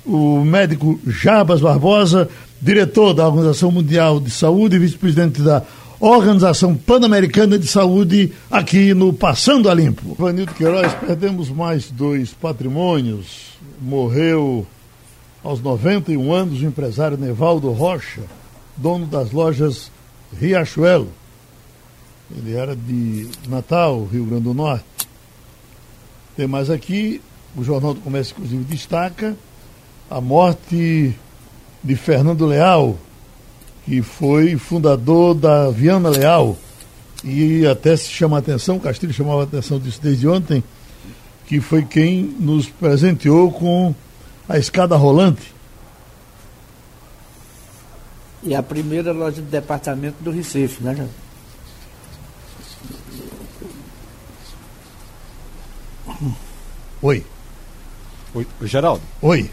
o 0.05 0.41
médico 0.45 0.99
Jarbas 1.07 1.61
Barbosa, 1.61 2.29
diretor 2.61 3.15
da 3.15 3.27
Organização 3.27 3.71
Mundial 3.71 4.19
de 4.19 4.31
Saúde 4.31 4.77
e 4.77 4.79
vice-presidente 4.81 5.41
da 5.41 5.63
Organização 6.05 6.75
Pan-Americana 6.75 7.57
de 7.57 7.69
Saúde, 7.69 8.33
aqui 8.51 8.93
no 8.93 9.13
Passando 9.13 9.71
a 9.71 9.75
Limpo. 9.75 10.17
Vanildo 10.19 10.53
Queiroz, 10.53 10.93
perdemos 10.95 11.49
mais 11.49 11.93
dois 11.93 12.35
patrimônios. 12.35 13.53
Morreu 13.81 14.67
aos 15.45 15.63
91 15.63 16.33
anos 16.33 16.61
o 16.61 16.65
empresário 16.65 17.17
Nevaldo 17.17 17.71
Rocha, 17.71 18.23
dono 18.77 19.07
das 19.07 19.31
lojas 19.31 19.93
Riachuelo. 20.37 21.07
Ele 22.37 22.53
era 22.57 22.75
de 22.75 23.29
Natal, 23.49 24.05
Rio 24.05 24.25
Grande 24.25 24.43
do 24.43 24.55
Norte. 24.55 24.85
Tem 26.37 26.49
mais 26.49 26.69
aqui, 26.69 27.23
o 27.57 27.63
Jornal 27.63 27.95
do 27.95 28.01
Comércio, 28.01 28.35
inclusive, 28.37 28.65
destaca 28.65 29.37
a 30.11 30.21
morte 30.21 31.15
de 31.81 31.95
Fernando 31.95 32.45
Leal, 32.45 32.99
que 33.85 34.03
foi 34.03 34.57
fundador 34.57 35.35
da 35.35 35.71
Viana 35.71 36.09
Leal. 36.09 36.57
E 37.25 37.67
até 37.67 37.97
se 37.97 38.09
chama 38.11 38.37
a 38.37 38.41
atenção, 38.41 38.81
Castilho 38.81 39.13
chamava 39.13 39.43
a 39.43 39.45
atenção 39.45 39.79
disso 39.79 40.01
desde 40.03 40.27
ontem, 40.27 40.63
que 41.47 41.61
foi 41.61 41.85
quem 41.85 42.23
nos 42.39 42.69
presenteou 42.69 43.53
com 43.53 43.95
a 44.49 44.59
escada 44.59 44.97
rolante. 44.97 45.55
E 48.43 48.55
a 48.57 48.63
primeira 48.63 49.13
loja 49.13 49.41
de 49.41 49.49
departamento 49.49 50.17
do 50.21 50.33
Recife, 50.33 50.83
né, 50.83 51.09
Oi. 57.01 57.25
Oi, 58.35 58.47
Geraldo. 58.63 59.03
Oi. 59.21 59.51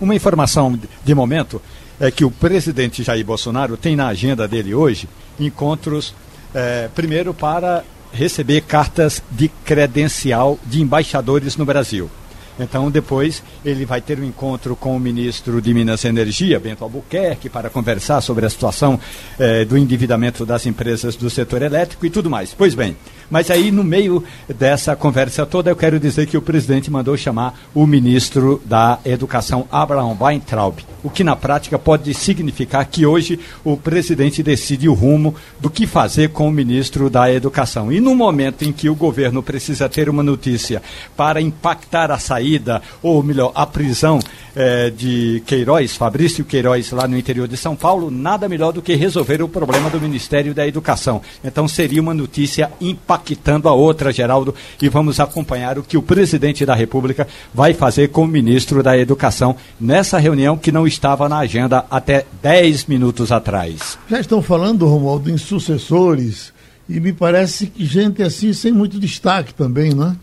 Uma 0.00 0.14
informação 0.14 0.78
de 1.04 1.14
momento 1.14 1.60
é 2.00 2.10
que 2.10 2.24
o 2.24 2.30
presidente 2.30 3.02
Jair 3.02 3.24
Bolsonaro 3.24 3.76
tem 3.76 3.96
na 3.96 4.08
agenda 4.08 4.46
dele 4.48 4.74
hoje 4.74 5.08
encontros, 5.38 6.14
é, 6.54 6.88
primeiro 6.94 7.32
para 7.32 7.84
receber 8.12 8.60
cartas 8.62 9.22
de 9.30 9.48
credencial 9.64 10.58
de 10.64 10.80
embaixadores 10.80 11.56
no 11.56 11.64
Brasil. 11.64 12.10
Então, 12.58 12.88
depois, 12.88 13.42
ele 13.64 13.84
vai 13.84 14.00
ter 14.00 14.18
um 14.20 14.24
encontro 14.24 14.76
com 14.76 14.96
o 14.96 15.00
ministro 15.00 15.60
de 15.60 15.74
Minas 15.74 16.04
e 16.04 16.08
Energia, 16.08 16.60
Bento 16.60 16.84
Albuquerque, 16.84 17.48
para 17.48 17.68
conversar 17.68 18.20
sobre 18.20 18.46
a 18.46 18.50
situação 18.50 18.98
eh, 19.38 19.64
do 19.64 19.76
endividamento 19.76 20.46
das 20.46 20.64
empresas 20.64 21.16
do 21.16 21.28
setor 21.28 21.62
elétrico 21.62 22.06
e 22.06 22.10
tudo 22.10 22.30
mais. 22.30 22.54
Pois 22.56 22.74
bem, 22.74 22.96
mas 23.34 23.50
aí, 23.50 23.72
no 23.72 23.82
meio 23.82 24.22
dessa 24.48 24.94
conversa 24.94 25.44
toda, 25.44 25.68
eu 25.68 25.74
quero 25.74 25.98
dizer 25.98 26.28
que 26.28 26.36
o 26.36 26.40
presidente 26.40 26.88
mandou 26.88 27.16
chamar 27.16 27.58
o 27.74 27.84
ministro 27.84 28.62
da 28.64 29.00
Educação, 29.04 29.66
Abraham 29.72 30.16
Weintraub, 30.20 30.78
o 31.02 31.10
que 31.10 31.24
na 31.24 31.34
prática 31.34 31.76
pode 31.76 32.14
significar 32.14 32.86
que 32.86 33.04
hoje 33.04 33.40
o 33.64 33.76
presidente 33.76 34.40
decide 34.40 34.88
o 34.88 34.94
rumo 34.94 35.34
do 35.58 35.68
que 35.68 35.84
fazer 35.84 36.28
com 36.28 36.46
o 36.46 36.52
ministro 36.52 37.10
da 37.10 37.28
Educação. 37.28 37.90
E 37.90 37.98
no 37.98 38.14
momento 38.14 38.62
em 38.62 38.70
que 38.70 38.88
o 38.88 38.94
governo 38.94 39.42
precisa 39.42 39.88
ter 39.88 40.08
uma 40.08 40.22
notícia 40.22 40.80
para 41.16 41.40
impactar 41.40 42.12
a 42.12 42.20
saída, 42.20 42.80
ou 43.02 43.20
melhor, 43.20 43.50
a 43.52 43.66
prisão 43.66 44.20
eh, 44.54 44.92
de 44.96 45.42
Queiroz, 45.44 45.96
Fabrício 45.96 46.44
Queiroz, 46.44 46.92
lá 46.92 47.08
no 47.08 47.18
interior 47.18 47.48
de 47.48 47.56
São 47.56 47.74
Paulo, 47.74 48.12
nada 48.12 48.48
melhor 48.48 48.70
do 48.70 48.80
que 48.80 48.94
resolver 48.94 49.42
o 49.42 49.48
problema 49.48 49.90
do 49.90 50.00
Ministério 50.00 50.54
da 50.54 50.64
Educação. 50.64 51.20
Então 51.42 51.66
seria 51.66 52.00
uma 52.00 52.14
notícia 52.14 52.70
impactante 52.80 53.23
impactando 53.24 53.68
a 53.68 53.72
outra, 53.72 54.12
Geraldo, 54.12 54.54
e 54.80 54.88
vamos 54.88 55.18
acompanhar 55.18 55.78
o 55.78 55.82
que 55.82 55.96
o 55.96 56.02
presidente 56.02 56.66
da 56.66 56.74
República 56.74 57.26
vai 57.52 57.72
fazer 57.72 58.08
com 58.08 58.24
o 58.24 58.28
ministro 58.28 58.82
da 58.82 58.96
Educação 58.96 59.56
nessa 59.80 60.18
reunião 60.18 60.58
que 60.58 60.70
não 60.70 60.86
estava 60.86 61.28
na 61.28 61.38
agenda 61.38 61.86
até 61.90 62.26
10 62.42 62.84
minutos 62.86 63.32
atrás. 63.32 63.98
Já 64.08 64.20
estão 64.20 64.42
falando, 64.42 64.86
Romualdo, 64.86 65.30
em 65.30 65.38
sucessores, 65.38 66.52
e 66.88 67.00
me 67.00 67.12
parece 67.12 67.66
que 67.66 67.84
gente 67.84 68.22
assim 68.22 68.52
sem 68.52 68.70
muito 68.70 69.00
destaque 69.00 69.54
também, 69.54 69.94
não 69.94 70.08
é? 70.08 70.16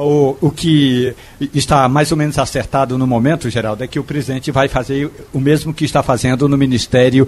O, 0.00 0.36
o 0.40 0.50
que 0.52 1.12
está 1.52 1.88
mais 1.88 2.12
ou 2.12 2.16
menos 2.16 2.38
acertado 2.38 2.96
no 2.96 3.04
momento, 3.04 3.50
Geraldo, 3.50 3.82
é 3.82 3.88
que 3.88 3.98
o 3.98 4.04
presidente 4.04 4.52
vai 4.52 4.68
fazer 4.68 5.10
o 5.32 5.40
mesmo 5.40 5.74
que 5.74 5.84
está 5.84 6.04
fazendo 6.04 6.48
no 6.48 6.56
Ministério 6.56 7.26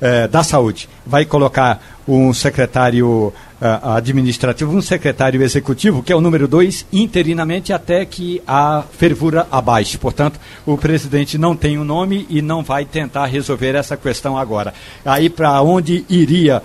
eh, 0.00 0.26
da 0.28 0.42
Saúde. 0.42 0.88
Vai 1.04 1.24
colocar 1.24 1.82
um 2.08 2.32
secretário 2.32 3.32
uh, 3.60 3.88
administrativo, 3.94 4.74
um 4.74 4.80
secretário 4.80 5.42
executivo, 5.42 6.02
que 6.02 6.12
é 6.12 6.16
o 6.16 6.20
número 6.20 6.48
dois, 6.48 6.86
interinamente 6.92 7.72
até 7.72 8.04
que 8.04 8.42
a 8.46 8.82
fervura 8.92 9.46
abaixe. 9.50 9.98
Portanto, 9.98 10.40
o 10.66 10.76
presidente 10.76 11.38
não 11.38 11.54
tem 11.54 11.78
o 11.78 11.82
um 11.82 11.84
nome 11.84 12.26
e 12.28 12.42
não 12.42 12.62
vai 12.62 12.84
tentar 12.84 13.26
resolver 13.26 13.74
essa 13.74 13.96
questão 13.96 14.36
agora. 14.36 14.74
Aí 15.04 15.28
para 15.28 15.60
onde 15.62 16.04
iria 16.08 16.62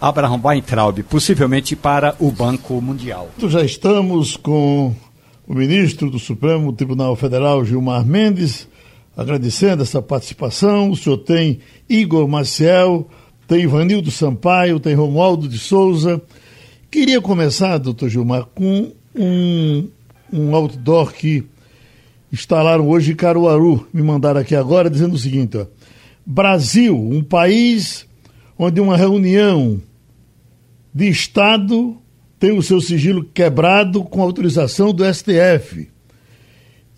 Abraham 0.00 0.40
Weintraub? 0.44 1.02
Possivelmente 1.04 1.74
para 1.74 2.14
o 2.20 2.30
Banco 2.30 2.80
Mundial. 2.80 3.30
Já 3.48 3.62
estamos 3.62 4.36
com 4.36 4.94
o 5.46 5.54
ministro 5.54 6.10
do 6.10 6.18
Supremo 6.18 6.72
Tribunal 6.72 7.16
Federal, 7.16 7.64
Gilmar 7.64 8.04
Mendes, 8.04 8.68
agradecendo 9.16 9.82
essa 9.82 10.00
participação. 10.02 10.90
O 10.90 10.96
senhor 10.96 11.18
tem 11.18 11.60
Igor 11.88 12.26
Maciel 12.28 13.08
tem 13.46 13.62
Ivanildo 13.62 14.10
Sampaio, 14.10 14.80
tem 14.80 14.94
Romualdo 14.94 15.48
de 15.48 15.58
Souza. 15.58 16.20
Queria 16.90 17.20
começar, 17.20 17.78
doutor 17.78 18.08
Gilmar, 18.08 18.46
com 18.54 18.92
um, 19.14 19.88
um 20.32 20.54
outdoor 20.54 21.12
que 21.12 21.44
instalaram 22.32 22.88
hoje 22.88 23.12
em 23.12 23.16
Caruaru, 23.16 23.86
me 23.92 24.02
mandaram 24.02 24.40
aqui 24.40 24.54
agora, 24.54 24.88
dizendo 24.88 25.14
o 25.14 25.18
seguinte: 25.18 25.56
ó, 25.56 25.66
Brasil, 26.24 26.96
um 26.96 27.22
país 27.22 28.06
onde 28.58 28.80
uma 28.80 28.96
reunião 28.96 29.80
de 30.92 31.08
Estado 31.08 31.96
tem 32.38 32.56
o 32.56 32.62
seu 32.62 32.80
sigilo 32.80 33.24
quebrado 33.24 34.02
com 34.04 34.22
autorização 34.22 34.92
do 34.92 35.04
STF. 35.04 35.88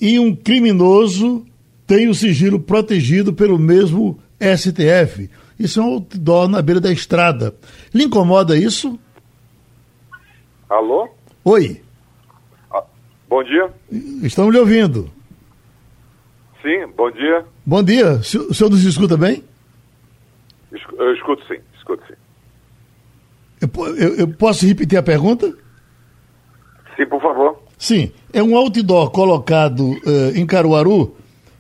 E 0.01 0.19
um 0.19 0.35
criminoso 0.35 1.45
tem 1.87 2.09
o 2.09 2.15
sigilo 2.15 2.59
protegido 2.59 3.33
pelo 3.33 3.59
mesmo 3.59 4.19
STF. 4.41 5.31
Isso 5.59 5.81
é 5.81 5.83
um 5.83 5.95
outdoor 5.95 6.49
na 6.49 6.61
beira 6.61 6.81
da 6.81 6.93
estrada. 6.93 7.55
Lhe 7.95 8.05
incomoda 8.05 8.57
isso? 8.57 8.99
Alô? 10.69 11.09
Oi. 11.45 11.81
Ah, 12.73 12.85
bom 13.29 13.43
dia. 13.43 13.73
Estamos 14.23 14.53
lhe 14.53 14.61
ouvindo. 14.61 15.11
Sim, 16.61 16.87
bom 16.97 17.11
dia. 17.11 17.45
Bom 17.65 17.83
dia. 17.83 18.15
O 18.15 18.55
senhor 18.55 18.71
nos 18.71 18.85
escuta 18.85 19.17
bem? 19.17 19.43
Eu 20.99 21.15
escuto 21.15 21.47
sim, 21.47 21.59
escuto 21.79 22.03
sim. 22.07 22.15
Eu, 23.61 23.97
eu, 23.97 24.15
eu 24.17 24.29
posso 24.29 24.67
repetir 24.67 24.99
a 24.99 25.03
pergunta? 25.03 25.47
Sim, 26.97 27.07
por 27.07 27.23
favor. 27.23 27.63
Sim. 27.79 28.13
É 28.33 28.43
um 28.43 28.57
outdoor 28.57 29.11
colocado 29.11 29.91
uh, 29.91 30.31
em 30.35 30.45
Caruaru, 30.45 31.17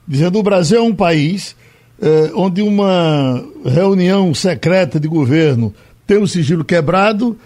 dizendo 0.07 0.39
o 0.39 0.43
Brasil 0.43 0.79
é 0.79 0.83
um 0.83 0.95
país 0.95 1.57
eh, 2.01 2.31
onde 2.35 2.63
uma 2.63 3.43
reunião 3.65 4.33
secreta 4.35 5.01
de 5.01 5.09
governo 5.09 5.75
tem 6.07 6.19
o 6.19 6.27
sigilo 6.27 6.65
quebrado 6.65 7.39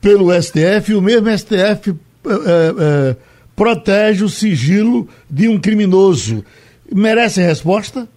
pelo 0.00 0.32
STF 0.32 0.92
e 0.92 0.94
o 0.94 1.02
mesmo 1.02 1.28
STF 1.36 1.90
eh, 1.90 1.94
eh, 2.28 3.16
protege 3.54 4.24
o 4.24 4.28
sigilo 4.28 5.08
de 5.28 5.48
um 5.48 5.60
criminoso. 5.60 6.44
Merece 6.92 7.42
resposta? 7.42 8.08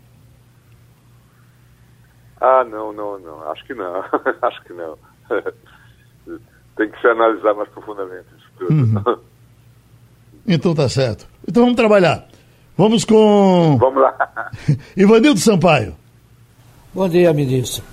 Ah, 2.39 2.63
não, 2.63 2.93
não, 2.93 3.20
não. 3.20 3.51
Acho 3.51 3.65
que 3.65 3.74
não. 3.74 4.03
Acho 4.41 4.63
que 4.63 4.74
não. 4.74 4.97
Tem 6.78 6.89
que 6.91 7.01
se 7.01 7.07
analisar 7.07 7.55
mais 7.55 7.70
profundamente. 7.70 8.28
Uhum. 8.61 9.18
Então 10.49 10.74
tá 10.74 10.88
certo. 10.88 11.28
Então 11.45 11.63
vamos 11.63 11.76
trabalhar. 11.76 12.26
Vamos 12.78 13.03
com. 13.03 13.75
Vamos 13.80 14.01
lá. 14.01 14.51
Ivanildo 14.95 15.39
Sampaio. 15.39 15.95
Bom 16.93 17.09
dia, 17.09 17.34
ministro. 17.34 17.84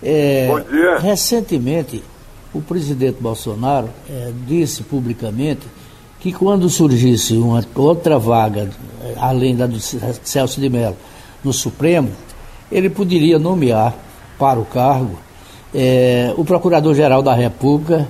É, 0.00 0.46
Bom 0.46 0.60
dia. 0.60 0.98
Recentemente, 0.98 2.04
o 2.54 2.60
presidente 2.60 3.20
Bolsonaro 3.20 3.88
é, 4.08 4.30
disse 4.46 4.84
publicamente 4.84 5.66
que 6.20 6.32
quando 6.32 6.68
surgisse 6.70 7.36
uma 7.36 7.64
outra 7.74 8.16
vaga, 8.16 8.70
é, 9.02 9.14
além 9.18 9.56
da 9.56 9.66
do 9.66 9.80
Celso 9.80 10.60
de 10.60 10.68
Mello, 10.68 10.96
no 11.42 11.52
Supremo, 11.52 12.12
ele 12.70 12.88
poderia 12.88 13.40
nomear 13.40 13.92
para 14.38 14.60
o 14.60 14.64
cargo 14.64 15.18
é, 15.74 16.32
o 16.36 16.44
Procurador-Geral 16.44 17.22
da 17.22 17.34
República, 17.34 18.06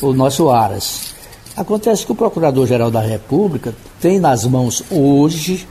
o 0.00 0.12
nosso 0.12 0.48
Aras. 0.48 1.15
Acontece 1.56 2.04
que 2.04 2.12
o 2.12 2.14
Procurador-Geral 2.14 2.90
da 2.90 3.00
República 3.00 3.74
tem 3.98 4.20
nas 4.20 4.44
mãos 4.44 4.84
hoje 4.90 5.66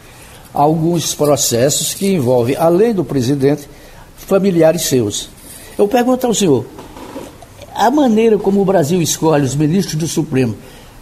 alguns 0.51 1.13
processos 1.13 1.93
que 1.93 2.07
envolvem, 2.07 2.55
além 2.55 2.91
do 2.91 3.05
presidente, 3.05 3.69
familiares 4.15 4.87
seus. 4.87 5.29
Eu 5.77 5.87
pergunto 5.87 6.25
ao 6.25 6.33
senhor, 6.33 6.65
a 7.75 7.91
maneira 7.91 8.37
como 8.37 8.61
o 8.61 8.65
Brasil 8.65 8.99
escolhe 8.99 9.43
os 9.43 9.55
ministros 9.55 9.95
do 9.95 10.07
Supremo 10.07 10.57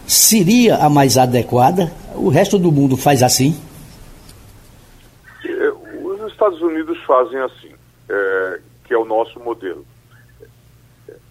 seria 0.06 0.76
a 0.76 0.90
mais 0.90 1.16
adequada? 1.16 1.90
O 2.14 2.28
resto 2.28 2.58
do 2.58 2.70
mundo 2.70 2.94
faz 2.96 3.22
assim? 3.22 3.58
É, 5.46 5.72
os 6.02 6.30
Estados 6.30 6.60
Unidos 6.60 6.98
fazem 7.06 7.38
assim, 7.40 7.72
é, 8.08 8.60
que 8.84 8.92
é 8.92 8.98
o 8.98 9.04
nosso 9.06 9.40
modelo. 9.40 9.84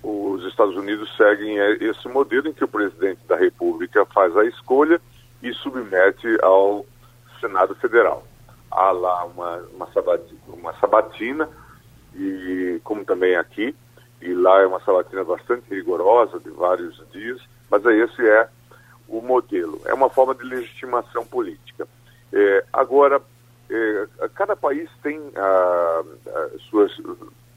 Os 0.04 0.44
Estados 0.46 0.76
Unidos 0.76 1.10
seguem 1.16 1.60
é, 1.60 1.76
esse 1.76 2.08
modelo 2.10 2.50
em 2.50 2.54
que 2.54 2.64
o 2.64 2.68
presidente 2.68 3.22
da 3.26 3.38
República 3.38 4.06
faz 4.06 4.36
a 4.36 4.44
escolha 4.46 5.00
e 5.42 5.54
submete 5.54 6.28
ao 6.42 6.86
Senado 7.40 7.74
Federal. 7.76 8.28
Há 8.70 8.92
lá 8.92 9.24
uma, 9.26 9.58
uma, 9.74 9.88
sabatina, 9.94 10.40
uma 10.48 10.74
sabatina, 10.74 11.50
e 12.16 12.82
como 12.84 13.06
também 13.06 13.36
aqui, 13.36 13.74
e 14.22 14.34
lá 14.34 14.62
é 14.62 14.68
uma 14.68 14.80
sabatina 14.82 15.24
bastante 15.24 15.74
rigorosa, 15.74 16.40
de 16.40 16.50
vários 16.50 17.02
dias, 17.12 17.42
mas 17.70 17.86
esse 17.86 18.28
é 18.28 18.50
o 19.08 19.22
modelo. 19.22 19.82
É 19.86 19.94
uma 19.94 20.10
forma 20.10 20.36
de 20.36 20.44
legitimação 20.44 21.26
política. 21.26 21.88
É, 22.32 22.66
agora, 22.74 23.22
é, 23.70 24.08
cada 24.36 24.56
país 24.56 24.90
tem 25.02 25.20
ah, 25.36 26.04
ah, 26.28 26.50
suas 26.70 26.92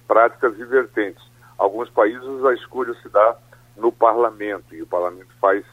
práticas 0.06 0.58
e 0.58 0.64
vertentes. 0.64 1.22
Alguns 1.58 1.88
países 1.90 2.44
a 2.44 2.54
escolha 2.54 2.94
se 3.02 3.08
dá 3.08 3.36
no 3.76 3.92
parlamento 3.92 4.74
e 4.74 4.82
o 4.82 4.86
parlamento 4.86 5.30
faz 5.40 5.64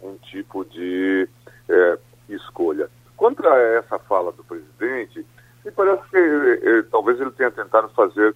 um 0.00 0.14
tipo 0.16 0.64
de 0.64 1.28
é, 1.68 1.98
escolha. 2.28 2.88
Contra 3.16 3.56
essa 3.78 3.98
fala 3.98 4.32
do 4.32 4.44
presidente, 4.44 5.26
me 5.64 5.70
parece 5.70 6.02
que 6.08 6.16
é, 6.16 6.82
talvez 6.90 7.20
ele 7.20 7.30
tenha 7.32 7.50
tentado 7.50 7.88
fazer 7.90 8.34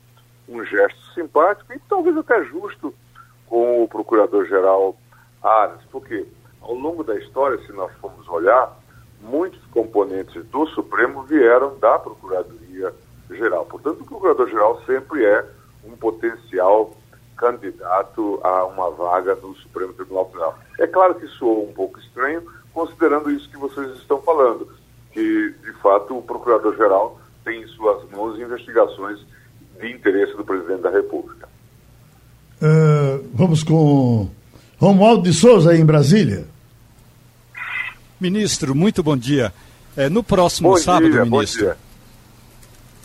um 0.48 0.64
gesto 0.64 1.00
simpático 1.14 1.72
e 1.72 1.78
talvez 1.88 2.16
até 2.16 2.44
justo 2.44 2.92
com 3.46 3.82
o 3.82 3.88
procurador-geral 3.88 4.96
Aras, 5.42 5.80
porque 5.90 6.26
ao 6.60 6.74
longo 6.74 7.02
da 7.02 7.16
história, 7.16 7.58
se 7.66 7.72
nós 7.72 7.92
formos 8.00 8.28
olhar, 8.28 8.76
muitos 9.20 9.64
componentes 9.66 10.44
do 10.46 10.66
Supremo 10.68 11.22
vieram 11.22 11.78
da 11.78 11.98
Procuradoria-Geral. 11.98 13.66
Portanto, 13.66 14.02
o 14.02 14.06
Procurador-Geral 14.06 14.82
sempre 14.84 15.24
é 15.24 15.44
um 15.84 15.96
potencial 15.96 16.96
candidato 17.36 18.40
a 18.42 18.64
uma 18.66 18.90
vaga 18.90 19.34
no 19.34 19.54
Supremo 19.56 19.92
Tribunal 19.94 20.26
Federal. 20.30 20.58
É 20.78 20.86
claro 20.86 21.14
que 21.16 21.26
soou 21.26 21.68
um 21.68 21.72
pouco 21.72 21.98
estranho, 21.98 22.42
considerando 22.72 23.30
isso 23.30 23.48
que 23.50 23.56
vocês 23.56 23.96
estão 23.96 24.22
falando, 24.22 24.68
que, 25.12 25.54
de 25.64 25.72
fato, 25.82 26.16
o 26.16 26.22
Procurador-Geral 26.22 27.20
tem 27.44 27.62
em 27.62 27.66
suas 27.66 28.08
mãos 28.10 28.38
investigações 28.38 29.18
de 29.80 29.90
interesse 29.90 30.36
do 30.36 30.44
Presidente 30.44 30.82
da 30.82 30.90
República. 30.90 31.48
Uh, 32.62 33.28
vamos 33.34 33.64
com 33.64 34.30
Romualdo 34.78 35.24
de 35.24 35.32
Souza, 35.32 35.72
aí 35.72 35.80
em 35.80 35.84
Brasília. 35.84 36.46
Ministro, 38.20 38.72
muito 38.72 39.02
bom 39.02 39.16
dia. 39.16 39.52
É, 39.96 40.08
no 40.08 40.22
próximo 40.22 40.70
bom 40.70 40.76
sábado, 40.76 41.10
dia, 41.10 41.24
ministro. 41.24 41.66
Bom 41.66 41.72
dia. 41.72 41.76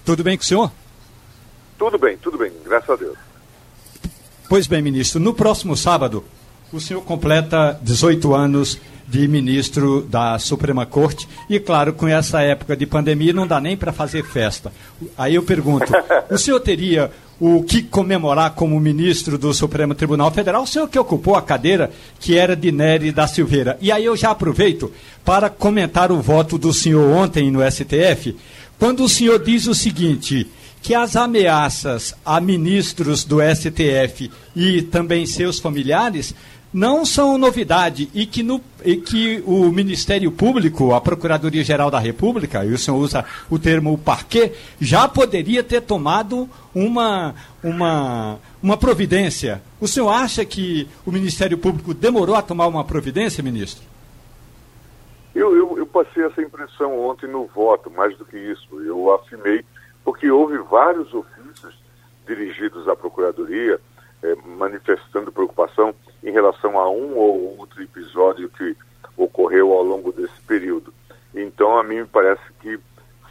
Tudo 0.05 0.23
bem 0.23 0.37
com 0.37 0.43
o 0.43 0.45
senhor? 0.45 0.71
Tudo 1.77 1.97
bem, 1.97 2.17
tudo 2.17 2.37
bem, 2.37 2.51
graças 2.65 2.89
a 2.89 2.95
Deus. 2.95 3.17
Pois 4.49 4.65
bem, 4.65 4.81
ministro, 4.81 5.19
no 5.19 5.33
próximo 5.33 5.75
sábado, 5.75 6.23
o 6.71 6.79
senhor 6.79 7.01
completa 7.01 7.77
18 7.81 8.33
anos 8.33 8.79
de 9.07 9.27
ministro 9.27 10.01
da 10.01 10.37
Suprema 10.37 10.85
Corte 10.85 11.27
e, 11.49 11.59
claro, 11.59 11.93
com 11.93 12.07
essa 12.07 12.41
época 12.41 12.75
de 12.75 12.85
pandemia 12.85 13.31
não 13.31 13.47
dá 13.47 13.61
nem 13.61 13.77
para 13.77 13.93
fazer 13.93 14.23
festa. 14.25 14.71
Aí 15.17 15.35
eu 15.35 15.43
pergunto, 15.43 15.85
o 16.29 16.37
senhor 16.37 16.59
teria 16.59 17.11
o 17.39 17.63
que 17.63 17.83
comemorar 17.83 18.53
como 18.53 18.79
ministro 18.79 19.37
do 19.37 19.53
Supremo 19.53 19.93
Tribunal 19.93 20.31
Federal, 20.31 20.63
o 20.63 20.67
senhor 20.67 20.89
que 20.89 20.97
ocupou 20.97 21.35
a 21.35 21.41
cadeira 21.41 21.91
que 22.19 22.35
era 22.35 22.55
de 22.55 22.71
Nery 22.71 23.11
da 23.11 23.27
Silveira. 23.27 23.77
E 23.79 23.91
aí 23.91 24.03
eu 24.03 24.17
já 24.17 24.31
aproveito 24.31 24.91
para 25.23 25.49
comentar 25.49 26.11
o 26.11 26.21
voto 26.21 26.57
do 26.57 26.73
senhor 26.73 27.15
ontem 27.15 27.51
no 27.51 27.59
STF, 27.69 28.35
quando 28.79 29.03
o 29.03 29.09
senhor 29.09 29.39
diz 29.39 29.67
o 29.67 29.75
seguinte, 29.75 30.49
que 30.87 30.95
as 30.95 31.17
ameaças 31.17 32.15
a 32.25 32.39
ministros 32.39 33.25
do 33.25 33.39
STF 33.41 34.31
e 34.55 34.81
também 34.81 35.25
seus 35.25 35.59
familiares 35.59 36.33
não 36.73 37.05
são 37.05 37.37
novidade 37.37 38.09
e 38.13 38.25
que, 38.25 38.41
no, 38.41 38.61
e 38.85 38.95
que 38.95 39.43
o 39.45 39.69
Ministério 39.69 40.31
Público, 40.31 40.93
a 40.93 41.01
Procuradoria-Geral 41.01 41.91
da 41.91 41.99
República, 41.99 42.63
e 42.63 42.71
o 42.71 42.77
senhor 42.77 42.95
usa 42.95 43.25
o 43.49 43.59
termo 43.59 43.97
parquê, 43.97 44.53
já 44.79 45.09
poderia 45.09 45.61
ter 45.61 45.81
tomado 45.81 46.49
uma, 46.73 47.35
uma, 47.61 48.39
uma 48.63 48.77
providência. 48.77 49.61
O 49.81 49.89
senhor 49.89 50.07
acha 50.07 50.45
que 50.45 50.87
o 51.05 51.11
Ministério 51.11 51.57
Público 51.57 51.93
demorou 51.93 52.33
a 52.33 52.41
tomar 52.41 52.67
uma 52.67 52.85
providência, 52.85 53.43
ministro? 53.43 53.83
Eu, 55.35 55.53
eu, 55.53 55.79
eu 55.79 55.85
passei 55.85 56.23
essa 56.23 56.41
impressão 56.41 56.97
ontem 56.97 57.29
no 57.29 57.45
voto, 57.45 57.91
mais 57.91 58.17
do 58.17 58.23
que 58.23 58.37
isso. 58.37 58.81
Eu 58.81 59.13
afirmei, 59.13 59.65
porque 60.07 60.31
houve 60.31 60.57
vários 60.59 61.13
ofícios 61.13 61.77
dirigidos 62.25 62.87
à 62.87 62.95
Procuradoria 62.95 63.77
eh, 64.23 64.35
manifestando 64.57 65.33
preocupação 65.33 65.93
em 66.23 66.31
relação 66.31 66.79
a 66.79 66.89
um 66.89 67.17
ou 67.17 67.57
outro 67.59 67.83
episódio 67.83 68.47
que 68.47 68.73
ocorreu 69.17 69.73
ao 69.73 69.83
longo 69.83 70.13
desse 70.13 70.39
período. 70.47 70.93
Então, 71.35 71.77
a 71.77 71.83
mim 71.83 71.97
me 71.97 72.05
parece 72.05 72.41
que 72.61 72.79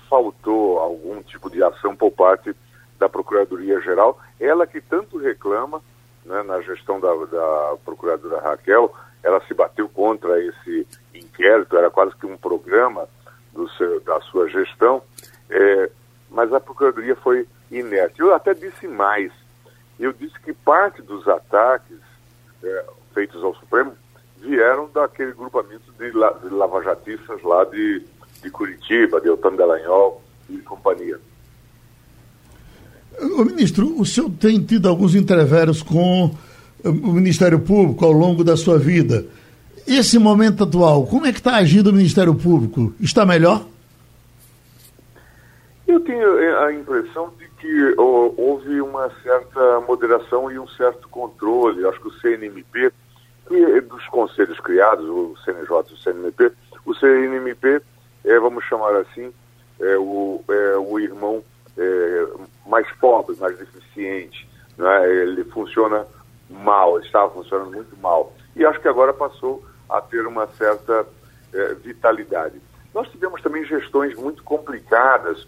faltou 0.06 0.78
algum 0.78 1.22
tipo 1.22 1.48
de 1.48 1.62
ação 1.62 1.96
por 1.96 2.10
parte 2.10 2.54
da 2.98 3.08
Procuradoria-Geral, 3.08 4.20
ela 4.38 4.66
que 4.66 4.82
tanto 4.82 5.16
reclama 5.16 5.80
né, 6.26 6.42
na 6.42 6.60
gestão 6.60 7.00
da, 7.00 7.08
da 7.08 7.76
Procuradora 7.86 8.42
Raquel, 8.42 8.94
ela 9.22 9.40
se 9.46 9.54
bateu 9.54 9.88
contra 9.88 10.38
esse 10.44 10.86
inquérito, 11.14 11.74
era 11.74 11.90
quase 11.90 12.14
que 12.16 12.26
um 12.26 12.36
programa 12.36 13.08
seu, 13.78 13.98
da 14.02 14.20
sua 14.20 14.46
gestão, 14.50 15.02
é, 15.48 15.90
mas 16.30 16.52
a 16.52 16.60
Procuradoria 16.60 17.16
foi 17.16 17.46
inerte. 17.70 18.20
Eu 18.20 18.34
até 18.34 18.54
disse 18.54 18.86
mais, 18.86 19.32
eu 19.98 20.12
disse 20.12 20.38
que 20.40 20.52
parte 20.52 21.02
dos 21.02 21.26
ataques 21.26 21.98
é, 22.62 22.84
feitos 23.14 23.42
ao 23.42 23.54
Supremo 23.54 23.92
vieram 24.40 24.88
daquele 24.94 25.32
grupamento 25.32 25.92
de, 25.98 26.10
la, 26.12 26.30
de 26.32 26.48
lavajatistas 26.48 27.42
lá 27.42 27.64
de, 27.64 28.02
de 28.42 28.50
Curitiba, 28.50 29.20
de 29.20 29.28
Otano 29.30 29.56
Dallagnol 29.56 30.22
e 30.48 30.58
companhia. 30.58 31.18
O 33.18 33.44
ministro, 33.44 33.98
o 33.98 34.04
senhor 34.04 34.30
tem 34.38 34.62
tido 34.62 34.88
alguns 34.88 35.14
entreveros 35.14 35.82
com 35.82 36.34
o 36.84 37.12
Ministério 37.12 37.58
Público 37.60 38.04
ao 38.04 38.12
longo 38.12 38.44
da 38.44 38.56
sua 38.56 38.78
vida. 38.78 39.26
Esse 39.86 40.18
momento 40.18 40.64
atual, 40.64 41.06
como 41.06 41.26
é 41.26 41.32
que 41.32 41.38
está 41.38 41.56
agindo 41.56 41.90
o 41.90 41.92
Ministério 41.92 42.34
Público? 42.34 42.92
Está 43.00 43.24
melhor? 43.24 43.64
Eu 45.86 46.00
tenho 46.00 46.38
é, 46.38 46.64
a 46.64 46.72
impressão 46.72 47.32
de 47.38 47.48
que 47.50 47.94
houve 47.96 48.80
uma 48.80 49.08
certa 49.22 49.80
moderação 49.80 50.50
e 50.50 50.58
um 50.58 50.66
certo 50.68 51.08
controle. 51.08 51.86
Acho 51.86 52.00
que 52.00 52.08
o 52.08 52.20
CNMP, 52.20 52.92
que 53.46 53.80
dos 53.82 54.06
conselhos 54.08 54.58
criados, 54.60 55.08
o 55.08 55.36
CNJ 55.44 55.84
e 55.90 55.94
o 55.94 55.96
CNMP, 55.96 56.52
o 56.84 56.94
CNMP 56.94 57.80
é, 58.24 58.38
vamos 58.40 58.64
chamar 58.64 58.96
assim, 58.96 59.32
é 59.80 59.96
o, 59.96 60.42
é 60.48 60.76
o 60.76 60.98
irmão 60.98 61.44
é, 61.78 62.26
mais 62.66 62.90
pobre, 62.96 63.36
mais 63.36 63.56
deficiente. 63.56 64.48
Né? 64.76 65.08
Ele 65.08 65.44
funciona 65.44 66.04
mal, 66.50 66.98
estava 67.00 67.30
funcionando 67.30 67.72
muito 67.72 67.96
mal. 67.98 68.32
E 68.56 68.64
acho 68.64 68.80
que 68.80 68.88
agora 68.88 69.12
passou 69.12 69.64
a 69.88 70.00
ter 70.00 70.26
uma 70.26 70.48
certa 70.48 71.06
é, 71.54 71.74
vitalidade. 71.74 72.60
Nós 72.92 73.08
tivemos 73.08 73.40
também 73.40 73.64
gestões 73.64 74.16
muito 74.16 74.42
complicadas 74.42 75.46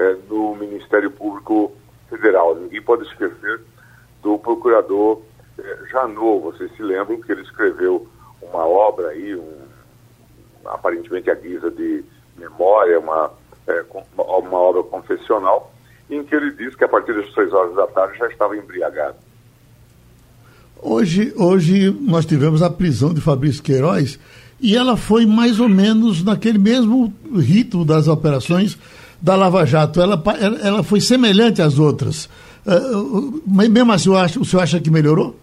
é, 0.00 0.16
no 0.28 0.54
Ministério 0.56 1.10
Público 1.10 1.72
Federal. 2.08 2.54
Ninguém 2.54 2.80
pode 2.80 3.04
esquecer 3.04 3.60
do 4.22 4.38
procurador 4.38 5.20
é, 5.58 5.78
Janot. 5.90 6.40
Vocês 6.42 6.74
se 6.74 6.82
lembram 6.82 7.20
que 7.20 7.30
ele 7.30 7.42
escreveu 7.42 8.08
uma 8.40 8.66
obra 8.66 9.08
aí, 9.08 9.34
um, 9.34 9.58
aparentemente 10.64 11.30
a 11.30 11.34
guisa 11.34 11.70
de 11.70 12.02
memória, 12.38 12.98
uma, 12.98 13.30
é, 13.66 13.84
uma 14.16 14.58
obra 14.58 14.82
confessional, 14.84 15.70
em 16.08 16.24
que 16.24 16.34
ele 16.34 16.50
diz 16.52 16.74
que 16.74 16.84
a 16.84 16.88
partir 16.88 17.14
das 17.14 17.32
seis 17.34 17.52
horas 17.52 17.74
da 17.74 17.86
tarde 17.86 18.18
já 18.18 18.26
estava 18.28 18.56
embriagado. 18.56 19.16
Hoje, 20.82 21.34
hoje 21.36 21.90
nós 22.00 22.24
tivemos 22.24 22.62
a 22.62 22.70
prisão 22.70 23.12
de 23.12 23.20
Fabrício 23.20 23.62
Queiroz 23.62 24.18
e 24.58 24.74
ela 24.74 24.96
foi 24.96 25.26
mais 25.26 25.60
ou 25.60 25.68
menos 25.68 26.24
naquele 26.24 26.58
mesmo 26.58 27.12
ritmo 27.36 27.84
das 27.84 28.08
operações 28.08 28.78
da 29.20 29.36
Lava 29.36 29.66
Jato, 29.66 30.00
ela, 30.00 30.22
ela 30.62 30.82
foi 30.82 31.00
semelhante 31.00 31.60
às 31.60 31.78
outras. 31.78 32.28
Uh, 32.66 33.42
mesmo 33.46 33.92
assim, 33.92 34.10
o 34.10 34.44
senhor 34.44 34.62
acha 34.62 34.80
que 34.80 34.90
melhorou? 34.90 35.36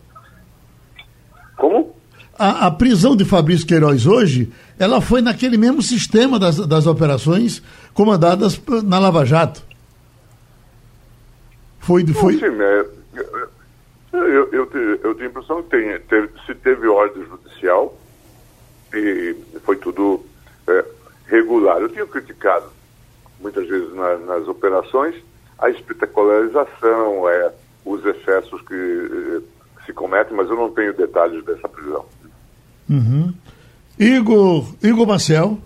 Como? 1.55 1.95
A, 2.37 2.67
a, 2.67 2.71
prisão 2.71 3.15
de 3.15 3.25
Fabrício 3.25 3.65
Queiroz 3.65 4.05
hoje, 4.05 4.51
ela 4.77 5.01
foi 5.01 5.21
naquele 5.21 5.57
mesmo 5.57 5.81
sistema 5.81 6.37
das, 6.39 6.57
das 6.67 6.85
operações 6.85 7.63
comandadas 7.93 8.61
na 8.83 8.99
Lava 8.99 9.25
Jato. 9.25 9.63
Foi. 11.79 12.05
foi... 12.07 12.37
Sim, 12.37 12.45
é, 12.45 12.85
eu, 14.13 14.51
eu, 14.51 14.69
eu, 15.03 15.15
tenho 15.15 15.27
a 15.27 15.31
impressão 15.31 15.63
que 15.63 15.69
tem, 15.69 15.99
teve, 16.01 16.29
se 16.45 16.53
teve 16.55 16.87
ordem 16.87 17.23
judicial, 17.25 17.97
e 18.93 19.35
foi 19.63 19.75
tudo 19.77 20.23
é, 20.67 20.85
regular. 21.27 21.81
Eu 21.81 21.89
tenho 21.89 22.07
criticado 22.07 22.76
muitas 23.39 23.67
vezes 23.67 23.93
na, 23.93 24.17
nas 24.17 24.47
operações 24.47 25.15
a 25.59 25.69
espetacularização, 25.69 27.27
é, 27.29 27.51
os 27.83 28.05
excessos 28.05 28.61
que 28.61 28.73
eh, 28.73 29.41
se 29.85 29.93
cometem, 29.93 30.35
mas 30.35 30.49
eu 30.49 30.55
não 30.55 30.69
tenho 30.69 30.93
detalhes 30.93 31.43
dessa 31.45 31.67
prisão. 31.67 32.05
Uhum. 32.89 33.33
Igor, 33.97 34.65
Igor 34.83 35.07
Marcel. 35.07 35.57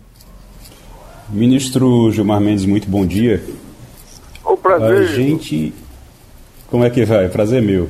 Ministro 1.30 2.12
Gilmar 2.12 2.40
Mendes, 2.40 2.66
muito 2.66 2.90
bom 2.90 3.06
dia. 3.06 3.44
O 4.44 4.56
prazer. 4.56 4.92
A 4.92 5.04
gente. 5.04 5.74
Como 6.68 6.84
é 6.84 6.90
que 6.90 7.04
vai? 7.04 7.28
Prazer 7.28 7.62
meu. 7.62 7.90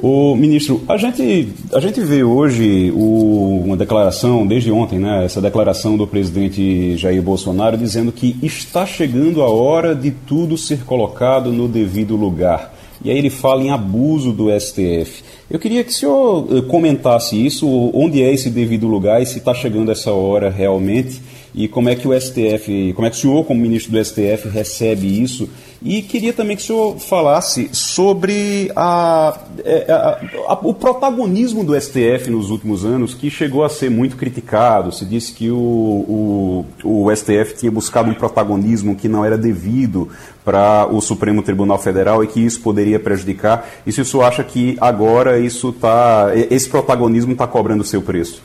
O 0.00 0.36
ministro, 0.36 0.80
a 0.88 0.96
gente, 0.96 1.52
a 1.74 1.80
gente 1.80 2.00
vê 2.00 2.22
hoje 2.22 2.92
o, 2.94 3.62
uma 3.64 3.76
declaração, 3.76 4.46
desde 4.46 4.70
ontem, 4.70 4.96
né, 4.96 5.24
essa 5.24 5.40
declaração 5.40 5.96
do 5.96 6.06
presidente 6.06 6.96
Jair 6.96 7.20
Bolsonaro 7.20 7.76
dizendo 7.76 8.12
que 8.12 8.36
está 8.40 8.86
chegando 8.86 9.42
a 9.42 9.50
hora 9.50 9.96
de 9.96 10.12
tudo 10.12 10.56
ser 10.56 10.84
colocado 10.84 11.50
no 11.52 11.66
devido 11.66 12.14
lugar. 12.14 12.72
E 13.04 13.10
aí 13.10 13.18
ele 13.18 13.28
fala 13.28 13.62
em 13.62 13.70
abuso 13.70 14.32
do 14.32 14.48
STF. 14.60 15.24
Eu 15.50 15.58
queria 15.58 15.82
que 15.82 15.90
o 15.90 15.94
senhor 15.94 16.46
eh, 16.50 16.60
comentasse 16.68 17.34
isso, 17.34 17.66
onde 17.94 18.22
é 18.22 18.32
esse 18.32 18.50
devido 18.50 18.86
lugar 18.86 19.22
e 19.22 19.26
se 19.26 19.38
está 19.38 19.54
chegando 19.54 19.90
essa 19.90 20.12
hora 20.12 20.50
realmente 20.50 21.22
e 21.54 21.66
como 21.66 21.88
é 21.88 21.96
que 21.96 22.06
o 22.06 22.18
STF, 22.18 22.92
como 22.94 23.06
é 23.06 23.10
que 23.10 23.16
o 23.16 23.20
senhor, 23.20 23.44
como 23.44 23.60
ministro 23.60 23.92
do 23.92 24.04
STF, 24.04 24.48
recebe 24.48 25.20
isso. 25.20 25.48
E 25.82 26.02
queria 26.02 26.32
também 26.32 26.56
que 26.56 26.62
o 26.62 26.66
senhor 26.66 26.98
falasse 26.98 27.68
sobre 27.72 28.70
a, 28.74 29.38
é, 29.64 29.90
a, 29.90 30.52
a, 30.52 30.58
o 30.62 30.74
protagonismo 30.74 31.64
do 31.64 31.80
STF 31.80 32.30
nos 32.30 32.50
últimos 32.50 32.84
anos, 32.84 33.14
que 33.14 33.30
chegou 33.30 33.64
a 33.64 33.68
ser 33.68 33.90
muito 33.90 34.16
criticado. 34.16 34.92
Se 34.92 35.04
disse 35.04 35.32
que 35.32 35.50
o, 35.50 35.56
o, 35.56 36.66
o 36.84 37.16
STF 37.16 37.54
tinha 37.56 37.70
buscado 37.70 38.10
um 38.10 38.14
protagonismo 38.14 38.96
que 38.96 39.08
não 39.08 39.24
era 39.24 39.38
devido 39.38 40.08
para 40.44 40.86
o 40.90 41.00
Supremo 41.00 41.42
Tribunal 41.42 41.78
Federal 41.78 42.24
e 42.24 42.26
que 42.26 42.40
isso 42.40 42.60
poderia 42.60 42.98
prejudicar. 42.98 43.68
E 43.86 43.92
se 43.92 44.00
o 44.00 44.04
senhor 44.04 44.24
acha 44.24 44.42
que 44.42 44.76
agora 44.80 45.37
isso 45.38 45.72
tá, 45.72 46.30
esse 46.34 46.68
protagonismo 46.68 47.32
está 47.32 47.46
cobrando 47.46 47.82
o 47.82 47.86
seu 47.86 48.02
preço? 48.02 48.42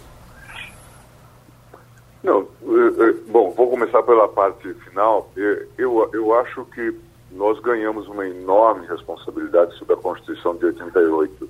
Não, 2.24 2.48
bom, 3.28 3.52
vou 3.52 3.70
começar 3.70 4.02
pela 4.04 4.28
parte 4.28 4.74
final. 4.86 5.30
Eu, 5.78 6.10
eu 6.14 6.34
acho 6.40 6.66
que 6.66 6.94
nós 7.32 7.60
ganhamos 7.60 8.08
uma 8.08 8.28
enorme 8.28 8.88
responsabilidade 8.88 9.76
sobre 9.78 9.96
a 9.96 9.98
Constituição 9.98 10.56
de 10.56 10.66
88 10.66 11.50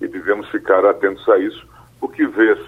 e 0.00 0.08
devemos 0.08 0.48
ficar 0.48 0.84
atentos 0.84 1.26
a 1.28 1.38
isso, 1.38 1.66
porque 1.98 2.26
vez 2.26 2.58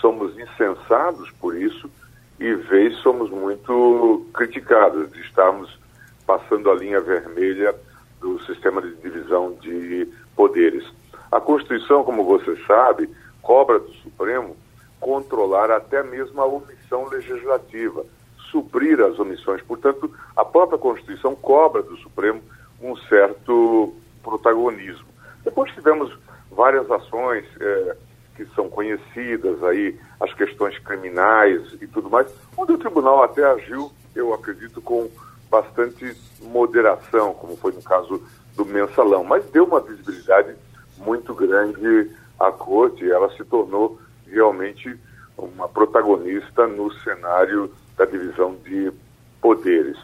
somos 0.00 0.36
insensados 0.38 1.30
por 1.40 1.56
isso 1.56 1.90
e 2.38 2.54
vez 2.54 2.96
somos 2.98 3.30
muito 3.30 4.26
criticados 4.32 5.10
de 5.12 5.20
estarmos 5.20 5.78
passando 6.26 6.70
a 6.70 6.74
linha 6.74 7.00
vermelha 7.00 7.74
do 8.20 8.40
sistema 8.44 8.80
de 8.80 8.94
divisão 8.96 9.52
de 9.60 10.08
poderes. 10.34 10.84
A 11.30 11.40
Constituição, 11.40 12.02
como 12.02 12.24
você 12.24 12.56
sabe, 12.66 13.08
cobra 13.40 13.78
do 13.78 13.92
Supremo 13.94 14.56
controlar 14.98 15.70
até 15.70 16.02
mesmo 16.02 16.40
a 16.40 16.46
omissão 16.46 17.08
legislativa, 17.08 18.04
suprir 18.50 19.00
as 19.00 19.18
omissões. 19.18 19.62
Portanto, 19.62 20.12
a 20.36 20.44
própria 20.44 20.78
Constituição 20.78 21.34
cobra 21.34 21.82
do 21.82 21.96
Supremo 21.98 22.42
um 22.82 22.96
certo 22.96 23.94
protagonismo. 24.22 25.06
Depois 25.44 25.72
tivemos 25.72 26.16
várias 26.50 26.90
ações 26.90 27.44
é, 27.60 27.96
que 28.36 28.44
são 28.54 28.68
conhecidas 28.68 29.62
aí, 29.64 29.98
as 30.18 30.32
questões 30.34 30.78
criminais 30.78 31.76
e 31.80 31.86
tudo 31.86 32.10
mais, 32.10 32.26
onde 32.56 32.72
o 32.72 32.78
tribunal 32.78 33.22
até 33.22 33.44
agiu, 33.44 33.90
eu 34.14 34.34
acredito, 34.34 34.82
com 34.82 35.08
bastante 35.50 36.16
moderação, 36.42 37.34
como 37.34 37.56
foi 37.56 37.72
no 37.72 37.82
caso 37.82 38.22
do 38.56 38.64
mensalão, 38.64 39.24
mas 39.24 39.44
deu 39.50 39.64
uma 39.64 39.80
visibilidade 39.80 40.54
muito 41.04 41.34
grande 41.34 42.10
à 42.38 42.50
corte, 42.52 43.10
ela 43.10 43.30
se 43.36 43.44
tornou 43.44 43.98
realmente 44.26 44.98
uma 45.36 45.68
protagonista 45.68 46.66
no 46.66 46.92
cenário 47.00 47.70
da 47.96 48.04
divisão 48.04 48.56
de 48.64 48.92
poderes. 49.40 49.98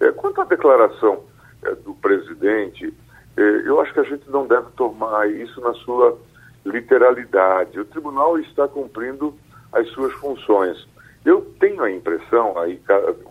É, 0.00 0.10
quanto 0.12 0.40
à 0.40 0.44
declaração 0.44 1.22
é, 1.62 1.74
do 1.74 1.94
presidente, 1.94 2.92
é, 3.36 3.42
eu 3.64 3.80
acho 3.80 3.92
que 3.92 4.00
a 4.00 4.04
gente 4.04 4.28
não 4.30 4.46
deve 4.46 4.70
tomar 4.76 5.30
isso 5.30 5.60
na 5.60 5.72
sua 5.74 6.18
literalidade. 6.64 7.78
O 7.78 7.84
tribunal 7.84 8.38
está 8.38 8.66
cumprindo 8.68 9.34
as 9.72 9.88
suas 9.90 10.12
funções. 10.14 10.86
Eu 11.24 11.42
tenho 11.58 11.82
a 11.82 11.90
impressão, 11.90 12.58
aí 12.58 12.80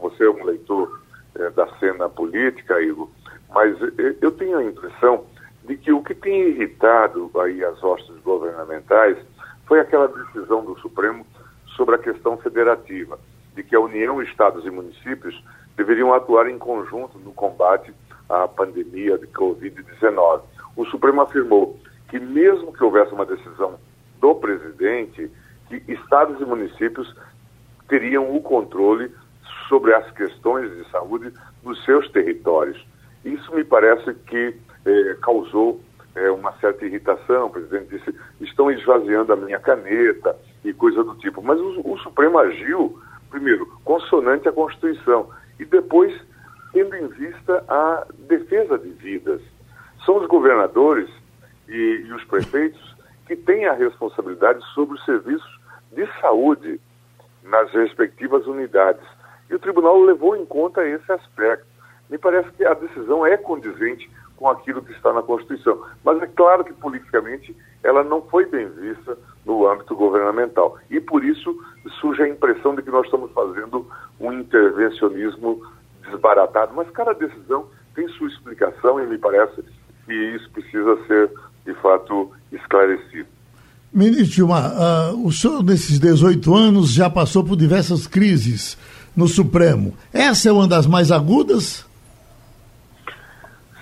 você 0.02 0.24
é 0.24 0.30
um 0.30 0.44
leitor 0.44 1.00
da 1.56 1.68
cena 1.78 2.08
política, 2.10 2.82
Igor, 2.82 3.10
mas 3.50 3.76
eu 4.22 4.32
tenho 4.32 4.58
a 4.58 4.64
impressão 4.64 5.26
de 5.70 5.78
que 5.78 5.94
o 5.94 6.02
que 6.02 6.16
tem 6.16 6.50
irritado 6.50 7.30
aí 7.40 7.64
as 7.64 7.82
hostes 7.84 8.16
governamentais 8.24 9.16
foi 9.68 9.80
aquela 9.80 10.08
decisão 10.08 10.66
do 10.66 10.76
Supremo 10.80 11.24
sobre 11.78 11.94
a 11.94 12.00
questão 12.00 12.36
federativa, 12.38 13.20
de 13.56 13.62
que 13.62 13.76
a 13.76 13.80
União, 13.80 14.20
Estados 14.20 14.66
e 14.66 14.72
municípios 14.72 15.40
deveriam 15.78 16.12
atuar 16.12 16.50
em 16.50 16.58
conjunto 16.58 17.20
no 17.20 17.32
combate 17.34 17.94
à 18.28 18.48
pandemia 18.48 19.16
de 19.20 19.28
Covid-19. 19.28 20.42
O 20.76 20.86
Supremo 20.88 21.22
afirmou 21.22 21.78
que, 22.10 22.20
mesmo 22.20 22.74
que 22.74 22.84
houvesse 22.84 23.14
uma 23.14 23.26
decisão 23.28 23.76
do 24.20 24.34
presidente, 24.34 25.32
que 25.68 25.84
estados 25.88 26.42
e 26.42 26.46
municípios 26.46 27.16
teriam 27.88 28.36
o 28.36 28.42
controle 28.42 29.12
sobre 29.68 29.94
as 29.94 30.10
questões 30.14 30.76
de 30.76 30.90
saúde 30.90 31.32
dos 31.62 31.86
seus 31.86 32.10
territórios. 32.10 32.84
Isso 33.24 33.54
me 33.54 33.64
parece 33.64 34.16
que 34.26 34.58
eh, 34.90 35.18
causou 35.22 35.80
é, 36.16 36.30
uma 36.32 36.52
certa 36.54 36.86
irritação. 36.86 37.48
O 37.48 37.50
presidente 37.50 37.98
disse: 37.98 38.16
estão 38.42 38.72
esvaziando 38.72 39.34
a 39.34 39.36
minha 39.36 39.60
caneta 39.60 40.36
e 40.64 40.74
coisa 40.74 41.04
do 41.04 41.16
tipo. 41.16 41.42
Mas 41.42 41.60
o, 41.60 41.94
o 41.94 41.98
Supremo 42.00 42.38
agiu, 42.40 43.00
primeiro, 43.30 43.66
consonante 43.84 44.48
à 44.48 44.52
Constituição 44.52 45.30
e 45.60 45.66
depois 45.66 46.14
tendo 46.74 46.96
em 46.96 47.08
vista 47.08 47.64
a 47.68 48.06
defesa 48.28 48.78
de 48.78 48.90
vidas. 48.90 49.42
São 50.06 50.18
os 50.18 50.28
governadores 50.28 51.10
e, 51.68 52.04
e 52.08 52.14
os 52.14 52.24
prefeitos 52.26 52.96
que 53.28 53.36
têm 53.36 53.66
a 53.66 53.74
responsabilidade 53.74 54.64
sobre 54.74 54.96
os 54.96 55.06
serviços 55.06 55.60
de 55.92 56.08
saúde 56.20 56.80
nas 57.44 57.72
respectivas 57.72 58.46
unidades. 58.48 59.06
E 59.50 59.56
o 59.56 59.60
tribunal 59.60 60.00
levou 60.02 60.36
em 60.36 60.46
conta 60.46 60.88
esse 60.88 61.12
aspecto. 61.12 61.66
Me 62.10 62.18
parece 62.18 62.50
que 62.52 62.66
a 62.66 62.74
decisão 62.74 63.26
é 63.26 63.38
condizente 63.38 64.10
com 64.40 64.50
aquilo 64.50 64.82
que 64.82 64.94
está 64.94 65.12
na 65.12 65.22
Constituição. 65.22 65.78
Mas 66.04 66.22
é 66.22 66.28
claro 66.28 66.64
que 66.64 66.72
politicamente 66.72 67.54
ela 67.84 68.06
não 68.06 68.22
foi 68.22 68.46
bem 68.46 68.70
vista 68.70 69.18
no 69.46 69.68
âmbito 69.68 69.94
governamental. 69.94 70.78
E 70.90 71.02
por 71.02 71.26
isso 71.26 71.54
surge 72.00 72.24
a 72.24 72.30
impressão 72.30 72.74
de 72.74 72.82
que 72.82 72.90
nós 72.90 73.04
estamos 73.04 73.30
fazendo 73.34 73.86
um 74.18 74.32
intervencionismo 74.32 75.62
desbaratado. 76.10 76.72
Mas 76.74 76.90
cada 76.92 77.12
decisão 77.14 77.66
tem 77.94 78.08
sua 78.10 78.30
explicação 78.30 79.04
e 79.04 79.08
me 79.08 79.18
parece 79.18 79.62
que 80.06 80.14
isso 80.14 80.50
precisa 80.52 80.98
ser, 81.06 81.30
de 81.66 81.74
fato, 81.82 82.32
esclarecido. 82.54 83.28
Ministro 83.92 84.26
Gilmar, 84.26 84.72
uh, 84.72 85.26
o 85.26 85.32
senhor 85.34 85.62
nesses 85.64 86.00
18 86.00 86.56
anos 86.56 86.94
já 86.94 87.10
passou 87.10 87.44
por 87.44 87.58
diversas 87.58 88.08
crises 88.08 88.78
no 89.18 89.28
Supremo. 89.28 89.94
Essa 90.14 90.48
é 90.48 90.52
uma 90.52 90.68
das 90.68 90.88
mais 90.88 91.12
agudas? 91.12 91.89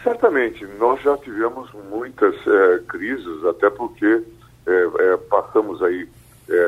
Certamente, 0.07 0.65
nós 0.79 1.01
já 1.01 1.17
tivemos 1.17 1.69
muitas 1.89 2.33
é, 2.47 2.79
crises, 2.87 3.43
até 3.43 3.69
porque 3.69 4.23
é, 4.65 5.17
passamos 5.29 5.83
aí, 5.83 6.07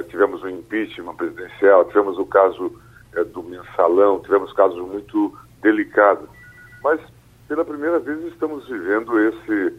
tivemos 0.10 0.44
o 0.44 0.50
impeachment 0.50 1.16
presidencial, 1.16 1.86
tivemos 1.86 2.18
o 2.18 2.26
caso 2.26 2.78
do 3.32 3.42
mensalão, 3.42 4.20
tivemos 4.20 4.52
casos 4.52 4.78
muito 4.86 5.34
delicados. 5.62 6.28
Mas, 6.84 7.00
pela 7.48 7.64
primeira 7.64 7.98
vez, 7.98 8.22
estamos 8.26 8.68
vivendo 8.68 9.18
esse 9.18 9.74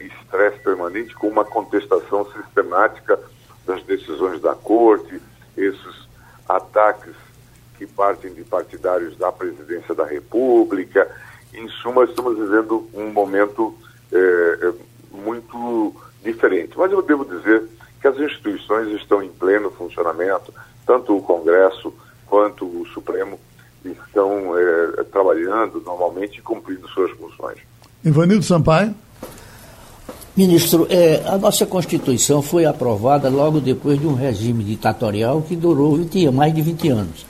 estresse 0.00 0.62
permanente 0.62 1.14
com 1.14 1.28
uma 1.28 1.44
contestação 1.44 2.30
sistemática 2.32 3.18
das 3.64 3.82
decisões 3.84 4.42
da 4.42 4.54
corte, 4.54 5.18
esses 5.56 6.08
ataques 6.46 7.14
que 7.78 7.86
partem 7.86 8.34
de 8.34 8.44
partidários 8.44 9.16
da 9.16 9.32
presidência 9.32 9.94
da 9.94 10.04
República 10.04 11.10
em 11.54 11.68
suma, 11.68 12.04
estamos 12.04 12.38
vivendo 12.38 12.88
um 12.94 13.10
momento 13.10 13.74
é, 14.12 14.16
é, 14.16 14.72
muito 15.12 15.94
diferente. 16.22 16.72
Mas 16.76 16.92
eu 16.92 17.02
devo 17.02 17.24
dizer 17.24 17.64
que 18.00 18.08
as 18.08 18.18
instituições 18.18 18.88
estão 19.00 19.22
em 19.22 19.28
pleno 19.28 19.70
funcionamento, 19.70 20.52
tanto 20.86 21.16
o 21.16 21.22
Congresso 21.22 21.92
quanto 22.26 22.64
o 22.64 22.86
Supremo 22.86 23.38
estão 23.84 24.56
é, 24.56 25.04
trabalhando 25.04 25.82
normalmente 25.84 26.38
e 26.38 26.42
cumprindo 26.42 26.88
suas 26.88 27.10
funções. 27.12 27.58
Ivanildo 28.04 28.44
Sampaio. 28.44 28.94
Ministro, 30.36 30.86
é, 30.88 31.22
a 31.26 31.36
nossa 31.36 31.66
Constituição 31.66 32.40
foi 32.40 32.64
aprovada 32.64 33.28
logo 33.28 33.60
depois 33.60 33.98
de 33.98 34.06
um 34.06 34.14
regime 34.14 34.62
ditatorial 34.62 35.42
que 35.42 35.56
durou 35.56 35.96
20, 35.96 36.30
mais 36.30 36.54
de 36.54 36.62
20 36.62 36.88
anos. 36.88 37.29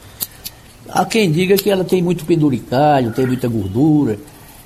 Há 0.92 1.04
quem 1.04 1.30
diga 1.30 1.56
que 1.56 1.70
ela 1.70 1.84
tem 1.84 2.02
muito 2.02 2.24
penduricalho, 2.24 3.12
tem 3.12 3.26
muita 3.26 3.48
gordura, 3.48 4.18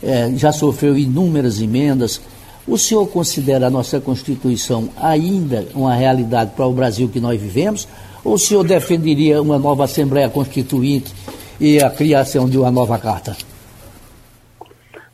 é, 0.03 0.31
já 0.37 0.53
sofreu 0.53 0.97
inúmeras 0.97 1.61
emendas. 1.61 2.20
O 2.66 2.79
senhor 2.79 3.07
considera 3.09 3.66
a 3.66 3.70
nossa 3.70 4.01
Constituição 4.01 4.89
ainda 5.01 5.66
uma 5.75 5.95
realidade 5.95 6.53
para 6.57 6.66
o 6.66 6.72
Brasil 6.72 7.09
que 7.09 7.20
nós 7.20 7.41
vivemos? 7.41 7.87
Ou 8.25 8.35
o 8.35 8.39
senhor 8.39 8.64
defenderia 8.64 9.43
uma 9.43 9.59
nova 9.59 9.85
Assembleia 9.85 10.31
Constituinte 10.31 11.12
e 11.61 11.83
a 11.83 11.91
criação 11.91 12.49
de 12.49 12.57
uma 12.57 12.70
nova 12.70 12.99
Carta? 12.99 13.37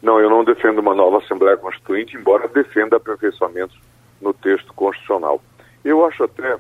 Não, 0.01 0.21
eu 0.21 0.31
não 0.31 0.45
defendo 0.45 0.79
uma 0.79 0.95
nova 0.95 1.19
Assembleia 1.19 1.57
Constituinte, 1.57 2.17
embora 2.17 2.47
defenda 2.47 2.97
aperfeiçoamentos 2.97 3.77
no 4.23 4.33
texto 4.33 4.73
constitucional. 4.75 5.43
Eu 5.85 6.07
acho 6.07 6.23
até 6.23 6.57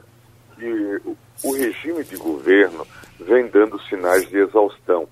que 0.59 1.01
o 1.45 1.55
regime 1.55 2.03
de 2.03 2.17
governo 2.17 2.85
vem 3.25 3.47
dando 3.49 3.81
sinais 3.83 4.29
de 4.29 4.39
exaustão. 4.39 5.09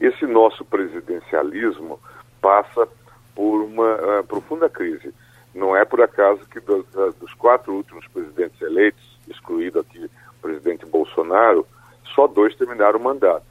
Esse 0.00 0.26
nosso 0.26 0.64
presidencialismo 0.64 1.98
passa 2.40 2.88
por 3.34 3.62
uma 3.62 3.94
uh, 3.94 4.24
profunda 4.24 4.68
crise. 4.68 5.14
Não 5.54 5.76
é 5.76 5.84
por 5.84 6.00
acaso 6.00 6.44
que 6.46 6.60
do, 6.60 6.86
uh, 6.94 7.12
dos 7.20 7.32
quatro 7.34 7.72
últimos 7.72 8.06
presidentes 8.08 8.60
eleitos, 8.60 9.18
excluído 9.28 9.80
aqui 9.80 10.04
o 10.04 10.42
presidente 10.42 10.84
Bolsonaro, 10.86 11.66
só 12.14 12.26
dois 12.26 12.54
terminaram 12.56 12.98
o 12.98 13.02
mandato, 13.02 13.46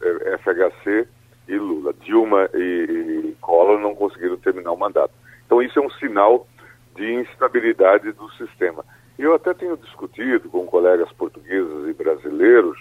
é, 0.00 0.38
FHC 0.38 1.06
e 1.48 1.58
Lula. 1.58 1.92
Dilma 1.92 2.48
e, 2.54 3.28
e 3.32 3.36
Collor 3.40 3.78
não 3.80 3.94
conseguiram 3.94 4.36
terminar 4.36 4.72
o 4.72 4.78
mandato. 4.78 5.12
Então 5.44 5.60
isso 5.60 5.78
é 5.78 5.82
um 5.82 5.90
sinal 5.90 6.46
de 6.94 7.14
instabilidade 7.14 8.12
do 8.12 8.30
sistema. 8.32 8.84
Eu 9.18 9.34
até 9.34 9.52
tenho 9.52 9.76
discutido 9.76 10.48
com 10.48 10.64
colegas 10.66 11.10
portugueses 11.12 11.88
e 11.88 11.92
brasileiros 11.92 12.78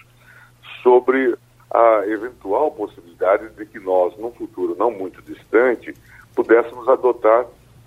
sobre 0.81 1.35
a 1.71 2.03
eventual 2.07 2.71
possibilidade 2.71 3.49
de 3.49 3.65
que 3.65 3.79
nós, 3.79 4.17
num 4.17 4.31
futuro 4.31 4.75
não 4.77 4.91
muito 4.91 5.21
distante, 5.21 5.93
pudéssemos 6.35 6.87
adotar 6.87 7.45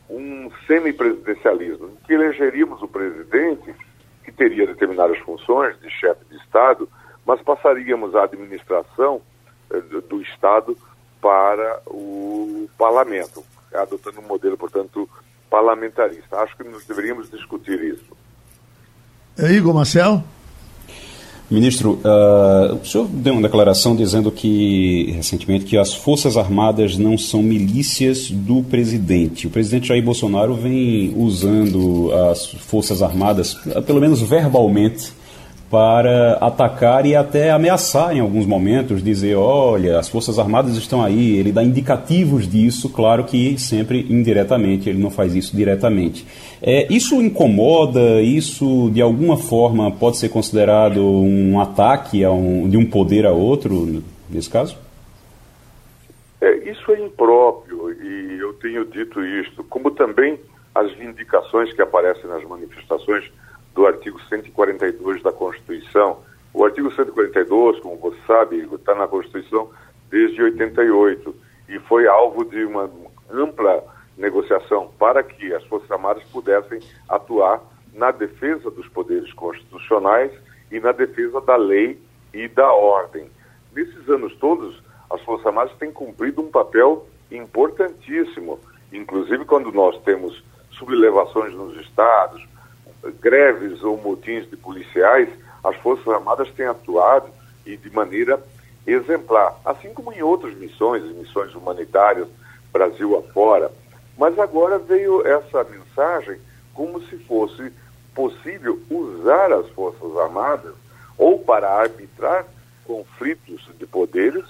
um 0.09 0.51
semipresidencialismo, 0.67 1.89
em 1.89 2.07
que 2.07 2.13
elegeríamos 2.13 2.83
o 2.83 2.89
presidente, 2.89 3.75
que 4.25 4.31
teria 4.31 4.67
determinadas 4.67 5.19
funções 5.19 5.79
de 5.81 5.91
chefe 5.91 6.25
de 6.31 6.37
Estado, 6.37 6.89
mas 7.27 7.41
passaríamos 7.43 8.15
a 8.15 8.25
administração 8.25 9.21
eh, 9.71 9.81
do 10.09 10.21
Estado 10.23 10.77
para 11.21 11.81
o 11.87 12.69
parlamento, 12.77 13.45
adotando 13.73 14.21
um 14.21 14.27
modelo, 14.27 14.57
portanto, 14.57 15.09
parlamentarista. 15.49 16.39
Acho 16.39 16.57
que 16.57 16.65
nós 16.65 16.85
deveríamos 16.85 17.31
discutir 17.31 17.83
isso. 17.83 18.17
É 19.39 19.51
Igor 19.53 19.75
Marcel? 19.75 20.23
Ministro, 21.53 22.01
uh, 22.03 22.77
o 22.83 22.87
senhor 22.87 23.07
deu 23.09 23.35
uma 23.35 23.43
declaração 23.43 23.95
dizendo 23.95 24.31
que, 24.31 25.13
recentemente, 25.15 25.67
que 25.67 25.77
as 25.77 25.93
Forças 25.93 26.37
Armadas 26.37 26.97
não 26.97 27.19
são 27.19 27.43
milícias 27.43 28.31
do 28.31 28.63
presidente. 28.63 29.47
O 29.47 29.51
presidente 29.51 29.89
Jair 29.89 30.03
Bolsonaro 30.03 30.55
vem 30.55 31.13
usando 31.15 32.11
as 32.31 32.47
Forças 32.47 33.03
Armadas, 33.03 33.55
pelo 33.87 34.01
menos 34.01 34.23
verbalmente, 34.23 35.13
para 35.73 36.35
atacar 36.35 37.07
e 37.07 37.17
até 37.17 37.51
ameaçar 37.51 38.15
em 38.15 38.21
alguns 38.21 38.45
momentos, 38.45 39.03
dizer, 39.03 39.37
olha, 39.37 39.99
as 39.99 40.07
Forças 40.07 40.39
Armadas 40.39 40.77
estão 40.77 41.03
aí, 41.03 41.39
ele 41.39 41.51
dá 41.51 41.65
indicativos 41.65 42.47
disso, 42.47 42.91
claro 42.91 43.25
que 43.25 43.59
sempre 43.59 44.07
indiretamente, 44.11 44.91
ele 44.91 45.03
não 45.03 45.11
faz 45.11 45.35
isso 45.35 45.57
diretamente. 45.57 46.27
É, 46.61 46.87
isso 46.93 47.23
incomoda, 47.23 48.21
isso 48.21 48.91
de 48.93 49.01
alguma 49.01 49.39
forma 49.39 49.91
pode 49.91 50.19
ser 50.19 50.29
considerado 50.29 51.03
um 51.03 51.59
ataque 51.59 52.27
um, 52.27 52.69
de 52.69 52.77
um 52.77 52.85
poder 52.85 53.25
a 53.25 53.33
outro, 53.33 54.03
nesse 54.29 54.51
caso? 54.51 54.77
É, 56.43 56.71
isso 56.71 56.93
é 56.93 57.01
impróprio 57.01 57.91
e 57.93 58.39
eu 58.39 58.53
tenho 58.61 58.85
dito 58.85 59.25
isto, 59.25 59.65
como 59.65 59.91
também 59.93 60.39
as 60.75 60.93
vindicações 60.97 61.73
que 61.73 61.81
aparecem 61.81 62.29
nas 62.29 62.45
manifestações 62.45 63.25
do 63.75 63.87
artigo 63.87 64.21
142 64.29 65.23
da 65.23 65.33
Constituição. 65.33 66.19
O 66.53 66.65
artigo 66.65 66.93
142, 66.93 67.81
como 67.81 67.97
você 67.97 68.19
sabe, 68.27 68.69
está 68.73 68.95
na 68.95 69.09
Constituição 69.09 69.71
desde 70.11 70.43
88 70.43 71.35
e 71.69 71.79
foi 71.81 72.07
alvo 72.07 72.45
de 72.45 72.65
uma 72.65 72.91
ampla 73.31 73.83
negociação 74.17 74.91
para 74.99 75.23
que 75.23 75.55
as 75.55 75.65
Forças 75.65 75.91
Armadas 75.91 76.23
pudessem 76.25 76.81
atuar 77.09 77.63
na 77.95 78.11
defesa 78.11 78.71
dos 78.71 78.87
poderes 78.89 79.33
constitucionais 79.33 80.31
e 80.71 80.79
na 80.81 80.93
defesa 80.93 81.41
da 81.41 81.57
lei 81.57 81.99
e 82.33 82.49
da 82.49 82.71
ordem. 82.73 83.31
Nesses 83.75 84.09
anos 84.09 84.35
todos, 84.37 84.83
as 85.11 85.21
Forças 85.23 85.47
Armadas 85.47 85.75
têm 85.79 85.91
cumprido 85.91 86.43
um 86.43 86.51
papel 86.51 87.07
importantíssimo, 87.31 88.59
inclusive 88.93 89.45
quando 89.45 89.73
nós 89.73 89.99
temos 90.03 90.43
sublevações 90.73 91.55
nos 91.55 91.77
estados, 91.81 92.47
greves 93.21 93.83
ou 93.83 93.97
motins 93.97 94.49
de 94.49 94.57
policiais, 94.57 95.29
as 95.63 95.77
Forças 95.77 96.09
Armadas 96.09 96.51
têm 96.53 96.67
atuado 96.67 97.29
e 97.65 97.77
de 97.77 97.91
maneira 97.91 98.43
exemplar, 98.87 99.59
assim 99.65 99.93
como 99.95 100.13
em 100.13 100.23
outras 100.23 100.55
missões, 100.55 101.05
missões 101.17 101.55
humanitárias, 101.55 102.29
Brasil 102.73 103.17
afora. 103.17 103.71
Mas 104.19 104.39
agora 104.39 104.79
veio 104.79 105.27
essa 105.27 105.65
mensagem 105.65 106.39
como 106.75 107.01
se 107.03 107.17
fosse 107.19 107.73
possível 108.15 108.81
usar 108.91 109.53
as 109.53 109.69
Forças 109.71 110.17
Armadas 110.17 110.75
ou 111.17 111.39
para 111.39 111.71
arbitrar 111.71 112.47
conflitos 112.85 113.69
de 113.79 113.87
poderes 113.87 114.45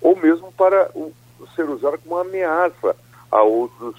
ou 0.00 0.16
mesmo 0.16 0.52
para 0.52 0.90
ser 1.54 1.68
usada 1.68 1.98
como 1.98 2.18
ameaça 2.18 2.94
a 3.30 3.42
outros 3.42 3.96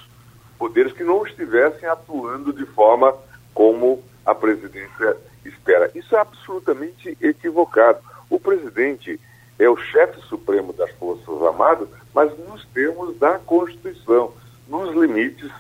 poderes 0.58 0.94
que 0.94 1.04
não 1.04 1.26
estivessem 1.26 1.88
atuando 1.88 2.54
de 2.54 2.66
forma 2.66 3.16
como 3.54 4.02
a 4.26 4.34
presidência 4.36 5.18
espera. 5.46 5.92
Isso 5.96 6.16
é 6.16 6.20
absolutamente 6.20 7.18
equivocado. 7.22 8.00
O 8.30 8.40
presidente 8.40 9.20
é 9.58 9.70
o 9.70 9.76
chefe 9.76 10.22
supremo 10.22 10.72
das 10.74 10.92
Forças 10.92 11.42
Armadas, 11.42 11.88
mas 12.14 12.32
nos 12.48 12.66
termos 12.68 13.18
da 13.18 13.40
Constituição, 13.40 14.32
nos 14.68 14.96
limites 14.96 15.52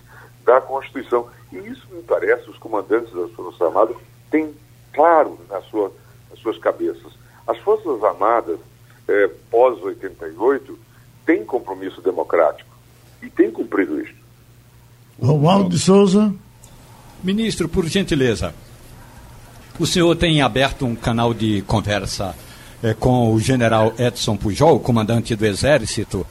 da 0.45 0.61
Constituição. 0.61 1.27
E 1.51 1.57
isso 1.57 1.87
me 1.91 2.01
parece, 2.03 2.49
os 2.49 2.57
comandantes 2.57 3.13
das 3.13 3.31
Forças 3.31 3.61
Armadas 3.61 3.97
têm 4.29 4.53
claro 4.93 5.39
na 5.49 5.61
sua, 5.61 5.91
nas 6.29 6.39
suas 6.39 6.57
cabeças. 6.57 7.11
As 7.47 7.57
Forças 7.59 8.03
Armadas, 8.03 8.59
é, 9.07 9.27
pós-88, 9.49 10.75
têm 11.25 11.43
compromisso 11.43 12.01
democrático 12.01 12.69
e 13.21 13.29
têm 13.29 13.51
cumprido 13.51 13.99
isso. 14.01 14.15
Romualdo 15.21 15.69
de 15.69 15.79
Souza. 15.79 16.33
Ministro, 17.23 17.67
por 17.67 17.85
gentileza, 17.85 18.53
o 19.77 19.85
senhor 19.85 20.15
tem 20.15 20.41
aberto 20.41 20.85
um 20.85 20.95
canal 20.95 21.33
de 21.33 21.61
conversa 21.63 22.35
é, 22.81 22.93
com 22.93 23.33
o 23.33 23.39
general 23.39 23.93
Edson 23.97 24.37
Pujol, 24.37 24.79
comandante 24.79 25.35
do 25.35 25.45
Exército. 25.45 26.25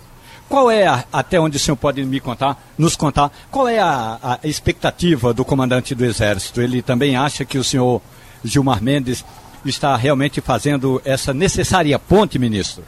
Qual 0.49 0.71
é, 0.71 0.87
a, 0.87 1.05
até 1.13 1.39
onde 1.39 1.59
o 1.59 1.61
senhor 1.61 1.77
pode 1.77 2.03
me 2.05 2.21
contar, 2.21 2.59
nos 2.79 2.97
contar, 2.97 3.31
qual 3.51 3.69
é 3.69 3.79
a, 3.79 4.19
a, 4.43 4.49
expectativa 4.49 5.35
do 5.35 5.45
comandante 5.45 5.95
do 5.95 6.07
Exército? 6.07 6.63
Ele 6.63 6.81
também 6.81 7.17
acha 7.17 7.45
que 7.45 7.59
o 7.59 7.65
senhor 7.65 8.01
Gilmar 8.43 8.83
Mendes 8.83 9.23
está 9.65 9.95
realmente 9.95 10.41
fazendo 10.41 11.03
essa 11.05 11.35
necessária 11.35 11.99
ponte, 11.99 12.39
ministro? 12.39 12.83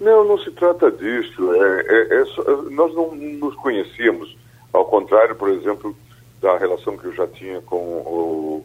Não, 0.00 0.24
não 0.26 0.38
se 0.38 0.50
trata 0.52 0.90
disso. 0.90 1.52
É, 1.52 1.80
é, 1.88 2.22
é, 2.22 2.24
nós 2.70 2.94
não 2.94 3.14
nos 3.14 3.54
conhecíamos. 3.56 4.34
Ao 4.72 4.84
contrário, 4.84 5.34
por 5.34 5.48
exemplo, 5.50 5.96
da 6.40 6.56
relação 6.56 6.96
que 6.96 7.06
eu 7.06 7.14
já 7.14 7.26
tinha 7.26 7.60
com 7.62 7.76
o 7.76 8.64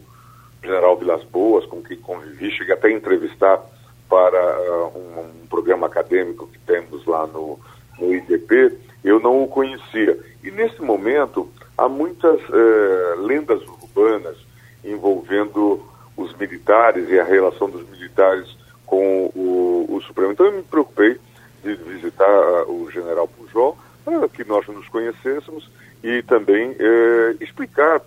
general 0.62 0.96
Vilas 0.96 1.24
Boas, 1.24 1.66
com 1.66 1.82
quem 1.82 1.96
convivi, 1.96 2.50
cheguei 2.50 2.74
até 2.74 2.88
a 2.88 2.92
entrevistar 2.92 3.60
para 4.08 4.60
uh, 4.60 4.98
um, 4.98 5.20
um, 5.20 5.46
programa 5.46 5.86
acadêmico 5.86 6.46
que 6.46 6.58
temos 6.60 7.04
lá 7.06 7.26
no, 7.26 7.58
no 7.98 8.14
IDP, 8.14 8.78
eu 9.02 9.18
não 9.18 9.42
o 9.42 9.48
conhecia. 9.48 10.18
E 10.44 10.50
nesse 10.50 10.80
momento 10.82 11.50
há 11.76 11.88
muitas 11.88 12.40
uh, 12.48 13.20
lendas 13.20 13.62
urbanas 13.66 14.36
envolvendo 14.84 15.82
os 16.16 16.34
militares 16.36 17.08
e 17.08 17.18
a 17.18 17.24
relação 17.24 17.70
dos 17.70 17.88
militares 17.88 18.56
com 18.86 19.30
o, 19.34 19.86
o 19.88 20.00
Supremo. 20.02 20.32
Então 20.32 20.46
eu 20.46 20.52
me 20.52 20.62
preocupei 20.62 21.18
de 21.62 21.74
visitar 21.74 22.28
uh, 22.66 22.70
o 22.70 22.90
general 22.90 23.26
Pujol 23.26 23.76
para 24.04 24.28
que 24.28 24.44
nós 24.44 24.66
nos 24.68 24.88
conhecêssemos 24.88 25.68
e 26.02 26.22
também 26.22 26.74
é, 26.78 27.36
explicar 27.40 28.00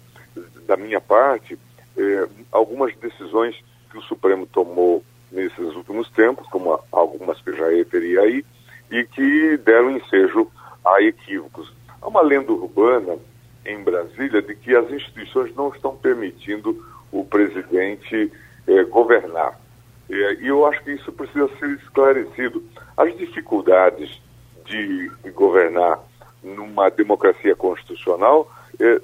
da 0.68 0.76
minha 0.76 1.00
parte 1.00 1.58
é, 1.98 2.28
algumas 2.52 2.96
decisões 2.98 3.56
que 3.90 3.98
o 3.98 4.02
Supremo 4.02 4.46
tomou 4.46 5.04
nesses 5.32 5.76
últimos 5.76 6.10
tempos, 6.10 6.48
como 6.50 6.80
algumas 6.92 7.40
que 7.42 7.52
eu 7.52 7.58
já 7.58 7.70
referi 7.70 8.18
aí, 8.18 8.46
e 8.92 9.04
que 9.06 9.58
deram 9.58 9.92
ensejo 9.92 10.50
a 10.86 11.02
equívocos. 11.02 11.72
Há 12.02 12.08
uma 12.08 12.22
lenda 12.22 12.52
urbana 12.52 13.18
em 13.66 13.82
Brasília 13.84 14.42
que 14.42 14.76
as 14.76 14.90
instituições 14.92 15.56
não 15.56 15.70
estão 15.70 15.96
permitindo 15.96 16.86
o 17.12 17.26
presidente 17.26 18.32
eh, 18.68 18.84
governar. 18.84 19.60
E 20.08 20.48
eu 20.48 20.66
acho 20.68 20.84
que 20.84 20.92
isso 20.92 21.12
precisa 21.12 21.50
ser 21.58 21.70
esclarecido. 21.72 22.64
As 22.96 23.18
dificuldades 23.18 24.22
de, 24.66 25.10
de 25.24 25.32
governar 25.32 26.00
numa 26.46 26.90
democracia 26.90 27.56
constitucional 27.56 28.52
eh, 28.80 29.02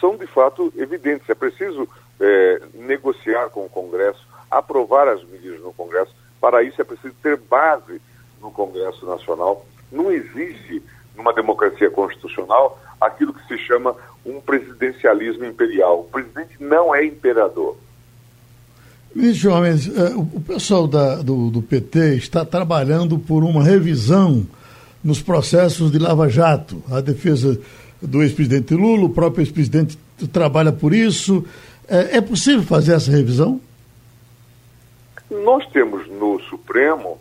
são 0.00 0.16
de 0.16 0.26
fato 0.26 0.72
evidentes. 0.76 1.28
É 1.28 1.34
preciso 1.34 1.88
eh, 2.20 2.60
negociar 2.74 3.48
com 3.50 3.64
o 3.64 3.68
Congresso, 3.68 4.26
aprovar 4.50 5.08
as 5.08 5.24
medidas 5.24 5.60
no 5.60 5.72
Congresso. 5.72 6.14
Para 6.40 6.62
isso 6.62 6.80
é 6.80 6.84
preciso 6.84 7.14
ter 7.22 7.36
base 7.36 8.00
no 8.40 8.50
Congresso 8.50 9.06
Nacional. 9.06 9.64
Não 9.90 10.10
existe 10.10 10.82
numa 11.16 11.32
democracia 11.32 11.90
constitucional 11.90 12.80
aquilo 13.00 13.32
que 13.32 13.46
se 13.46 13.58
chama 13.58 13.94
um 14.24 14.40
presidencialismo 14.40 15.44
imperial. 15.44 16.00
O 16.00 16.04
presidente 16.04 16.56
não 16.60 16.94
é 16.94 17.04
imperador. 17.04 17.76
Ministro 19.14 19.50
Gomes, 19.50 19.88
eh, 19.88 20.14
o 20.16 20.40
pessoal 20.40 20.86
da, 20.86 21.16
do, 21.16 21.50
do, 21.50 21.60
PT 21.60 22.16
está 22.16 22.46
trabalhando 22.46 23.18
por 23.18 23.44
uma 23.44 23.62
revisão 23.62 24.46
nos 25.02 25.20
processos 25.20 25.90
de 25.90 25.98
Lava 25.98 26.28
Jato. 26.28 26.82
A 26.90 27.00
defesa 27.00 27.58
do 28.00 28.22
ex-presidente 28.22 28.74
Lula, 28.74 29.04
o 29.04 29.10
próprio 29.10 29.42
ex-presidente 29.42 29.98
trabalha 30.32 30.72
por 30.72 30.92
isso. 30.92 31.44
É, 31.88 32.18
é 32.18 32.20
possível 32.20 32.62
fazer 32.62 32.94
essa 32.94 33.10
revisão? 33.10 33.60
Nós 35.30 35.66
temos 35.70 36.06
no 36.08 36.40
Supremo 36.42 37.18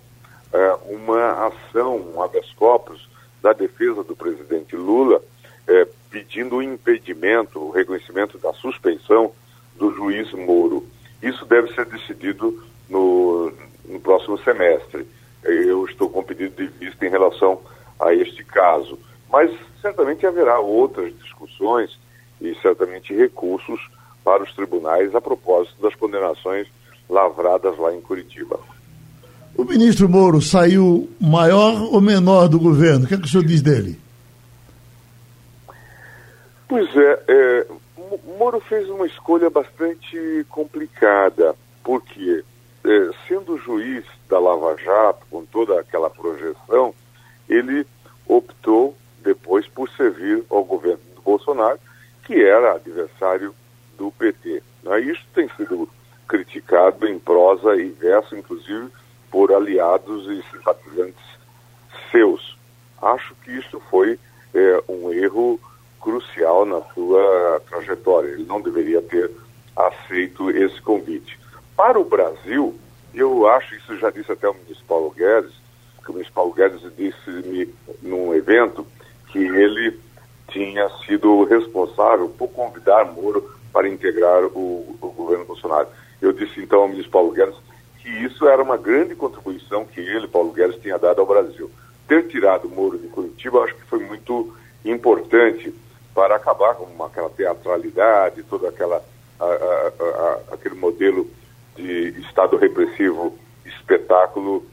é, 0.54 0.78
uma 0.90 1.48
ação, 1.48 1.98
um 2.14 2.22
habeas 2.22 2.52
corpus 2.54 3.10
da 3.42 3.54
defesa 3.54 4.04
do 4.04 4.16
presidente 4.16 4.76
Lula, 4.76 5.22
é, 5.68 5.88
pedindo 6.10 6.58
o 6.58 6.64
impedimento, 6.64 7.60
o 7.60 7.72
reconhecimento 7.72 8.38
da 8.38 8.54
suspeição 8.54 9.32
do 9.78 9.94
juiz 9.96 10.32
Moro. 10.34 10.86
Isso 11.24 11.46
deve 11.46 11.74
ser 11.74 11.86
decidido 11.86 12.62
no, 12.90 13.52
no 13.86 14.00
próximo 14.00 14.38
semestre. 14.40 15.08
Eu 15.44 15.86
estou 15.86 16.10
com 16.10 16.24
pedido 16.24 16.56
de 16.56 16.68
vista 16.68 17.06
em 17.06 17.10
relação 17.10 17.60
a 18.00 18.14
este 18.14 18.44
caso. 18.44 18.98
Mas 19.32 19.52
certamente 19.82 20.26
haverá 20.26 20.60
outras 20.60 21.14
discussões 21.20 21.98
e 22.40 22.56
certamente 22.62 23.16
recursos 23.16 23.80
para 24.24 24.44
os 24.44 24.54
tribunais 24.54 25.16
a 25.16 25.22
propósito 25.22 25.82
das 25.82 25.96
condenações 25.96 26.68
lavradas 27.10 27.78
lá 27.78 27.94
em 27.94 28.02
Curitiba. 28.02 28.60
O 29.56 29.64
ministro 29.64 30.08
Moro 30.08 30.42
saiu 30.42 31.10
maior 31.20 31.82
ou 31.94 32.00
menor 32.00 32.48
do 32.48 32.60
governo? 32.60 33.06
O 33.06 33.08
que, 33.08 33.16
é 33.16 33.18
que 33.18 33.26
o 33.26 33.28
senhor 33.28 33.46
diz 33.46 33.62
dele? 33.62 34.00
Pois 36.68 36.88
é, 36.96 37.24
é 37.28 37.68
Moro 38.38 38.60
fez 38.62 38.90
uma 38.90 39.06
escolha 39.06 39.50
bastante 39.50 40.46
complicada, 40.50 41.56
porque, 41.84 42.44
é, 42.84 43.10
sendo 43.28 43.58
juiz 43.58 44.04
da 44.32 44.40
Lava 44.40 44.78
Jato, 44.78 45.26
com 45.30 45.46
toda 45.46 45.78
aquela 45.78 46.10
projeção, 46.10 46.96
ele 47.50 47.86
optou 48.26 48.96
depois 49.22 49.68
por 49.68 49.90
servir 49.90 50.42
ao 50.50 50.64
governo 50.64 51.04
do 51.14 51.22
Bolsonaro, 51.22 51.78
que 52.24 52.42
era 52.42 52.76
adversário 52.76 53.54
do 53.98 54.10
PT. 54.14 54.64
Né? 54.84 55.02
Isso 55.02 55.22
tem 55.36 55.50
sido 55.58 55.88
criticado 56.30 57.06
em 57.06 57.20
prosa 57.20 57.76
e 57.76 57.90
verso, 57.90 58.34
inclusive 58.34 58.88
por 59.30 59.52
aliados 59.52 60.26
e 60.28 60.42
simpatizantes 60.50 61.24
seus. 62.10 62.58
Acho 63.02 63.36
que 63.44 63.52
isso 63.52 63.82
foi 63.90 64.18
é, 64.54 64.84
um 64.88 65.12
erro 65.12 65.60
crucial 66.00 66.66
na 66.66 66.82
sua 66.94 67.62
trajetória. 67.68 68.30
Ele 68.30 68.46
não 68.46 68.62
deveria 68.62 69.02
ter 69.02 69.30
aceito 69.76 70.50
esse 70.52 70.82
convite. 70.82 71.38
Para 71.76 72.00
o 72.00 72.06
Brasil, 72.06 72.80
eu 73.14 73.48
acho, 73.48 73.76
isso 73.76 73.98
já 73.98 74.10
disse 74.10 74.32
até 74.32 74.48
o 74.48 74.54
ministro 74.54 74.86
Paulo 74.88 75.12
Guedes, 75.12 75.52
que 76.04 76.10
o 76.10 76.14
ministro 76.14 76.34
Paulo 76.34 76.54
Guedes 76.54 76.82
disse-me 76.96 77.74
num 78.02 78.34
evento 78.34 78.86
que 79.28 79.40
ele 79.40 80.00
tinha 80.50 80.90
sido 81.06 81.44
responsável 81.46 82.30
por 82.30 82.50
convidar 82.50 83.06
Moro 83.06 83.50
para 83.72 83.88
integrar 83.88 84.44
o, 84.46 84.98
o 85.02 85.08
governo 85.10 85.46
Bolsonaro. 85.46 85.88
Eu 86.22 86.34
disse 86.34 86.60
então 86.62 86.82
ao 86.82 86.88
ministro 86.88 87.12
Paulo 87.12 87.32
Guedes 87.32 87.56
que 88.00 88.10
isso 88.10 88.48
era 88.48 88.62
uma 88.62 88.78
grande 88.78 89.16
contribuição 89.16 89.86
que 89.86 90.00
ele, 90.00 90.28
Paulo 90.28 90.52
Guedes, 90.52 90.82
tinha 90.82 90.98
dado 90.98 91.22
ao 91.22 91.28
Brasil. 91.28 91.70
Ter 92.08 92.28
tirado 92.28 92.68
Moro 92.68 92.98
de 92.98 93.08
Curitiba, 93.08 93.64
acho 93.64 93.76
que 93.76 93.84
foi 93.84 94.00
muito 94.00 94.54
importante 94.84 95.74
para 96.14 96.36
acabar 96.36 96.76
com 96.76 97.04
aquela 97.04 97.30
teatralidade, 97.30 98.44
todo 98.44 98.68
aquela, 98.68 99.04
a, 99.40 99.46
a, 99.46 99.48
a, 99.50 100.40
aquele 100.54 100.76
modelo 100.76 101.30
Estado 101.90 102.58
repressivo 102.58 103.38
espetáculo 103.66 104.66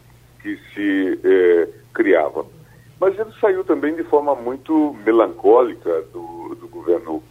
que 0.43 0.59
se 0.75 1.21
eh, 1.25 1.69
criava. 1.93 2.47
Mas 3.01 3.19
ele 3.19 3.31
saiu 3.41 3.65
também 3.65 3.95
de 3.95 4.05
forma 4.05 4.35
muito 4.35 4.97
melancólica 5.05 6.03
do, 6.13 6.55
do 6.55 6.69
governo 6.69 7.23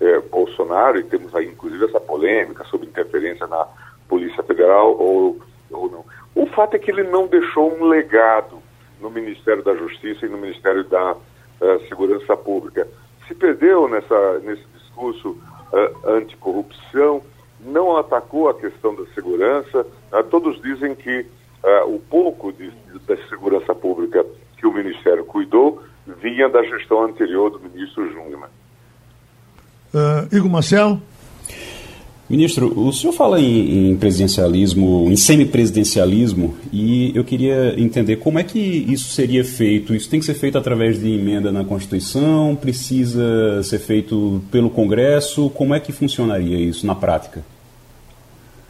eh, 0.00 0.20
Bolsonaro, 0.30 0.98
e 0.98 1.04
temos 1.04 1.34
aí 1.34 1.46
inclusive 1.46 1.84
essa 1.84 2.00
polêmica 2.00 2.64
sobre 2.64 2.88
interferência 2.88 3.46
na 3.46 3.66
Polícia 4.08 4.42
Federal 4.42 4.96
ou, 4.98 5.40
ou 5.70 5.90
não. 5.90 6.04
O 6.34 6.46
fato 6.46 6.74
é 6.74 6.78
que 6.78 6.90
ele 6.90 7.04
não 7.04 7.26
deixou 7.26 7.72
um 7.72 7.84
legado 7.84 8.58
no 9.00 9.10
Ministério 9.10 9.62
da 9.62 9.74
Justiça 9.74 10.26
e 10.26 10.28
no 10.28 10.38
Ministério 10.38 10.84
da 10.84 11.12
uh, 11.14 11.88
Segurança 11.88 12.36
Pública. 12.36 12.86
Se 13.26 13.34
perdeu 13.34 13.88
nessa, 13.88 14.38
nesse 14.40 14.64
discurso 14.74 15.30
uh, 15.30 16.08
anticorrupção, 16.08 17.22
não 17.64 17.96
atacou 17.96 18.48
a 18.48 18.54
questão 18.54 18.94
da 18.94 19.04
segurança. 19.14 19.86
Uh, 20.12 20.22
todos 20.24 20.60
dizem 20.62 20.94
que 20.94 21.26
o 21.86 22.00
pouco 22.00 22.52
de, 22.52 22.72
da 23.06 23.16
segurança 23.28 23.72
pública 23.72 24.26
que 24.56 24.66
o 24.66 24.72
Ministério 24.72 25.24
cuidou 25.24 25.80
vinha 26.20 26.48
da 26.48 26.60
gestão 26.64 27.04
anterior 27.04 27.50
do 27.50 27.60
ministro 27.60 28.10
Jungmann. 28.12 28.50
Igor 30.32 30.50
Marcel? 30.50 31.00
Ministro, 32.32 32.72
o 32.80 32.90
senhor 32.94 33.12
fala 33.12 33.38
em, 33.38 33.90
em 33.90 33.96
presidencialismo, 33.96 35.06
em 35.10 35.16
semipresidencialismo, 35.16 36.56
e 36.72 37.12
eu 37.14 37.22
queria 37.24 37.78
entender 37.78 38.16
como 38.16 38.38
é 38.38 38.42
que 38.42 38.58
isso 38.58 39.10
seria 39.10 39.44
feito. 39.44 39.94
Isso 39.94 40.08
tem 40.08 40.18
que 40.18 40.24
ser 40.24 40.32
feito 40.32 40.56
através 40.56 40.98
de 40.98 41.12
emenda 41.12 41.52
na 41.52 41.62
Constituição? 41.62 42.56
Precisa 42.56 43.62
ser 43.62 43.80
feito 43.80 44.42
pelo 44.50 44.70
Congresso? 44.70 45.50
Como 45.50 45.74
é 45.74 45.80
que 45.80 45.92
funcionaria 45.92 46.56
isso 46.56 46.86
na 46.86 46.94
prática? 46.94 47.44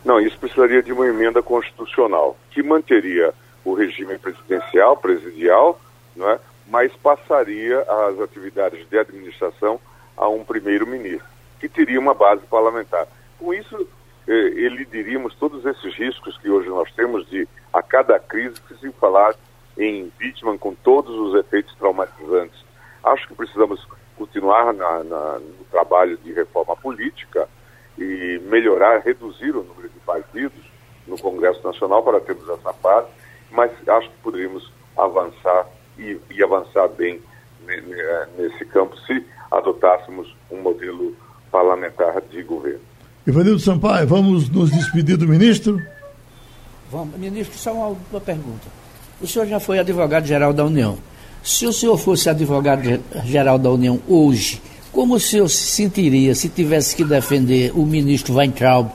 Não, 0.04 0.20
isso 0.20 0.38
precisaria 0.38 0.82
de 0.82 0.92
uma 0.92 1.06
emenda 1.06 1.42
constitucional 1.42 2.36
que 2.50 2.62
manteria 2.62 3.32
o 3.64 3.74
regime 3.74 4.18
presidencial, 4.18 4.96
presidial, 4.96 5.80
não 6.16 6.28
é? 6.28 6.38
mas 6.66 6.92
passaria 6.96 7.80
as 7.80 8.20
atividades 8.20 8.88
de 8.88 8.98
administração 8.98 9.80
a 10.16 10.28
um 10.28 10.44
primeiro-ministro, 10.44 11.26
que 11.60 11.68
teria 11.68 11.98
uma 11.98 12.14
base 12.14 12.42
parlamentar. 12.46 13.06
Com 13.38 13.54
isso, 13.54 13.86
eh, 14.26 14.32
elidiríamos 14.32 15.34
todos 15.36 15.64
esses 15.64 15.94
riscos 15.94 16.36
que 16.38 16.50
hoje 16.50 16.68
nós 16.68 16.90
temos 16.92 17.28
de, 17.28 17.48
a 17.72 17.82
cada 17.82 18.18
crise, 18.18 18.56
se 18.80 18.90
falar 18.92 19.34
em 19.78 20.00
impeachment 20.00 20.58
com 20.58 20.74
todos 20.74 21.14
os 21.14 21.34
efeitos 21.38 21.74
traumatizantes. 21.76 22.62
Acho 23.02 23.26
que 23.28 23.34
precisamos 23.34 23.86
continuar 24.16 24.72
na, 24.72 25.04
na, 25.04 25.38
no 25.38 25.64
trabalho 25.70 26.16
de 26.18 26.32
reforma 26.32 26.76
política 26.76 27.48
e 27.98 28.40
melhorar, 28.44 29.00
reduzir 29.00 29.50
o 29.50 29.62
número 29.62 29.88
partidos 30.06 30.62
no 31.06 31.18
Congresso 31.18 31.62
Nacional 31.64 32.02
para 32.02 32.20
termos 32.20 32.48
essa 32.48 32.72
paz, 32.72 33.06
mas 33.50 33.70
acho 33.88 34.08
que 34.08 34.16
poderíamos 34.22 34.72
avançar 34.96 35.66
e, 35.98 36.18
e 36.30 36.42
avançar 36.42 36.88
bem 36.88 37.20
nesse 38.36 38.64
campo 38.66 38.96
se 39.06 39.24
adotássemos 39.50 40.34
um 40.50 40.60
modelo 40.60 41.14
parlamentar 41.50 42.20
de 42.30 42.42
governo. 42.42 42.80
Ivanildo 43.26 43.60
Sampaio, 43.60 44.06
vamos 44.06 44.48
nos 44.48 44.70
despedir 44.70 45.16
do 45.16 45.28
ministro? 45.28 45.80
Vamos. 46.90 47.16
Ministro, 47.18 47.56
só 47.56 47.72
uma, 47.72 47.96
uma 48.10 48.20
pergunta. 48.20 48.66
O 49.20 49.26
senhor 49.26 49.46
já 49.46 49.60
foi 49.60 49.78
advogado-geral 49.78 50.52
da 50.52 50.64
União. 50.64 50.98
Se 51.42 51.66
o 51.66 51.72
senhor 51.72 51.96
fosse 51.96 52.28
advogado-geral 52.28 53.58
da 53.58 53.70
União 53.70 54.00
hoje, 54.08 54.60
como 54.90 55.14
o 55.14 55.20
senhor 55.20 55.48
se 55.48 55.70
sentiria 55.70 56.34
se 56.34 56.48
tivesse 56.48 56.96
que 56.96 57.04
defender 57.04 57.72
o 57.74 57.86
ministro 57.86 58.34
Weintraub 58.34 58.90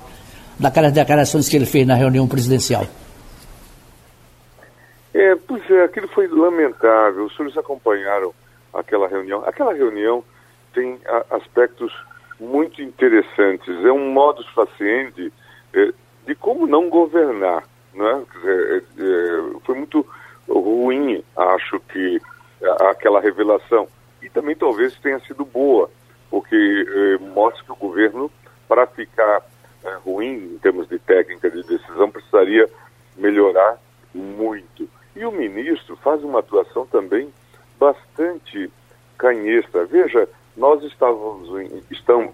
daquelas 0.60 0.92
declarações 0.92 1.48
que 1.48 1.56
ele 1.56 1.66
fez 1.66 1.86
na 1.86 1.96
reunião 1.96 2.28
presidencial? 2.28 2.86
É, 5.14 5.36
pois 5.48 5.68
é, 5.70 5.84
aquilo 5.84 6.08
foi 6.10 6.28
lamentável. 6.28 7.26
Os 7.26 7.36
senhores 7.36 7.58
acompanharam 7.58 8.34
aquela 8.74 9.08
reunião. 9.08 9.44
Aquela 9.46 9.74
reunião 9.74 10.24
tem 10.74 11.00
a, 11.08 11.38
aspectos 11.38 11.92
muito 12.40 12.82
interessantes. 12.82 13.84
É 13.84 13.92
um 13.92 14.12
modus 14.12 14.48
faciente 14.50 15.34
é, 15.74 15.92
de 16.26 16.36
como 16.36 16.68
não 16.68 16.90
governar. 16.90 17.64
Né? 17.94 18.24
É, 18.44 18.78
é, 18.78 19.60
foi 19.66 19.76
muito 19.76 20.06
ruim, 20.48 21.24
acho 21.36 21.80
que, 21.92 22.22
aquela 22.90 23.20
revelação. 23.20 23.88
E 24.22 24.30
também 24.30 24.56
talvez 24.56 24.96
tenha 25.00 25.20
sido 25.22 25.44
boa, 25.46 25.90
porque 26.30 26.56
é, 26.56 27.18
mostra 27.34 27.64
que 27.64 27.72
o 27.72 27.76
governo, 27.76 28.32
para 28.68 28.86
ficar 28.86 29.42
é, 29.84 29.94
ruim 30.06 30.54
em 30.54 30.58
termos 30.60 30.88
de 30.88 31.00
técnica 31.00 31.50
de 31.50 31.64
decisão, 31.64 32.10
precisaria 32.10 32.70
melhorar 33.16 33.78
muito. 34.14 34.88
E 35.16 35.26
o 35.26 35.32
ministro 35.32 35.96
faz 35.98 36.24
uma 36.24 36.40
atuação 36.40 36.86
também 36.88 37.32
bastante 37.80 38.72
canhesta. 39.18 39.86
Veja, 39.86 40.28
nós 40.56 40.84
estávamos 40.84 41.50
em, 41.60 41.84
estamos, 41.92 42.34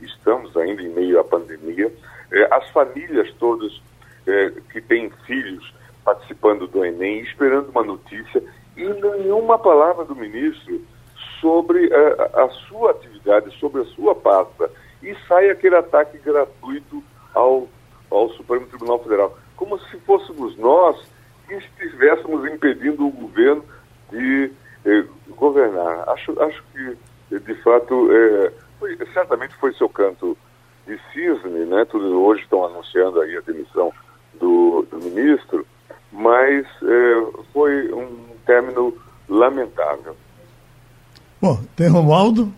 estamos 0.00 0.56
ainda 0.56 0.82
em 0.82 0.88
meio 0.88 1.20
à 1.20 1.24
pandemia, 1.24 1.92
é, 2.32 2.54
as 2.54 2.68
famílias 2.70 3.32
todas 3.38 3.80
é, 4.26 4.52
que 4.72 4.80
têm 4.80 5.10
filhos 5.26 5.72
participando 6.04 6.66
do 6.66 6.84
Enem, 6.84 7.20
esperando 7.20 7.68
uma 7.68 7.82
notícia, 7.82 8.42
e 8.76 8.84
nenhuma 8.84 9.58
palavra 9.58 10.04
do 10.04 10.16
ministro 10.16 10.80
sobre 11.40 11.90
a, 11.92 12.44
a 12.44 12.48
sua 12.50 12.92
atividade, 12.92 13.50
sobre 13.58 13.82
a 13.82 13.84
sua 13.86 14.14
pasta. 14.14 14.70
E 15.02 15.14
sai 15.26 15.50
aquele 15.50 15.76
ataque 15.76 16.18
gratuito 16.18 17.02
ao, 17.34 17.68
ao 18.10 18.28
Supremo 18.30 18.66
Tribunal 18.66 19.02
Federal. 19.02 19.38
Como 19.56 19.78
se 19.78 19.96
fôssemos 20.00 20.56
nós 20.56 20.96
que 21.46 21.54
estivéssemos 21.54 22.44
impedindo 22.52 23.06
o 23.06 23.10
governo 23.10 23.64
de 24.10 24.52
eh, 24.84 25.04
governar. 25.30 26.08
Acho, 26.10 26.40
acho 26.42 26.62
que, 26.72 27.38
de 27.38 27.54
fato, 27.62 28.08
eh, 28.12 28.52
foi, 28.78 28.96
certamente 29.12 29.54
foi 29.56 29.72
seu 29.74 29.88
canto 29.88 30.36
de 30.86 30.98
cisne, 31.12 31.64
né? 31.64 31.84
Tudo, 31.86 32.22
hoje 32.22 32.42
estão 32.42 32.64
anunciando 32.64 33.20
aí 33.20 33.36
a 33.36 33.40
demissão 33.40 33.92
do, 34.38 34.86
do 34.90 34.98
ministro, 34.98 35.66
mas 36.12 36.66
eh, 36.82 37.42
foi 37.52 37.92
um 37.92 38.28
término 38.46 38.94
lamentável. 39.28 40.16
Bom, 41.40 41.60
tem 41.76 41.88
Romualdo? 41.88 42.52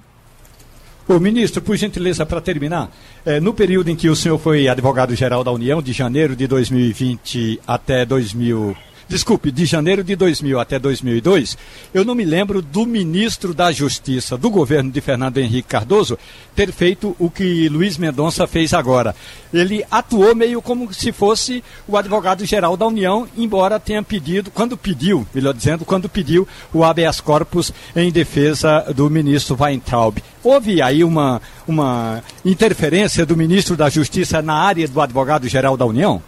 Ô, 1.10 1.18
ministro, 1.18 1.60
por 1.60 1.76
gentileza, 1.76 2.24
para 2.24 2.40
terminar, 2.40 2.88
é, 3.26 3.40
no 3.40 3.52
período 3.52 3.90
em 3.90 3.96
que 3.96 4.08
o 4.08 4.14
senhor 4.14 4.38
foi 4.38 4.68
advogado-geral 4.68 5.42
da 5.42 5.50
União, 5.50 5.82
de 5.82 5.92
janeiro 5.92 6.36
de 6.36 6.46
2020 6.46 7.58
até 7.66 8.06
2000 8.06 8.76
desculpe, 9.10 9.50
de 9.50 9.66
janeiro 9.66 10.04
de 10.04 10.14
2000 10.14 10.60
até 10.60 10.78
2002, 10.78 11.58
eu 11.92 12.04
não 12.04 12.14
me 12.14 12.24
lembro 12.24 12.62
do 12.62 12.86
ministro 12.86 13.52
da 13.52 13.72
Justiça 13.72 14.38
do 14.38 14.48
governo 14.48 14.88
de 14.88 15.00
Fernando 15.00 15.38
Henrique 15.38 15.68
Cardoso 15.68 16.16
ter 16.54 16.70
feito 16.70 17.16
o 17.18 17.28
que 17.28 17.68
Luiz 17.68 17.98
Mendonça 17.98 18.46
fez 18.46 18.72
agora. 18.72 19.14
Ele 19.52 19.84
atuou 19.90 20.32
meio 20.32 20.62
como 20.62 20.94
se 20.94 21.10
fosse 21.10 21.62
o 21.88 21.96
advogado-geral 21.96 22.76
da 22.76 22.86
União, 22.86 23.26
embora 23.36 23.80
tenha 23.80 24.00
pedido, 24.00 24.48
quando 24.52 24.76
pediu, 24.76 25.26
melhor 25.34 25.54
dizendo, 25.54 25.84
quando 25.84 26.08
pediu 26.08 26.46
o 26.72 26.84
habeas 26.84 27.20
corpus 27.20 27.72
em 27.96 28.12
defesa 28.12 28.92
do 28.94 29.10
ministro 29.10 29.56
Weintraub. 29.60 30.18
Houve 30.42 30.80
aí 30.80 31.02
uma, 31.02 31.42
uma 31.66 32.22
interferência 32.44 33.26
do 33.26 33.36
ministro 33.36 33.76
da 33.76 33.90
Justiça 33.90 34.40
na 34.40 34.54
área 34.54 34.86
do 34.86 35.00
advogado-geral 35.00 35.76
da 35.76 35.84
União? 35.84 36.22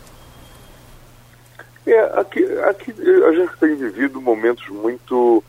É, 1.87 1.99
aqui, 2.21 2.45
aqui 2.61 2.95
a 3.27 3.33
gente 3.33 3.57
tem 3.59 3.75
vivido 3.75 4.21
momentos 4.21 4.69
muito 4.69 5.43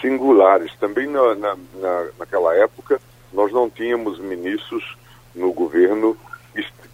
singulares. 0.00 0.74
Também 0.76 1.06
na, 1.06 1.34
na, 1.34 1.56
na, 1.74 2.08
naquela 2.18 2.54
época 2.54 3.00
nós 3.32 3.52
não 3.52 3.70
tínhamos 3.70 4.18
ministros 4.18 4.96
no 5.34 5.52
governo 5.52 6.16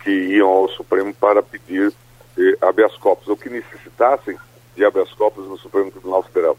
que 0.03 0.11
iam 0.11 0.49
ao 0.49 0.68
Supremo 0.68 1.12
para 1.12 1.43
pedir 1.43 1.93
eh, 2.39 2.57
habeas 2.61 2.97
corpus, 2.97 3.29
ou 3.29 3.37
que 3.37 3.51
necessitassem 3.51 4.39
de 4.76 4.85
habeas 4.85 5.12
corpus 5.12 5.47
no 5.47 5.59
Supremo 5.59 5.91
Tribunal 5.91 6.22
Federal. 6.22 6.57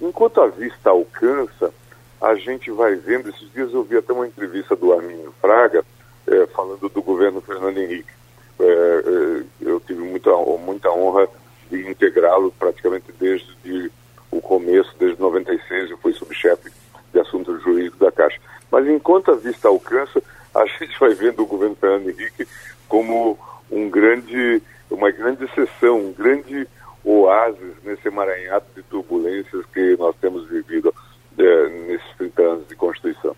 Enquanto 0.00 0.40
a 0.40 0.46
vista 0.46 0.90
alcança, 0.90 1.72
a 2.20 2.34
gente 2.36 2.70
vai 2.70 2.94
vendo, 2.94 3.30
esses 3.30 3.50
dias 3.52 3.72
eu 3.72 3.82
vi 3.82 3.96
até 3.96 4.12
uma 4.12 4.26
entrevista 4.26 4.76
do 4.76 4.92
Arminio 4.92 5.34
Fraga, 5.40 5.84
eh, 6.26 6.46
falando 6.54 6.88
do 6.88 7.02
governo 7.02 7.40
Fernando 7.40 7.78
Henrique. 7.78 8.12
É, 8.60 8.64
é, 8.64 9.44
eu 9.60 9.80
tive 9.80 10.02
muita, 10.02 10.30
muita 10.58 10.90
honra 10.90 11.28
de 11.70 11.88
integrá-lo 11.88 12.52
praticamente 12.58 13.12
desde 13.18 13.54
de, 13.62 13.90
o 14.30 14.40
começo, 14.40 14.94
desde 14.98 15.20
96, 15.20 15.90
eu 15.90 15.98
fui 15.98 16.12
subchefe 16.12 16.70
de 17.12 17.20
assuntos 17.20 17.62
jurídicos 17.62 17.98
da 17.98 18.10
Caixa. 18.10 18.40
Mas 18.70 18.86
enquanto 18.86 19.30
a 19.30 19.36
vista 19.36 19.68
alcança, 19.68 20.22
a 20.54 20.66
gente 20.66 20.98
vai 20.98 21.14
vendo 21.14 21.42
o 21.42 21.46
governo 21.46 21.76
Fernando 21.76 22.08
Henrique 22.08 22.46
como 22.88 23.38
um 23.70 23.88
grande, 23.88 24.62
uma 24.90 25.10
grande 25.10 25.44
exceção, 25.44 25.98
um 25.98 26.12
grande 26.12 26.66
oásis 27.04 27.74
nesse 27.84 28.08
emaranhado 28.08 28.66
de 28.74 28.82
turbulências 28.82 29.64
que 29.72 29.96
nós 29.98 30.14
temos 30.20 30.48
vivido 30.48 30.94
é, 31.38 31.68
nesses 31.86 32.16
30 32.18 32.42
anos 32.42 32.68
de 32.68 32.74
Constituição. 32.74 33.36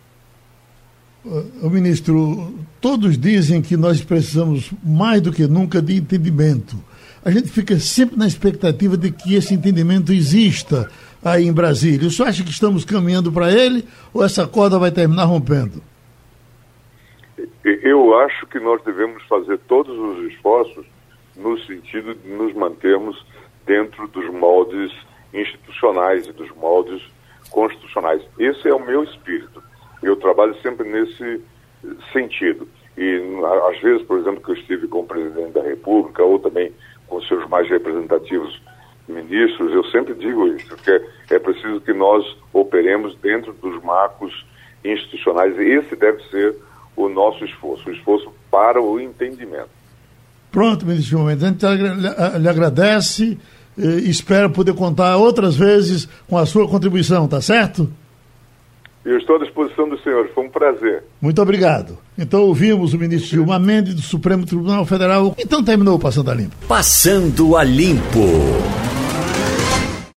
O 1.24 1.68
ministro, 1.68 2.54
todos 2.80 3.18
dizem 3.18 3.60
que 3.60 3.76
nós 3.76 4.02
precisamos 4.02 4.72
mais 4.82 5.20
do 5.20 5.30
que 5.30 5.46
nunca 5.46 5.82
de 5.82 5.96
entendimento. 5.96 6.76
A 7.22 7.30
gente 7.30 7.48
fica 7.48 7.78
sempre 7.78 8.16
na 8.16 8.26
expectativa 8.26 8.96
de 8.96 9.10
que 9.10 9.34
esse 9.34 9.52
entendimento 9.52 10.12
exista 10.12 10.90
aí 11.22 11.46
em 11.46 11.52
Brasília. 11.52 12.08
O 12.08 12.10
senhor 12.10 12.28
acha 12.28 12.42
que 12.42 12.50
estamos 12.50 12.86
caminhando 12.86 13.30
para 13.30 13.52
ele 13.52 13.84
ou 14.14 14.24
essa 14.24 14.46
corda 14.46 14.78
vai 14.78 14.90
terminar 14.90 15.24
rompendo? 15.24 15.82
Eu 17.62 18.18
acho 18.20 18.46
que 18.46 18.58
nós 18.58 18.82
devemos 18.82 19.22
fazer 19.24 19.58
todos 19.68 19.96
os 19.98 20.32
esforços 20.32 20.86
no 21.36 21.58
sentido 21.60 22.14
de 22.14 22.28
nos 22.30 22.54
mantermos 22.54 23.22
dentro 23.66 24.08
dos 24.08 24.32
moldes 24.32 24.90
institucionais 25.34 26.26
e 26.26 26.32
dos 26.32 26.50
moldes 26.56 27.02
constitucionais. 27.50 28.22
Esse 28.38 28.68
é 28.68 28.74
o 28.74 28.84
meu 28.84 29.04
espírito. 29.04 29.62
Eu 30.02 30.16
trabalho 30.16 30.54
sempre 30.62 30.88
nesse 30.88 31.40
sentido. 32.12 32.68
E 32.96 33.22
às 33.70 33.80
vezes, 33.80 34.02
por 34.06 34.18
exemplo, 34.18 34.42
que 34.42 34.50
eu 34.50 34.54
estive 34.54 34.88
com 34.88 35.00
o 35.00 35.06
presidente 35.06 35.52
da 35.52 35.62
República 35.62 36.22
ou 36.22 36.38
também 36.38 36.72
com 37.06 37.20
seus 37.22 37.48
mais 37.48 37.68
representativos 37.68 38.60
ministros, 39.08 39.72
eu 39.72 39.84
sempre 39.86 40.14
digo 40.14 40.46
isso, 40.48 40.76
que 40.76 40.90
é, 40.90 41.02
é 41.30 41.38
preciso 41.38 41.80
que 41.80 41.92
nós 41.92 42.24
operemos 42.52 43.16
dentro 43.16 43.52
dos 43.54 43.82
marcos 43.82 44.46
institucionais. 44.84 45.56
E 45.56 45.62
esse 45.62 45.96
deve 45.96 46.22
ser 46.30 46.56
o 46.96 47.08
nosso 47.08 47.44
esforço, 47.44 47.88
o 47.88 47.92
esforço 47.92 48.32
para 48.50 48.80
o 48.80 49.00
entendimento. 49.00 49.70
Pronto, 50.50 50.84
ministro 50.84 51.20
Mendes, 51.20 51.44
a 51.44 51.48
gente 51.48 52.38
lhe 52.38 52.48
agradece 52.48 53.38
e 53.78 54.10
espera 54.10 54.48
poder 54.50 54.74
contar 54.74 55.16
outras 55.16 55.56
vezes 55.56 56.06
com 56.28 56.36
a 56.36 56.44
sua 56.44 56.68
contribuição, 56.68 57.28
tá 57.28 57.40
certo? 57.40 57.90
Eu 59.04 59.16
estou 59.16 59.36
à 59.36 59.38
disposição 59.38 59.88
do 59.88 59.98
senhor, 60.00 60.28
foi 60.34 60.44
um 60.44 60.50
prazer. 60.50 61.02
Muito 61.20 61.40
obrigado. 61.40 61.96
Então 62.18 62.42
ouvimos 62.42 62.92
o 62.92 62.98
ministro 62.98 63.30
Gilmar 63.30 63.58
Mendes 63.58 63.94
do 63.94 64.02
Supremo 64.02 64.44
Tribunal 64.44 64.84
Federal. 64.84 65.34
Então 65.38 65.64
terminou 65.64 65.96
o 65.96 65.98
Passando 65.98 66.30
a 66.30 66.34
Limpo. 66.34 66.54
Passando 66.68 67.56
a 67.56 67.64
Limpo. 67.64 68.89